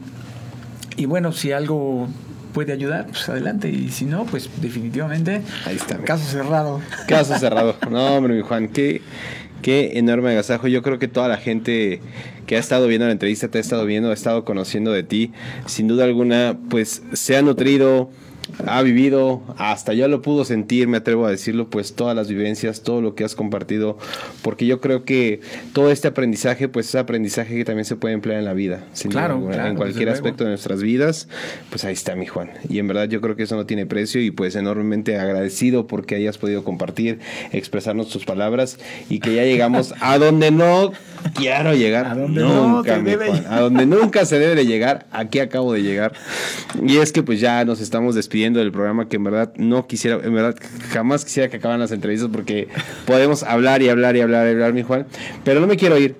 Y 0.96 1.06
bueno, 1.06 1.32
si 1.32 1.52
algo 1.52 2.08
puede 2.54 2.72
ayudar, 2.72 3.06
pues 3.08 3.28
adelante. 3.28 3.68
Y 3.70 3.90
si 3.90 4.06
no, 4.06 4.24
pues 4.24 4.48
definitivamente, 4.62 5.42
Ahí 5.66 5.76
está. 5.76 5.98
caso 5.98 6.24
cerrado. 6.24 6.80
Caso 7.06 7.38
cerrado. 7.38 7.76
No, 7.90 8.16
hombre, 8.16 8.34
mi 8.34 8.40
Juan, 8.42 8.68
qué, 8.68 9.02
qué 9.66 9.98
enorme 9.98 10.30
agasajo. 10.30 10.68
Yo 10.68 10.80
creo 10.80 11.00
que 11.00 11.08
toda 11.08 11.26
la 11.26 11.38
gente 11.38 11.98
que 12.46 12.54
ha 12.54 12.60
estado 12.60 12.86
viendo 12.86 13.06
la 13.06 13.10
entrevista, 13.10 13.48
te 13.48 13.58
ha 13.58 13.60
estado 13.60 13.84
viendo, 13.84 14.10
ha 14.10 14.14
estado 14.14 14.44
conociendo 14.44 14.92
de 14.92 15.02
ti, 15.02 15.32
sin 15.66 15.88
duda 15.88 16.04
alguna, 16.04 16.56
pues 16.70 17.02
se 17.14 17.36
ha 17.36 17.42
nutrido, 17.42 18.08
ha 18.66 18.82
vivido, 18.82 19.42
hasta 19.58 19.92
yo 19.92 20.08
lo 20.08 20.22
pudo 20.22 20.44
sentir, 20.44 20.88
me 20.88 20.98
atrevo 20.98 21.26
a 21.26 21.30
decirlo, 21.30 21.68
pues 21.68 21.94
todas 21.94 22.14
las 22.14 22.28
vivencias, 22.28 22.82
todo 22.82 23.00
lo 23.00 23.14
que 23.14 23.24
has 23.24 23.34
compartido, 23.34 23.98
porque 24.42 24.66
yo 24.66 24.80
creo 24.80 25.04
que 25.04 25.40
todo 25.72 25.90
este 25.90 26.08
aprendizaje, 26.08 26.68
pues 26.68 26.88
es 26.88 26.94
aprendizaje 26.94 27.56
que 27.56 27.64
también 27.64 27.84
se 27.84 27.96
puede 27.96 28.14
emplear 28.14 28.38
en 28.38 28.44
la 28.44 28.54
vida, 28.54 28.84
sin 28.92 29.10
Claro, 29.10 29.34
alguna, 29.34 29.54
claro, 29.54 29.70
en 29.70 29.76
cualquier 29.76 30.08
aspecto 30.08 30.44
de 30.44 30.50
nuestras 30.50 30.82
vidas, 30.82 31.28
pues 31.70 31.84
ahí 31.84 31.94
está 31.94 32.14
mi 32.14 32.26
Juan. 32.26 32.50
Y 32.68 32.78
en 32.78 32.88
verdad 32.88 33.08
yo 33.08 33.20
creo 33.20 33.36
que 33.36 33.42
eso 33.42 33.56
no 33.56 33.66
tiene 33.66 33.86
precio 33.86 34.20
y 34.20 34.30
pues 34.30 34.54
enormemente 34.54 35.18
agradecido 35.18 35.86
porque 35.86 36.14
hayas 36.14 36.38
podido 36.38 36.64
compartir, 36.64 37.18
expresarnos 37.52 38.08
tus 38.08 38.24
palabras 38.24 38.78
y 39.08 39.20
que 39.20 39.34
ya 39.34 39.44
llegamos 39.44 39.94
a 40.00 40.18
donde 40.26 40.50
no 40.50 40.92
quiero 41.34 41.74
llegar. 41.74 42.06
A 42.06 42.14
donde 42.14 42.40
no 42.42 42.76
nunca, 42.76 42.94
se 42.94 43.02
mi 43.02 43.14
Juan. 43.14 43.46
A 43.50 43.60
donde 43.60 43.86
nunca 43.86 44.24
se 44.24 44.38
debe 44.38 44.54
de 44.54 44.66
llegar. 44.66 45.06
Aquí 45.10 45.40
acabo 45.40 45.72
de 45.72 45.82
llegar. 45.82 46.12
Y 46.82 46.98
es 46.98 47.12
que 47.12 47.22
pues 47.22 47.40
ya 47.40 47.64
nos 47.64 47.80
estamos 47.80 48.14
despidiendo 48.14 48.35
del 48.36 48.72
programa 48.72 49.08
que 49.08 49.16
en 49.16 49.24
verdad 49.24 49.52
no 49.56 49.86
quisiera, 49.86 50.20
en 50.22 50.34
verdad 50.34 50.56
jamás 50.90 51.24
quisiera 51.24 51.48
que 51.48 51.56
acabaran 51.56 51.80
las 51.80 51.92
entrevistas 51.92 52.28
porque 52.32 52.68
podemos 53.06 53.42
hablar 53.42 53.82
y 53.82 53.88
hablar 53.88 54.16
y 54.16 54.20
hablar 54.20 54.46
y 54.46 54.50
hablar, 54.50 54.72
mi 54.72 54.82
Juan. 54.82 55.06
Pero 55.44 55.60
no 55.60 55.66
me 55.66 55.76
quiero 55.76 55.98
ir 55.98 56.16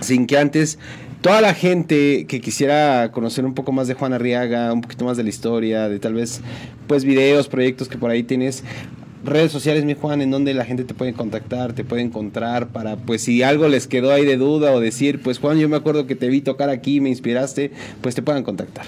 sin 0.00 0.26
que 0.26 0.38
antes 0.38 0.78
toda 1.20 1.40
la 1.40 1.54
gente 1.54 2.26
que 2.26 2.40
quisiera 2.40 3.10
conocer 3.12 3.44
un 3.44 3.54
poco 3.54 3.72
más 3.72 3.88
de 3.88 3.94
Juan 3.94 4.12
Arriaga, 4.12 4.72
un 4.72 4.80
poquito 4.80 5.04
más 5.04 5.16
de 5.16 5.22
la 5.24 5.28
historia, 5.28 5.88
de 5.88 5.98
tal 5.98 6.14
vez 6.14 6.40
pues 6.86 7.04
videos, 7.04 7.48
proyectos 7.48 7.88
que 7.88 7.98
por 7.98 8.10
ahí 8.10 8.22
tienes, 8.22 8.64
redes 9.24 9.52
sociales, 9.52 9.84
mi 9.84 9.94
Juan, 9.94 10.20
en 10.20 10.30
donde 10.30 10.54
la 10.54 10.64
gente 10.64 10.84
te 10.84 10.94
puede 10.94 11.12
contactar, 11.12 11.72
te 11.72 11.84
puede 11.84 12.02
encontrar 12.02 12.68
para 12.68 12.96
pues 12.96 13.22
si 13.22 13.42
algo 13.42 13.68
les 13.68 13.86
quedó 13.86 14.12
ahí 14.12 14.24
de 14.24 14.36
duda 14.36 14.72
o 14.72 14.80
decir, 14.80 15.20
pues 15.22 15.38
Juan, 15.38 15.58
yo 15.58 15.68
me 15.68 15.76
acuerdo 15.76 16.06
que 16.06 16.16
te 16.16 16.28
vi 16.28 16.40
tocar 16.40 16.70
aquí, 16.70 17.00
me 17.00 17.08
inspiraste, 17.08 17.70
pues 18.00 18.14
te 18.14 18.22
puedan 18.22 18.42
contactar. 18.42 18.86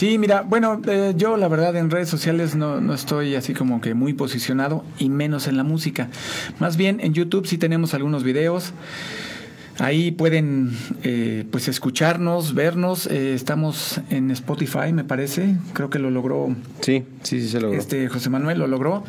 Sí, 0.00 0.16
mira, 0.16 0.40
bueno, 0.40 0.80
eh, 0.88 1.12
yo 1.14 1.36
la 1.36 1.46
verdad 1.46 1.76
en 1.76 1.90
redes 1.90 2.08
sociales 2.08 2.54
no, 2.54 2.80
no 2.80 2.94
estoy 2.94 3.34
así 3.34 3.52
como 3.52 3.82
que 3.82 3.92
muy 3.92 4.14
posicionado 4.14 4.82
y 4.98 5.10
menos 5.10 5.46
en 5.46 5.58
la 5.58 5.62
música. 5.62 6.08
Más 6.58 6.78
bien 6.78 7.00
en 7.02 7.12
YouTube 7.12 7.46
sí 7.46 7.58
tenemos 7.58 7.92
algunos 7.92 8.24
videos. 8.24 8.72
Ahí 9.78 10.10
pueden 10.10 10.74
eh, 11.02 11.44
pues 11.50 11.68
escucharnos, 11.68 12.54
vernos. 12.54 13.08
Eh, 13.08 13.34
estamos 13.34 14.00
en 14.08 14.30
Spotify, 14.30 14.90
me 14.94 15.04
parece. 15.04 15.56
Creo 15.74 15.90
que 15.90 15.98
lo 15.98 16.10
logró 16.10 16.48
Sí, 16.80 17.04
sí, 17.22 17.42
sí 17.42 17.48
se 17.50 17.60
logró. 17.60 17.78
este 17.78 18.08
José 18.08 18.30
Manuel, 18.30 18.58
lo 18.58 18.68
logró. 18.68 19.04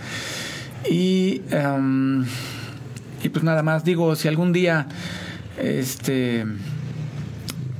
Y, 0.89 1.41
em, 1.51 2.25
y 3.23 3.29
pues 3.29 3.45
nada 3.45 3.63
más, 3.63 3.85
digo, 3.85 4.13
si 4.17 4.27
algún 4.27 4.51
día 4.51 4.87
este 5.57 6.45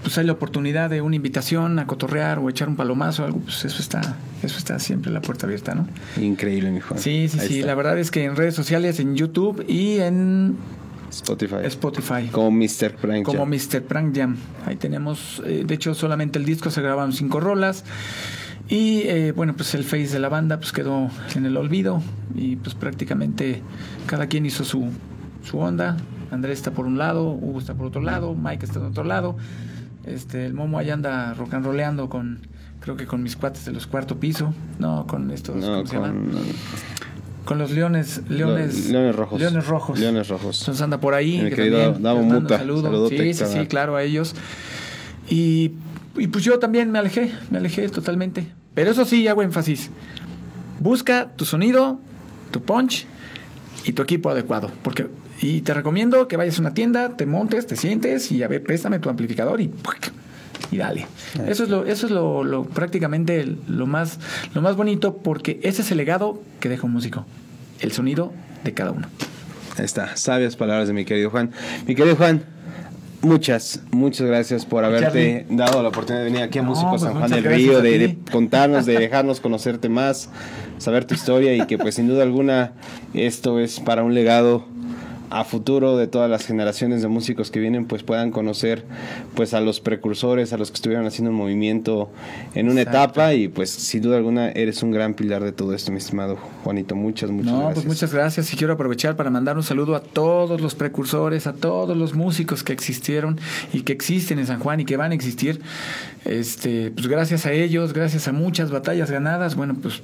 pues 0.04 0.18
hay 0.18 0.26
la 0.26 0.34
oportunidad 0.34 0.90
de 0.90 1.02
una 1.02 1.16
invitación 1.16 1.80
a 1.80 1.88
cotorrear 1.88 2.40
o 2.40 2.50
echar 2.50 2.70
un 2.70 2.76
palomazo 2.76 3.24
o 3.24 3.26
algo, 3.26 3.40
pues 3.40 3.66
eso 3.66 3.82
está, 3.82 4.16
eso 4.44 4.58
está 4.58 4.80
siempre 4.80 5.12
la 5.12 5.22
puerta 5.22 5.46
abierta, 5.46 5.76
¿no? 5.76 5.88
Increíble, 6.22 6.72
mi 6.72 6.80
Juan. 6.80 7.00
Sí, 7.00 7.28
sí, 7.30 7.40
Ahí 7.40 7.48
sí. 7.48 7.56
está. 7.60 7.68
La 7.68 7.76
verdad 7.76 7.98
es 8.00 8.12
que 8.12 8.24
en 8.24 8.36
redes 8.36 8.56
sociales, 8.56 9.00
en 9.00 9.16
YouTube 9.16 9.64
y 9.68 10.00
en 10.00 10.58
Spotify. 11.12 11.56
Spotify. 11.64 12.28
Como 12.32 12.52
Mr. 12.52 12.96
Prank 12.96 13.26
Como 13.26 13.40
Jam. 13.40 13.50
Mr. 13.50 13.84
Prank 13.84 14.16
Jam. 14.16 14.38
Ahí 14.66 14.76
tenemos, 14.78 15.42
eh, 15.46 15.64
de 15.66 15.74
hecho, 15.76 15.94
solamente 15.94 16.40
el 16.40 16.46
disco 16.46 16.70
se 16.72 16.82
grabaron 16.82 17.14
cinco 17.14 17.40
rolas. 17.40 17.84
Y 18.70 19.02
eh, 19.02 19.34
bueno, 19.34 19.54
pues 19.56 19.76
el 19.76 19.84
face 19.84 20.08
de 20.08 20.20
la 20.20 20.30
banda 20.30 20.58
pues 20.58 20.72
quedó 20.72 21.10
en 21.36 21.46
el 21.46 21.58
olvido. 21.58 22.02
Y 22.36 22.56
pues 22.56 22.76
prácticamente 22.76 23.62
cada 24.06 24.28
quien 24.28 24.46
hizo 24.46 24.64
su, 24.64 24.90
su 25.44 25.60
onda. 25.60 25.98
Andrés 26.32 26.60
está 26.60 26.72
por 26.72 26.86
un 26.86 26.98
lado, 26.98 27.30
Hugo 27.32 27.60
está 27.60 27.74
por 27.74 27.88
otro 27.88 28.02
lado, 28.02 28.34
Mike 28.34 28.66
está 28.66 28.80
en 28.80 28.86
otro 28.86 29.04
lado. 29.04 29.36
Este, 30.06 30.46
el 30.46 30.54
Momo 30.54 30.80
allá 30.80 30.94
anda 30.94 31.34
rock 31.34 31.54
and 31.54 31.66
rolleando 31.66 32.10
con, 32.10 32.40
creo 32.80 32.98
que 32.98 33.06
con 33.06 33.22
mis 33.24 33.36
cuates 33.36 33.66
de 33.66 33.72
los 33.72 33.88
cuarto 33.88 34.20
piso. 34.20 34.54
No, 34.80 35.06
con 35.08 35.32
estos, 35.32 35.56
No, 35.58 35.68
¿cómo 35.68 35.86
se 35.86 35.96
llaman? 35.96 36.32
con 36.32 36.42
Con 37.46 37.58
los 37.60 37.72
leones, 37.72 38.22
leones, 38.30 38.90
Leones 38.90 39.16
Rojos. 39.16 39.40
Leones 39.40 39.68
rojos. 39.68 40.00
Leones 40.00 40.28
Rojos. 40.28 40.60
Entonces 40.62 40.82
anda 40.82 41.00
por 41.00 41.14
ahí. 41.14 41.42
Mi 41.42 41.50
que 41.50 41.56
querido 41.56 41.94
Davo 41.94 42.22
Muta, 42.24 42.58
saludo. 42.60 43.10
Sí, 43.10 43.34
sí, 43.34 43.46
sí, 43.46 43.68
claro, 43.68 43.96
a 43.96 44.04
ellos. 44.04 44.36
Y, 45.30 45.72
y 46.18 46.28
pues 46.28 46.44
yo 46.44 46.60
también 46.60 46.92
me 46.92 47.00
alejé, 47.00 47.32
me 47.50 47.58
alejé 47.58 47.88
totalmente. 47.90 48.52
Pero 48.74 48.92
eso 48.92 49.06
sí, 49.06 49.28
hago 49.28 49.44
énfasis. 49.44 49.90
Busca 50.80 51.30
tu 51.36 51.46
sonido, 51.46 52.00
tu 52.52 52.62
punch 52.62 53.06
y 53.86 53.94
tu 53.94 54.02
equipo 54.02 54.30
adecuado. 54.30 54.72
Porque 54.84 55.08
Y 55.42 55.62
te 55.62 55.74
recomiendo 55.74 56.28
que 56.28 56.38
vayas 56.38 56.60
a 56.60 56.62
una 56.62 56.74
tienda, 56.74 57.18
te 57.18 57.26
montes, 57.26 57.66
te 57.66 57.76
sientes 57.76 58.32
y 58.32 58.44
a 58.44 58.48
ver, 58.48 58.62
préstame 58.62 59.00
tu 59.00 59.10
amplificador 59.10 59.60
y 59.60 59.72
y 60.72 60.78
dale. 60.78 61.06
Eso 61.48 61.64
es 61.64 61.70
lo, 61.70 61.86
eso 61.86 62.06
es 62.06 62.12
lo, 62.12 62.44
lo, 62.44 62.64
prácticamente 62.64 63.46
lo 63.68 63.88
más, 63.88 64.20
lo 64.54 64.62
más 64.62 64.76
bonito 64.76 65.18
porque 65.18 65.60
ese 65.64 65.82
es 65.82 65.92
el 65.92 65.98
legado 65.98 66.42
que 66.60 66.70
deja 66.70 66.86
un 66.86 66.94
músico, 66.94 67.26
el 67.82 67.92
sonido 67.92 68.32
de 68.64 68.74
cada 68.74 68.92
uno. 68.92 69.08
Ahí 69.78 69.86
está, 69.86 70.16
sabias 70.16 70.56
palabras 70.56 70.88
de 70.88 70.94
mi 70.94 71.06
querido 71.06 71.30
Juan. 71.30 71.52
Mi 71.88 71.96
querido 71.96 72.16
Juan, 72.16 72.44
muchas, 73.22 73.82
muchas 73.92 74.28
gracias 74.28 74.66
por 74.66 74.86
haberte 74.86 75.46
dado 75.50 75.82
la 75.82 75.90
oportunidad 75.90 76.24
de 76.24 76.30
venir 76.30 76.44
aquí 76.44 76.60
a 76.60 76.64
Músico 76.64 76.92
pues 76.92 77.02
San 77.02 77.16
Juan 77.16 77.30
del 77.30 77.44
Río, 77.44 77.82
de, 77.82 77.98
de, 77.98 78.18
contarnos, 78.32 78.86
de 78.86 78.98
dejarnos 78.98 79.42
conocerte 79.42 79.90
más, 79.90 80.30
saber 80.78 81.06
tu 81.06 81.16
historia 81.16 81.54
y 81.54 81.66
que 81.68 81.78
pues 81.78 81.96
sin 81.96 82.08
duda 82.08 82.24
alguna 82.24 82.74
esto 83.14 83.60
es 83.60 83.80
para 83.80 84.04
un 84.04 84.14
legado 84.14 84.66
a 85.32 85.46
futuro 85.46 85.98
de 85.98 86.08
todas 86.08 86.30
las 86.30 86.46
generaciones 86.46 87.02
de 87.02 87.08
músicos 87.08 87.52
que 87.52 87.60
vienen 87.60 87.86
pues 87.86 88.04
puedan 88.04 88.32
conocer 88.32 88.86
pues 89.34 89.54
a 89.54 89.62
los 89.62 89.80
precursores, 89.80 90.52
a 90.52 90.58
los 90.58 90.72
que 90.72 90.76
estuvieron 90.76 91.06
haciendo 91.06 91.32
un 91.32 91.38
movimiento 91.38 92.12
en 92.54 92.70
una 92.70 92.82
etapa 92.82 93.34
y 93.34 93.48
pues 93.48 93.70
sin 93.70 94.02
duda 94.02 94.18
alguna 94.18 94.52
eres 94.52 94.84
un 94.84 94.92
gran 94.92 95.14
pilar 95.14 95.44
de 95.44 95.54
todo 95.54 95.74
esto, 95.74 95.92
mi 95.92 96.00
estimado 96.00 96.38
Juanito. 96.64 96.96
Muchas, 96.96 97.32
muchas 97.32 97.52
no, 97.52 97.72
Pues 97.74 97.86
muchas 97.86 98.14
gracias 98.14 98.54
y 98.54 98.58
quiero 98.58 98.74
aprovechar 98.74 99.16
para 99.16 99.30
mandar 99.30 99.56
un 99.56 99.64
saludo 99.64 99.96
a 99.96 100.02
todos 100.02 100.60
los 100.60 100.76
precursores, 100.76 101.48
a 101.48 101.54
todos 101.54 101.96
los 101.96 102.14
músicos 102.14 102.64
que 102.64 102.74
existieron 102.74 103.40
y 103.72 103.82
que 103.82 103.94
existen 103.94 104.38
en 104.38 104.48
San 104.48 104.60
Juan 104.60 104.82
y 104.82 104.86
que 104.86 104.98
van 104.98 105.14
a 105.14 105.16
existir. 105.16 105.62
Este, 106.26 106.92
pues 106.92 107.08
gracias 107.08 107.46
a 107.46 107.54
ellos, 107.54 107.94
gracias 107.94 108.28
a 108.28 108.34
muchas 108.34 108.70
batallas 108.70 109.10
ganadas, 109.10 109.56
bueno, 109.56 109.76
pues 109.82 110.02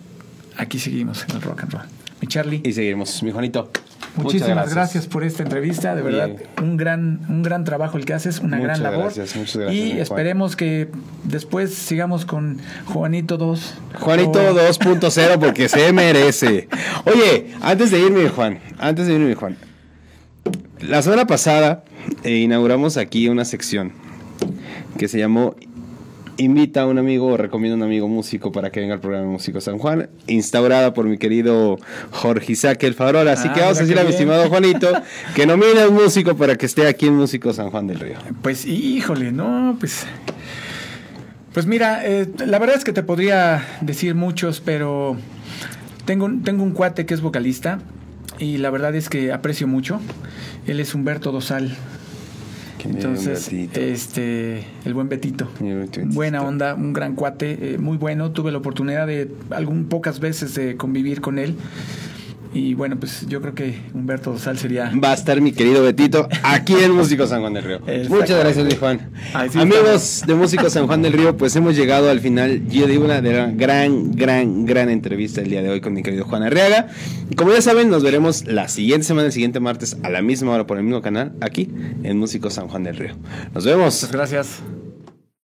aquí 0.55 0.79
seguimos 0.79 1.25
en 1.27 1.35
el 1.35 1.41
rock 1.41 1.63
and 1.63 1.73
roll. 1.73 1.83
Mi 2.21 2.27
Charlie. 2.27 2.61
Y 2.63 2.71
seguimos, 2.73 3.21
mi 3.21 3.31
Juanito. 3.31 3.69
Muchísimas 4.18 4.73
gracias. 4.73 5.07
por 5.07 5.23
esta 5.23 5.44
entrevista, 5.44 5.95
de 5.95 6.02
verdad, 6.02 6.31
un 6.61 6.77
gran, 6.77 7.22
un 7.30 7.44
gran 7.44 7.64
trabajo 7.64 7.98
el 7.98 8.06
que 8.06 8.14
haces, 8.14 8.39
una 8.39 8.60
gran 8.60 8.81
labor. 8.81 9.06
Gracias, 9.06 9.35
muchas 9.35 9.57
gracias. 9.57 9.85
Y 9.85 9.99
esperemos 9.99 10.56
que 10.56 10.89
después 11.23 11.73
sigamos 11.73 12.26
con 12.26 12.60
Juanito 12.85 13.38
2. 13.38 13.73
Juanito 13.99 14.39
2.0 14.56 15.39
porque 15.39 15.69
se 15.69 15.91
merece. 15.94 16.68
Oye, 17.06 17.53
antes 17.61 17.91
de 17.91 17.99
irme, 17.99 18.30
Juan, 18.30 18.60
antes 18.80 19.07
de 19.07 19.14
irme, 19.14 19.35
Juan. 19.35 19.57
La 20.81 21.02
semana 21.02 21.26
pasada 21.26 21.84
eh, 22.23 22.38
inauguramos 22.38 22.98
aquí 22.98 23.30
una 23.30 23.45
sección 23.45 23.91
que 24.98 25.07
se 25.07 25.19
llamó 25.19 25.56
invita 26.38 26.81
a 26.81 26.88
un 26.88 26.97
amigo 26.97 27.27
o 27.27 27.38
recomienda 27.38 27.76
a 27.76 27.77
un 27.77 27.84
amigo 27.84 28.07
músico 28.07 28.51
para 28.51 28.72
que 28.72 28.80
venga 28.80 28.93
al 28.93 28.99
programa 28.99 29.27
Músico 29.27 29.61
San 29.61 29.77
Juan, 29.77 30.09
instaurada 30.27 30.93
por 30.93 31.05
mi 31.05 31.18
querido 31.18 31.80
Jorge 32.11 32.53
Isaac 32.53 32.84
El 32.84 32.93
Farol. 32.93 33.27
Así 33.27 33.49
que 33.49 33.59
ah, 33.59 33.65
vamos 33.65 33.77
a 33.77 33.81
decirle 33.81 34.01
a 34.01 34.05
mi 34.05 34.11
estimado 34.11 34.47
Juanito 34.49 34.91
que 35.35 35.45
nomine 35.45 35.81
a 35.81 35.89
un 35.89 35.95
músico 35.95 36.35
para 36.35 36.55
que 36.55 36.65
esté 36.65 36.88
aquí 36.88 37.07
en 37.07 37.15
Músico 37.15 37.53
San 37.53 37.69
Juan 37.69 37.88
del 37.88 37.99
Río. 37.99 38.15
Pues 38.41 38.65
híjole, 38.65 39.31
no, 39.31 39.76
pues... 39.80 40.05
Pues 41.53 41.65
mira, 41.65 42.05
eh, 42.05 42.27
la 42.45 42.59
verdad 42.59 42.76
es 42.76 42.84
que 42.84 42.93
te 42.93 43.01
podría 43.01 43.65
decir 43.81 44.14
muchos, 44.14 44.61
pero 44.61 45.18
tengo, 46.05 46.30
tengo 46.43 46.64
un 46.64 46.72
cuate 46.72 47.07
que 47.07 47.15
es 47.15 47.22
vocalista 47.22 47.80
y 48.38 48.57
la 48.57 48.69
verdad 48.69 48.93
es 48.93 49.09
que 49.09 49.31
aprecio 49.31 49.68
mucho. 49.68 49.99
Él 50.68 50.80
es 50.80 50.93
Humberto 50.93 51.31
Dosal. 51.31 51.76
Entonces, 52.89 53.51
este, 53.51 54.64
el 54.85 54.93
buen 54.93 55.09
Betito. 55.09 55.47
Buena 56.05 56.41
onda, 56.41 56.76
un 56.76 56.93
gran 56.93 57.15
cuate, 57.15 57.73
eh, 57.73 57.77
muy 57.77 57.97
bueno. 57.97 58.31
Tuve 58.31 58.51
la 58.51 58.57
oportunidad 58.57 59.07
de 59.07 59.31
algún 59.49 59.85
pocas 59.85 60.19
veces 60.19 60.55
de 60.55 60.77
convivir 60.77 61.22
con 61.22 61.39
él. 61.39 61.55
Y 62.57 62.73
bueno, 62.73 62.99
pues 62.99 63.27
yo 63.27 63.39
creo 63.39 63.53
que 63.53 63.77
Humberto 63.93 64.31
Dosal 64.31 64.57
sería. 64.57 64.91
Va 65.03 65.11
a 65.11 65.13
estar 65.13 65.39
mi 65.41 65.51
querido 65.51 65.84
Betito 65.84 66.27
aquí 66.41 66.73
en 66.73 66.91
Músico 66.91 67.27
San 67.27 67.41
Juan 67.41 67.53
del 67.53 67.63
Río. 67.63 67.81
Muchas 68.09 68.39
gracias, 68.39 68.65
mi 68.65 68.75
Juan. 68.75 69.11
Amigos 69.34 70.23
de 70.25 70.34
Músico 70.34 70.67
San 70.67 70.88
Juan 70.88 71.03
del 71.03 71.13
Río, 71.13 71.38
pues 71.38 71.55
hemos 71.55 71.75
llegado 71.75 72.09
al 72.09 72.19
final, 72.19 72.67
yo 72.67 72.88
digo, 72.88 73.05
una 73.05 73.21
de 73.21 73.31
la 73.31 73.51
gran, 73.51 74.15
gran, 74.15 74.65
gran 74.65 74.89
entrevista 74.89 75.41
el 75.41 75.51
día 75.51 75.61
de 75.61 75.69
hoy 75.69 75.81
con 75.81 75.93
mi 75.93 76.01
querido 76.01 76.25
Juan 76.25 76.41
Arriaga. 76.41 76.88
Y 77.29 77.35
como 77.35 77.51
ya 77.51 77.61
saben, 77.61 77.91
nos 77.91 78.01
veremos 78.01 78.47
la 78.47 78.67
siguiente 78.69 79.05
semana, 79.05 79.27
el 79.27 79.34
siguiente 79.34 79.59
martes, 79.59 79.95
a 80.01 80.09
la 80.09 80.23
misma 80.23 80.53
hora 80.53 80.65
por 80.65 80.77
el 80.77 80.84
mismo 80.84 81.03
canal, 81.03 81.34
aquí 81.41 81.69
en 82.01 82.17
Músico 82.17 82.49
San 82.49 82.69
Juan 82.69 82.84
del 82.84 82.97
Río. 82.97 83.15
Nos 83.53 83.65
vemos. 83.65 83.93
Muchas 83.93 84.11
gracias. 84.11 84.63